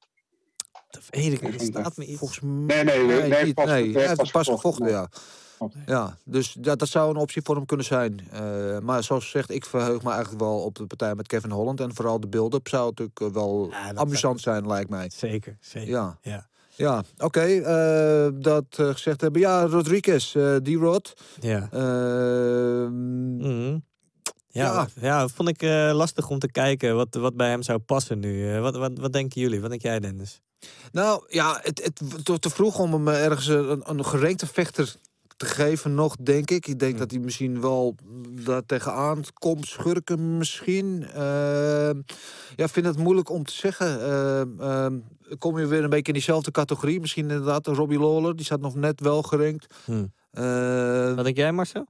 [0.90, 2.18] Dat weet ik niet, staat me iets.
[2.18, 2.84] volgens mij...
[2.84, 3.30] Nee, nee, nee.
[3.30, 3.56] nee, niet.
[3.56, 4.94] pas, nee, nee, hij heeft pas pas gevochten, gevochten, nee.
[4.94, 5.10] ja.
[5.58, 5.76] Klopt.
[5.86, 8.20] Ja, dus dat, dat zou een optie voor hem kunnen zijn.
[8.32, 11.80] Eh, maar zoals gezegd, ik verheug me eigenlijk wel op de partij met Kevin Holland.
[11.80, 15.10] En vooral de build-up zou natuurlijk eh, wel Ja, amusant zijn, lijkt mij.
[15.10, 15.90] Zeker, zeker.
[15.90, 16.49] Ja, Ja.
[16.80, 17.42] Ja oké.
[17.42, 19.42] eh, dat eh, gezegd hebben.
[19.42, 21.14] Ja, Rodriguez, eh die Rod.
[21.40, 21.68] Ja.
[21.72, 23.78] Ehm, Mhm.
[24.52, 24.88] Ja, Ja.
[25.02, 25.62] ja, dat vond ik
[25.94, 28.60] lastig om te kijken wat, wat bij hem zou passen nu.
[28.60, 29.62] Wat, wat, wat denken jullie?
[29.62, 30.42] Wat denk jij, Dennis?
[30.92, 34.96] Nou ja, het, het wordt te vroeg om hem ergens een, een gerenkte vechter
[35.40, 36.68] te geven nog, denk ik.
[36.68, 37.96] Ik denk dat hij misschien wel
[38.46, 41.04] daar tegenaan komt schurken misschien.
[41.14, 42.02] Ehm,
[42.56, 44.02] ja, ik vind het moeilijk om te zeggen.
[44.02, 45.00] Ehm, ehm,
[45.38, 47.00] kom je weer een beetje in diezelfde categorie.
[47.00, 49.76] Misschien inderdaad een Robbie Lawler, die staat nog net wel gerenkt.
[49.86, 50.06] Hm.
[50.32, 51.88] Ehm, Wat denk jij, Marcel?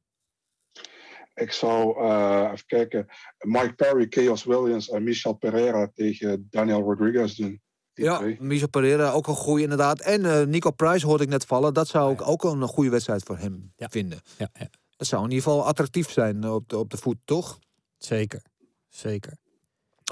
[1.33, 3.07] Ik zou eh, even kijken.
[3.37, 7.61] Mike Perry, Chaos Williams en Michel Pereira tegen Daniel Rodriguez doen.
[7.99, 8.37] Die ja, twee.
[8.39, 9.99] Michel Pereira ook een goeie inderdaad.
[9.99, 11.73] En eh, Nico Price hoorde ik net vallen.
[11.73, 13.87] Dat zou ik ook een goede wedstrijd voor hem Ja.
[13.89, 14.21] vinden.
[14.37, 14.67] Ja, ja.
[14.97, 17.59] Dat zou in ieder geval attractief zijn eh, op de, op de voet, toch?
[17.97, 18.41] Zeker.
[18.89, 19.33] Zeker.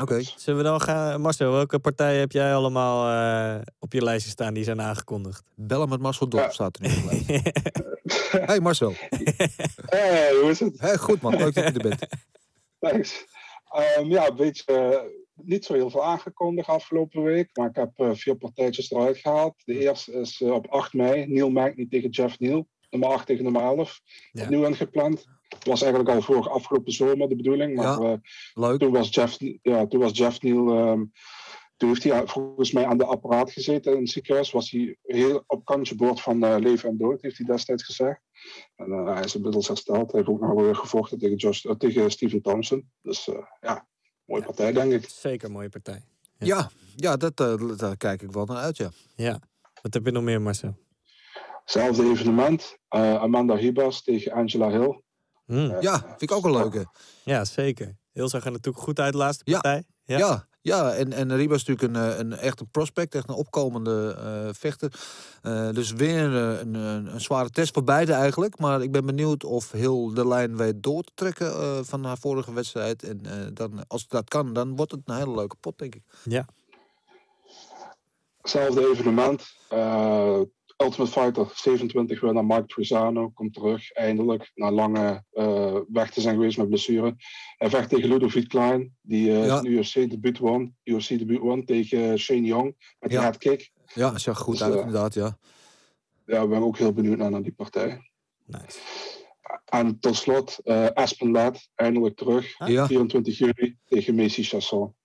[0.02, 0.22] Oké.
[0.36, 1.22] Zullen we dan gaan...
[1.22, 3.10] Marcel, welke partijen heb jij allemaal
[3.56, 5.44] eh, op je lijstje staan die zijn aangekondigd?
[5.56, 6.50] Bellen met Marcel Dorp Ja.
[6.52, 7.52] staat er nu op de lijst.
[8.48, 8.94] Hey Marcel.
[9.86, 10.80] Hey, hoe is het?
[10.80, 12.08] Hey, goed man, leuk dat je er bent.
[12.80, 13.26] Thanks.
[13.72, 15.12] Ehm, ja, een beetje
[15.44, 17.50] niet zo heel veel aangekondigd afgelopen week.
[17.58, 19.56] Maar ik heb eh, vier partijtjes eruit gehaald.
[19.66, 21.26] De eerste is eh, op 8 mei.
[21.28, 22.68] Neil Magny tegen Jeff Neal.
[22.90, 24.02] Nummer 8 tegen nummer 11.
[24.32, 24.44] Ja.
[24.44, 25.26] Opnieuw ingepland.
[25.50, 27.76] Het was eigenlijk al voor afgelopen zomer de bedoeling.
[27.76, 28.12] Maar Ja.
[28.12, 28.18] eh,
[28.54, 28.80] Leuk.
[28.80, 30.70] toen, was Jeff, ja, toen was Jeff Neal...
[30.78, 31.04] ehm,
[31.78, 34.52] toen heeft hij volgens mij aan de apparaat gezeten in het ziekenhuis.
[34.52, 38.22] Was hij heel op kantje boord van leven en dood, heeft hij destijds gezegd.
[38.76, 40.12] En hij is inmiddels hersteld.
[40.12, 42.92] Hij heeft ook nog weer gevochten tegen, Josh, tegen Steven Thompson.
[43.02, 43.30] Dus
[43.60, 43.88] ja,
[44.28, 45.10] mooie partij, denk ik.
[45.10, 46.04] Zeker een mooie partij.
[46.38, 48.90] Ja, ja dat, eh, daar kijk ik wel naar uit, ja.
[49.16, 49.40] Ja.
[49.82, 50.78] Wat heb je nog meer, Marcel?
[51.62, 52.78] Hetzelfde evenement.
[52.88, 55.02] eh, Amanda Ribas tegen Angela Hill.
[55.46, 55.82] Hm.
[55.82, 56.86] Ja, vind ik ook een leuke.
[57.24, 57.98] Ja, zeker.
[58.12, 59.60] Heel zag er natuurlijk goed uit, de laatste Ja.
[59.60, 59.84] partij.
[60.04, 63.36] Ja, ja, en, en Ribas is natuurlijk een, eh, een, echt een prospect, echt een
[63.36, 64.92] opkomende eh, vechter.
[65.48, 68.60] Eh, dus weer een, een, een, zware test voor beide eigenlijk.
[68.60, 72.18] Maar ik ben benieuwd of heel de lijn weet door te trekken eh, van haar
[72.18, 73.04] vorige wedstrijd.
[73.04, 76.02] En eh, dan, als dat kan, dan wordt het een hele leuke pot, denk ik.
[76.24, 76.46] Ja.
[78.42, 79.56] Hetzelfde evenement.
[80.84, 83.92] Ultimate Fighter 27 winnaar Mike Trizano komt terug.
[83.92, 87.16] Eindelijk, na lange eh, weg te zijn geweest met blessure.
[87.58, 89.56] Hij vecht tegen Ludovic Klein, die eh Ja.
[89.62, 90.76] zijn UFC-debuut won.
[90.84, 93.18] UFC-debuut won tegen Shane Young met Ja.
[93.18, 93.72] de headkick.
[93.94, 95.38] Ja, dat zag goed Dus, uit, eh, inderdaad, ja.
[96.26, 98.10] Ja, ik ben ook heel benieuwd naar, naar die partij.
[98.46, 98.80] Nice.
[99.66, 102.58] En tot slot, eh Aspen Ladd, eindelijk terug.
[102.68, 102.86] Ja.
[102.88, 104.96] 24 juli tegen Macy Chasson.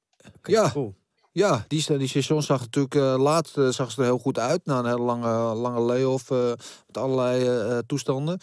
[0.42, 0.70] Ja.
[0.70, 0.94] Cool.
[1.32, 4.64] Ja, die, die seizoen zag natuurlijk eh, laatst eh, zag ze er heel goed uit.
[4.64, 6.48] Na een hele lange, lange lay-off eh,
[6.86, 8.40] met allerlei toestanden.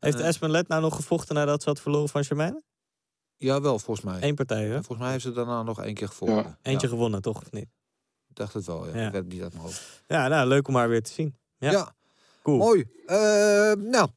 [0.00, 0.20] Heeft.
[0.20, 2.62] Espen Let nou nog gevochten nadat ze had verloren van Germaine?
[3.36, 4.22] Jawel, volgens mij.
[4.22, 4.74] Eén partij, hè?
[4.74, 6.36] Volgens mij heeft ze daarna nog één keer gevochten.
[6.36, 6.58] Ja.
[6.62, 7.36] Eentje Ja, gewonnen, toch?
[7.36, 7.68] Of niet?
[8.28, 8.96] ik dacht het wel, ja.
[8.96, 9.06] Ja.
[9.06, 10.02] Ik weet het niet uit mijn hoofd.
[10.06, 11.36] Ja, nou, leuk om haar weer te zien.
[11.58, 11.70] Ja.
[11.70, 11.94] Ja,
[12.42, 12.56] Cool.
[12.58, 12.84] mooi.
[13.06, 13.16] Eh,
[13.72, 14.08] nou,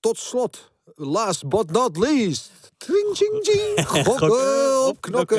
[0.00, 0.70] tot slot.
[0.98, 2.50] Last but not least.
[2.78, 3.86] Tring, ching, ching.
[3.86, 5.38] Gokken op knokken.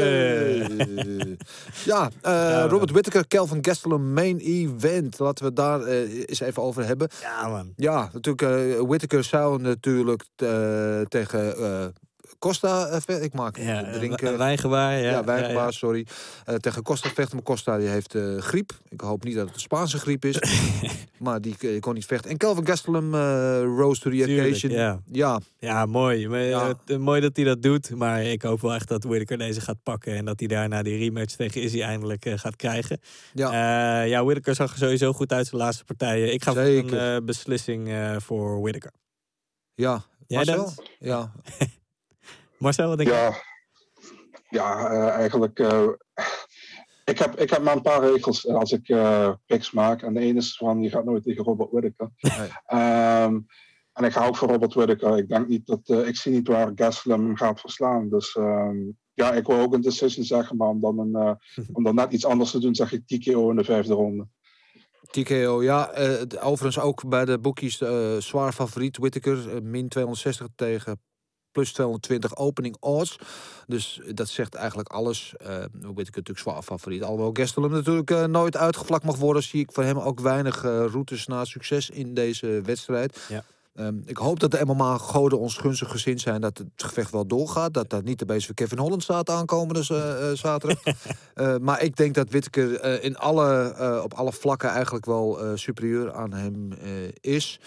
[1.85, 5.19] ja, eh, Ja, Robert Whittaker, Kelvin Gastelum, main event.
[5.19, 7.09] Laten we daar eh, eens even over hebben.
[7.21, 7.73] Ja, man.
[7.75, 10.23] Ja, natuurlijk, eh Whittaker zou natuurlijk
[11.07, 11.93] tegen
[12.39, 13.21] Costa eh, vecht.
[13.23, 14.37] Ik maak Ja, drinken.
[14.37, 15.09] Wijngewaar, ja.
[15.09, 15.71] Ja, Wijngewaar, Ja, ja.
[15.71, 16.05] sorry.
[16.45, 18.71] Eh, tegen Costa vechten, maar Costa die heeft eh, griep.
[18.89, 20.39] Ik hoop niet dat het Spaanse griep is.
[21.17, 22.31] maar die kon niet vechten.
[22.31, 23.19] En Kelvin Gastelum eh,
[23.61, 24.71] rose to the Tuurlijk, occasion.
[24.71, 24.99] ja.
[25.11, 26.27] ja, Ja, mooi.
[26.27, 26.67] Maar, Ja.
[26.85, 27.89] het- mooi dat hij dat doet.
[27.95, 30.15] Maar ik hoop wel echt dat Whittaker deze gaat pakken.
[30.15, 32.99] En dat hij daarna die rematch tegen Izzy eindelijk gaat krijgen.
[33.33, 34.01] Ja.
[34.03, 36.33] Ja, Whittaker zag er sowieso goed uit zijn laatste partijen.
[36.33, 38.91] Ik ga voor een beslissing voor Whittaker.
[39.75, 40.03] ja.
[40.27, 40.73] Jij, Marcel?
[40.99, 41.31] Ja.
[42.57, 43.15] Marcel, wat denk je?
[43.15, 43.33] Ja,
[44.49, 45.59] ja eh, eigenlijk.
[45.59, 45.87] eh,
[47.05, 50.01] ik, heb, ik heb maar een paar regels eh, als ik eh picks maak.
[50.01, 52.11] En de ene is van: je gaat nooit tegen Robert Whittaker.
[52.17, 52.49] Nee.
[52.65, 53.39] Ehm,
[53.93, 55.17] en ik ga ook voor Robert Whittaker.
[55.17, 55.79] Ik denk niet dat.
[55.85, 58.09] eh, ik zie niet waar Gastelum hem gaat verslaan.
[58.09, 58.77] Dus ehm,
[59.13, 60.57] ja, ik wil ook een decision zeggen.
[60.57, 61.37] Maar om dan, een,
[61.77, 64.27] om dan net iets anders te doen, zeg ik TKO in de vijfde ronde.
[65.11, 65.91] TKO, ja.
[65.91, 68.97] eh, d- overigens ook bij de boekjes eh, zwaar favoriet.
[68.97, 71.01] Whittaker, min 260 tegen
[71.57, 73.19] plus 220 opening odds.
[73.67, 75.33] Dus dat zegt eigenlijk alles.
[75.37, 77.03] Eh Whittaker natuurlijk zwaar favoriet.
[77.03, 79.43] Alhoewel Gastelum natuurlijk eh, nooit uitgevlakt mag worden...
[79.43, 83.19] zie ik voor hem ook weinig eh, routes naar succes in deze wedstrijd.
[83.29, 83.43] Ja.
[83.77, 86.41] Ehm, ik hoop dat de MMA-goden ons gunstig gezind zijn...
[86.41, 87.73] dat het gevecht wel doorgaat.
[87.73, 90.83] Dat daar niet de bezig Kevin Holland staat aankomende eh, eh, zaterdag.
[91.33, 95.39] Eh, maar ik denk dat Whittaker eh, in alle, eh, op alle vlakken eigenlijk wel
[95.39, 96.89] eh, superieur aan hem eh,
[97.21, 97.59] is.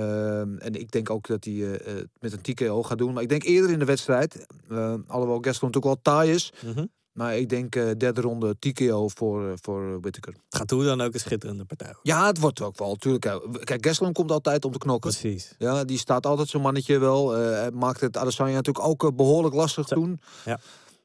[0.00, 3.12] Ehm, en ik denk ook dat hij eh, met een TKO gaat doen.
[3.12, 6.52] Maar ik denk eerder in de wedstrijd, eh, alhoewel Gastelum natuurlijk wel taai is.
[6.64, 6.86] Mhm.
[7.12, 10.32] Maar ik denk derde ronde TKO voor, voor Whittaker.
[10.32, 11.94] Het gaat hoe dan ook een schitterende partij.
[12.02, 13.24] Ja, het wordt ook wel, natuurlijk.
[13.24, 15.10] eh, Kijk, Gastelum komt altijd om te knokken.
[15.10, 15.54] Precies.
[15.58, 17.30] Ja, die staat altijd zo'n mannetje wel.
[17.30, 19.94] hij maakt het Adesanya natuurlijk ook eh, behoorlijk lastig Zo.
[19.94, 20.20] toen.
[20.44, 20.58] Ja.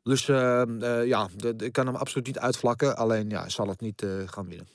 [0.03, 2.97] Dus eh, eh, ja, ik kan hem absoluut niet uitvlakken.
[2.97, 4.67] Alleen ja, zal het niet gaan winnen.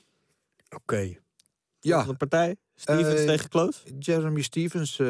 [0.75, 1.17] Oké.
[1.83, 2.55] Ja, De partij?
[2.75, 3.79] Stevens Eh, tegen Close?
[3.99, 5.07] Jeremy Stevens, eh,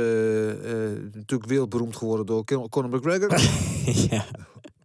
[1.13, 3.39] natuurlijk wereldberoemd geworden door Con- Conor McGregor.
[4.15, 4.25] ja.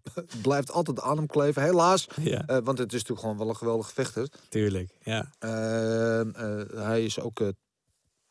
[0.43, 2.07] Blijft altijd aan hem kleven, helaas.
[2.21, 4.29] ja, want het is natuurlijk gewoon wel een geweldige vechter.
[4.49, 4.91] tuurlijk.
[5.03, 5.31] Ja.
[5.39, 6.27] Eh, eh,
[6.75, 7.41] hij is ook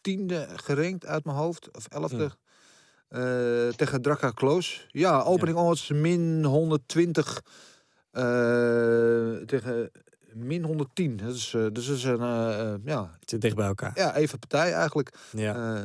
[0.01, 2.31] tiende gerankt uit mijn hoofd, of elfde.
[3.07, 4.79] Eh, tegen Draka Close.
[4.87, 7.41] Ja, opening odds min 120
[8.11, 8.23] eh,
[9.45, 9.91] tegen
[10.35, 11.17] min 110.
[11.17, 13.91] Dat is, eh, dus is een eh, eh, ja, Het zit dicht bij elkaar.
[13.95, 15.13] ja, even partij eigenlijk.
[15.31, 15.83] Ja.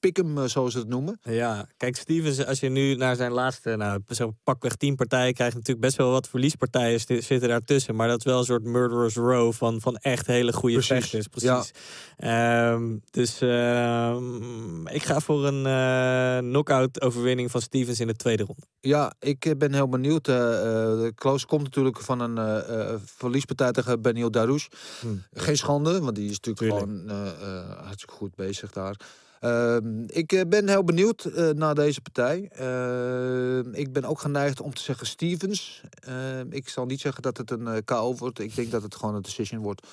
[0.00, 1.18] Pick hem, eh, zoals ze het noemen.
[1.22, 5.54] Ja, kijk, Stevens, als je nu naar zijn laatste, nou, zo pakweg tien partijen krijgt,
[5.54, 7.94] natuurlijk best wel wat verliespartijen zitten daartussen.
[7.94, 11.26] Maar dat is wel een soort murderers row van, van echt hele goede Precies, vechters.
[11.26, 11.70] Precies.
[12.16, 18.42] Ehm, dus ehm, ik ga voor een eh knockout overwinning van Stevens in de tweede
[18.42, 18.62] ronde.
[18.80, 20.28] Ja, ik eh, ben heel benieuwd.
[20.28, 24.70] eh Kloos komt natuurlijk van een verliespartij tegen Benil Darouche.
[25.00, 25.22] Hmm.
[25.32, 27.08] Geen schande, want die is natuurlijk Tuurlijk.
[27.08, 28.96] gewoon hartstikke goed bezig daar.
[29.40, 32.48] Ehm, ik eh, ben heel benieuwd eh, naar deze partij.
[32.52, 35.82] Ehm, ik ben ook geneigd om te zeggen Stevens.
[35.90, 38.38] Ehm, ik zal niet zeggen dat het een eh, KO wordt.
[38.38, 39.86] Ik denk dat het gewoon een decision wordt.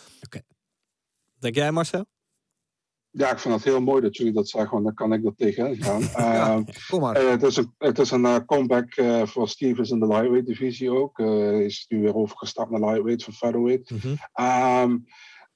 [1.39, 2.05] Denk jij, Marcel?
[3.09, 5.35] Ja, ik vind het heel mooi dat jullie dat zeggen, want dan kan ik er
[5.35, 6.01] tegenin gaan.
[6.25, 7.15] Ehm, Kom maar.
[7.15, 10.91] Eh, het is een, het is een comeback eh, voor Stevens in de lightweight divisie
[10.91, 11.19] ook.
[11.19, 13.91] Eh, Hij is nu weer overgestapt naar lightweight van featherweight.
[14.33, 14.97] Ehm,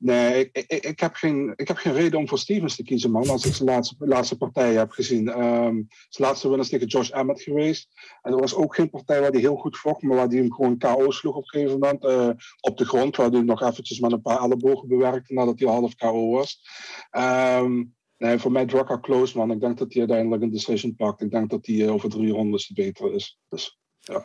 [0.01, 3.29] nee, ik, heb geen, ik heb geen reden om voor Stevens te kiezen, man.
[3.29, 5.29] Als ik zijn laatste, laatste partij heb gezien.
[5.29, 7.87] Ehm zijn laatste win is tegen Josh Emmett geweest.
[8.21, 10.53] En er was ook geen partij waar hij heel goed vocht, maar waar hij hem
[10.53, 12.03] gewoon KO sloeg op een gegeven moment.
[12.03, 12.29] eh,
[12.59, 15.95] op de grond, waar hij nog eventjes met een paar ellebogen bewerkte nadat hij half
[15.95, 16.61] KO was.
[17.09, 17.83] Ehm,
[18.17, 19.51] nee, voor mij Drucker close, man.
[19.51, 21.21] Ik denk dat hij uiteindelijk een decision pakt.
[21.21, 23.39] Ik denk dat hij eh, over drie rondes beter is.
[23.49, 23.79] Dus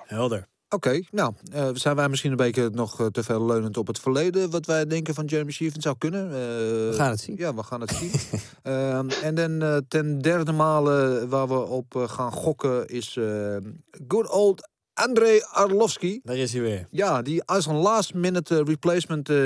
[0.04, 0.48] Helder.
[0.68, 3.98] Oké, nou, eh, zijn wij misschien een beetje nog eh, te veel leunend op het
[3.98, 4.50] verleden...
[4.50, 6.24] wat wij denken van Jeremy Stevens zou kunnen?
[6.24, 7.36] Eh, We gaan het zien.
[7.36, 8.10] Ja, we gaan het zien.
[8.62, 13.18] Ehm, en dan ten derde male waar we op gaan gokken is
[14.08, 16.20] good old Andrei Arlovski.
[16.24, 16.86] Daar is hij weer.
[16.90, 19.36] Ja, die als een last minute replacement eh,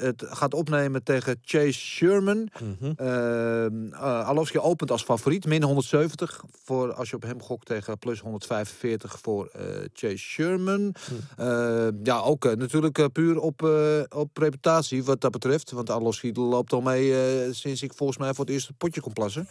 [0.00, 2.48] het gaat opnemen tegen Chase Sherman.
[2.60, 2.92] Mhm.
[2.96, 6.44] Eh, Arlovski opent als favoriet, min 170.
[6.64, 10.94] Voor als je op hem gokt tegen plus 145 voor eh, Chase Sherman.
[11.36, 15.70] Ehm, ja, ook eh, natuurlijk eh, puur op, eh, op reputatie wat dat betreft.
[15.70, 19.12] Want Arlovski loopt al mee eh, sinds ik volgens mij voor het eerste potje kon
[19.12, 19.48] plassen.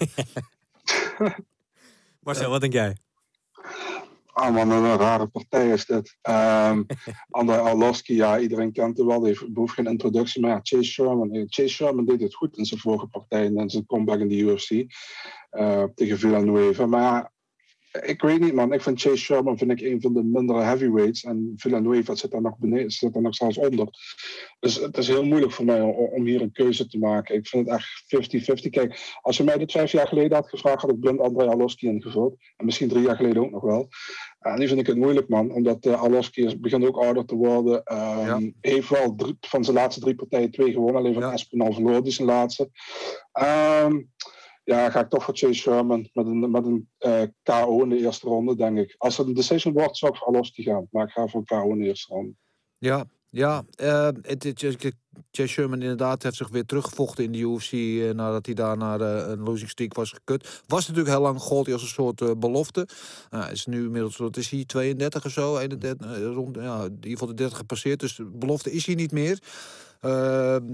[2.24, 2.96] Marcel, wat denk jij?
[4.34, 6.18] Ah man, een rare partij is dit.
[6.30, 6.86] Um,
[7.30, 9.20] Arlovski, ja, iedereen kent hem wel.
[9.20, 10.42] Die heeft- behoeft geen introductie.
[10.42, 11.32] Maar ja, Chase Sherman.
[11.32, 13.52] eh, Chase Sherman deed het goed in zijn vorige partij.
[13.56, 14.70] En zijn comeback in de UFC.
[15.50, 16.86] eh, tegen Villanueva.
[16.86, 17.32] Maar ja,
[18.02, 18.74] ik weet niet, man.
[18.74, 21.24] Ik vind Chase Sherman vind ik een van de mindere heavyweights.
[21.24, 23.88] En Villanueva zit daar nog beneden, zit daar nog zelfs onder.
[24.60, 27.36] Dus het is heel moeilijk voor mij om, om hier een keuze te maken.
[27.36, 28.70] Ik vind het echt 50-50.
[28.70, 31.88] Kijk, als je mij dit vijf jaar geleden had gevraagd, had ik blind Andrei Alowski
[31.88, 32.36] ingevuld.
[32.58, 33.90] En misschien drie jaar geleden ook nog wel.
[34.40, 35.52] En nu vind ik het moeilijk, man.
[35.52, 37.84] Omdat uh, Alowski begint ook ouder te worden.
[38.30, 40.96] Um, Heeft wel drie, van zijn laatste drie partijen twee gewonnen.
[40.96, 41.32] Alleen van ja.
[41.32, 42.70] Espinal verloor die zijn laatste.
[43.84, 44.12] Um,
[44.64, 47.98] ja, ga ik toch voor Chase Sherman met een, met een uh, KO in de
[47.98, 48.96] eerste ronde, denk ik.
[48.98, 50.88] Als het een decision wordt, zou ik voor gaan.
[50.92, 52.34] Maar ik ga voor een KO in de eerste ronde.
[52.78, 53.64] Ja, ja.
[53.82, 54.08] Uh,
[55.32, 57.72] Chase Sherman inderdaad heeft zich weer teruggevochten in de UFC...
[57.72, 60.64] Uh, nadat hij daar naar een losing streak was gekut.
[60.68, 62.88] Was natuurlijk heel lang gold als een soort belofte.
[63.52, 65.58] Is nu inmiddels, is hij, 32 of zo?
[65.58, 68.00] 31, rond, ja, in ieder geval de 30 gepasseerd.
[68.00, 69.40] Dus de belofte is hij niet meer.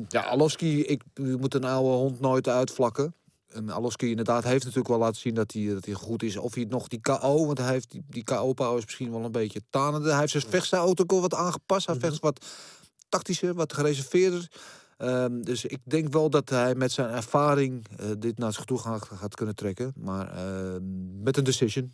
[0.07, 3.13] ja, Alowski, ik moet een oude hond nooit uitvlakken.
[3.49, 6.37] En Aloski inderdaad heeft natuurlijk wel laten zien dat hij, dat hij goed is.
[6.37, 9.31] Of hij nog die KO, want hij heeft die, die KO-power is misschien wel een
[9.31, 10.09] beetje tanende.
[10.09, 11.87] Hij heeft zijn vechtstijl ook wat aangepast.
[11.87, 12.45] Hij vecht wat
[13.09, 14.51] tactischer, wat gereserveerder.
[14.97, 18.77] Um, dus ik denk wel dat hij met zijn ervaring uh, dit naar zich toe
[18.77, 19.93] gaat, gaat kunnen trekken.
[19.95, 20.75] Maar uh,
[21.21, 21.93] met een decision.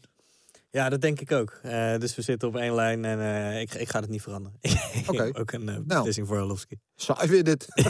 [0.76, 1.60] Ja, dat denk ik ook.
[1.66, 4.60] Uh, dus we zitten op één lijn en uh, ik, ik ga het niet veranderen.
[5.08, 5.12] Oké.
[5.12, 5.34] Okay.
[5.40, 6.78] ook een uh, beslissing nou, voor Orlovski.
[6.96, 7.68] Saai weer dit.
[7.76, 7.88] Oké,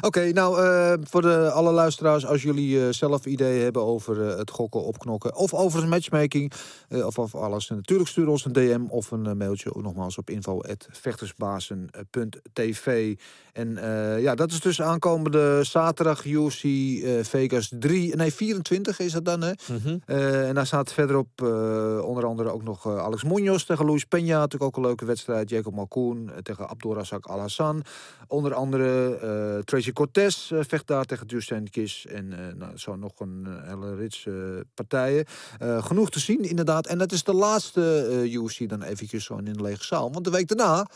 [0.00, 0.54] okay, nou
[1.08, 5.80] voor de, alle luisteraars, als jullie zelf ideeën hebben over het gokken, opknokken of over
[5.80, 6.52] het matchmaking
[6.88, 13.16] of, of alles, natuurlijk stuur ons een DM of een mailtje ook nogmaals op info@vechtersbazen.tv.
[13.52, 13.78] En
[14.20, 16.62] ja, dat is dus aankomende zaterdag UFC
[17.22, 19.52] Vegas 3, nee 24 is dat dan hè?
[19.66, 20.02] Mm -hmm.
[20.06, 21.28] en daar staat verderop
[22.04, 24.26] onder andere ook nog uh, Alex Munoz tegen Luis Peña.
[24.26, 25.50] Natuurlijk ook een leuke wedstrijd.
[25.50, 27.82] Jacob Malkoen tegen Abdulrazak Al-Hassan.
[28.26, 32.06] Onder andere Tracy Cortez vecht daar tegen Dusan Kis.
[32.06, 34.26] En nou, zo nog een hele rits
[34.74, 35.26] partijen.
[35.58, 36.86] genoeg te zien inderdaad.
[36.86, 40.12] En dat is de laatste UFC dan eventjes zo in een lege zaal.
[40.12, 40.86] Want de week daarna...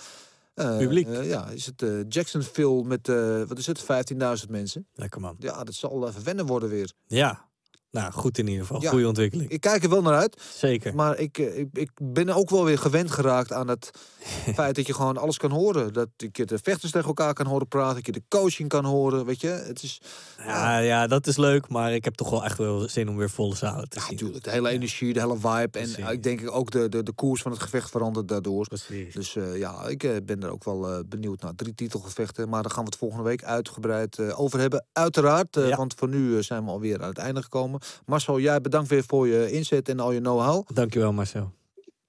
[0.55, 1.09] Uh, Publiek.
[1.09, 3.07] Uh, ja, is het uh, Jacksonville met,
[3.49, 4.87] wat is het, 15.000 mensen.
[4.95, 5.37] Lekker man.
[5.39, 6.93] Ja, dat zal even wennen worden weer.
[7.07, 7.49] Ja,
[7.95, 8.82] nou, goed in ieder geval.
[8.82, 9.51] Ja, Goede ontwikkeling.
[9.51, 10.42] Ik kijk er wel naar uit.
[10.55, 10.95] Zeker.
[10.95, 13.90] Maar ik, ik, ik ben ook wel weer gewend geraakt aan het
[14.55, 15.92] feit dat je gewoon alles kan horen.
[15.92, 17.95] Dat ik de vechters tegen elkaar kan horen praten.
[17.95, 19.26] Dat je de coaching kan horen.
[19.26, 20.01] Weet je, het is...
[20.47, 21.68] Ja, ja, dat is leuk.
[21.68, 24.14] Maar ik heb toch wel echt wel zin om weer volle zalen te ja, zien.
[24.14, 24.45] Natuurlijk.
[24.45, 25.78] De hele energie, de hele vibe.
[25.78, 28.68] En ik denk ook de, de, de koers van het gevecht verandert daardoor.
[28.68, 29.14] Precies.
[29.14, 31.55] Dus uh, ja, ik uh, ben er ook wel benieuwd naar.
[31.55, 32.49] Drie titelgevechten.
[32.49, 34.84] Maar daar gaan we het volgende week uitgebreid over hebben.
[34.92, 35.55] Uiteraard.
[35.55, 35.76] Ja.
[35.76, 37.80] Want voor nu zijn we alweer aan het einde gekomen.
[38.07, 40.68] Marcel, jij bedankt weer voor je inzet en al je know-how.
[40.74, 41.53] Dankjewel Marcel.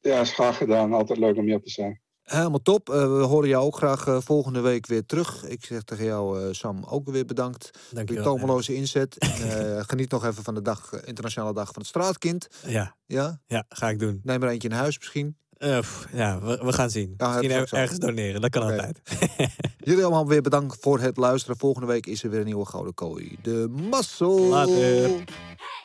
[0.02, 0.94] Ja, is graag gedaan.
[0.94, 2.04] Altijd leuk om hier te zijn.
[2.26, 2.90] Helemaal top.
[2.90, 5.44] Uh, we horen jou ook graag uh, volgende week weer terug.
[5.48, 7.70] Ik zeg tegen jou, uh, Sam, ook weer bedankt.
[7.92, 9.16] Dank voor je tomeloze inzet.
[9.92, 12.48] geniet nog even van de dag, internationale dag van het straatkind.
[12.68, 12.96] Ja.
[13.06, 13.42] Ja?
[13.48, 14.20] Ja, ga ik doen.
[14.24, 15.38] Neem er eentje in huis misschien.
[15.66, 17.14] Pff, ja, we, we, gaan zien.
[17.18, 18.78] Ja, misschien er, ergens doneren, dat kan okay.
[18.78, 19.00] altijd.
[19.86, 21.58] Jullie allemaal weer bedankt voor het luisteren.
[21.58, 23.36] Volgende week is er weer een nieuwe Gouden Kooi.
[23.42, 24.28] De Muscle.
[24.28, 25.24] Later.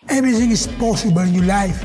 [0.06, 1.84] Everything is possible in your life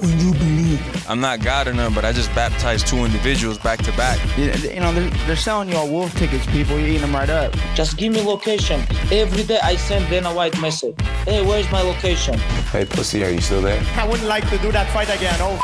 [0.00, 0.80] when you believe.
[1.08, 4.18] I'm not God or none, but I just baptized two individuals back to back.
[4.36, 6.76] You, you know, they're, they're selling you all wolf tickets, people.
[6.76, 7.54] You're eating them right up.
[7.74, 8.80] Just give me location.
[9.12, 11.00] Every day I send Dana White message.
[11.24, 12.38] Hey, where's my location?
[12.72, 13.80] Hey, pussy, are you still there?
[13.96, 15.38] I wouldn't like to do that fight again.
[15.40, 15.58] Oh,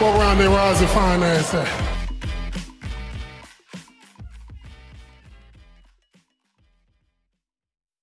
[0.00, 1.93] what round they rise fine ass at?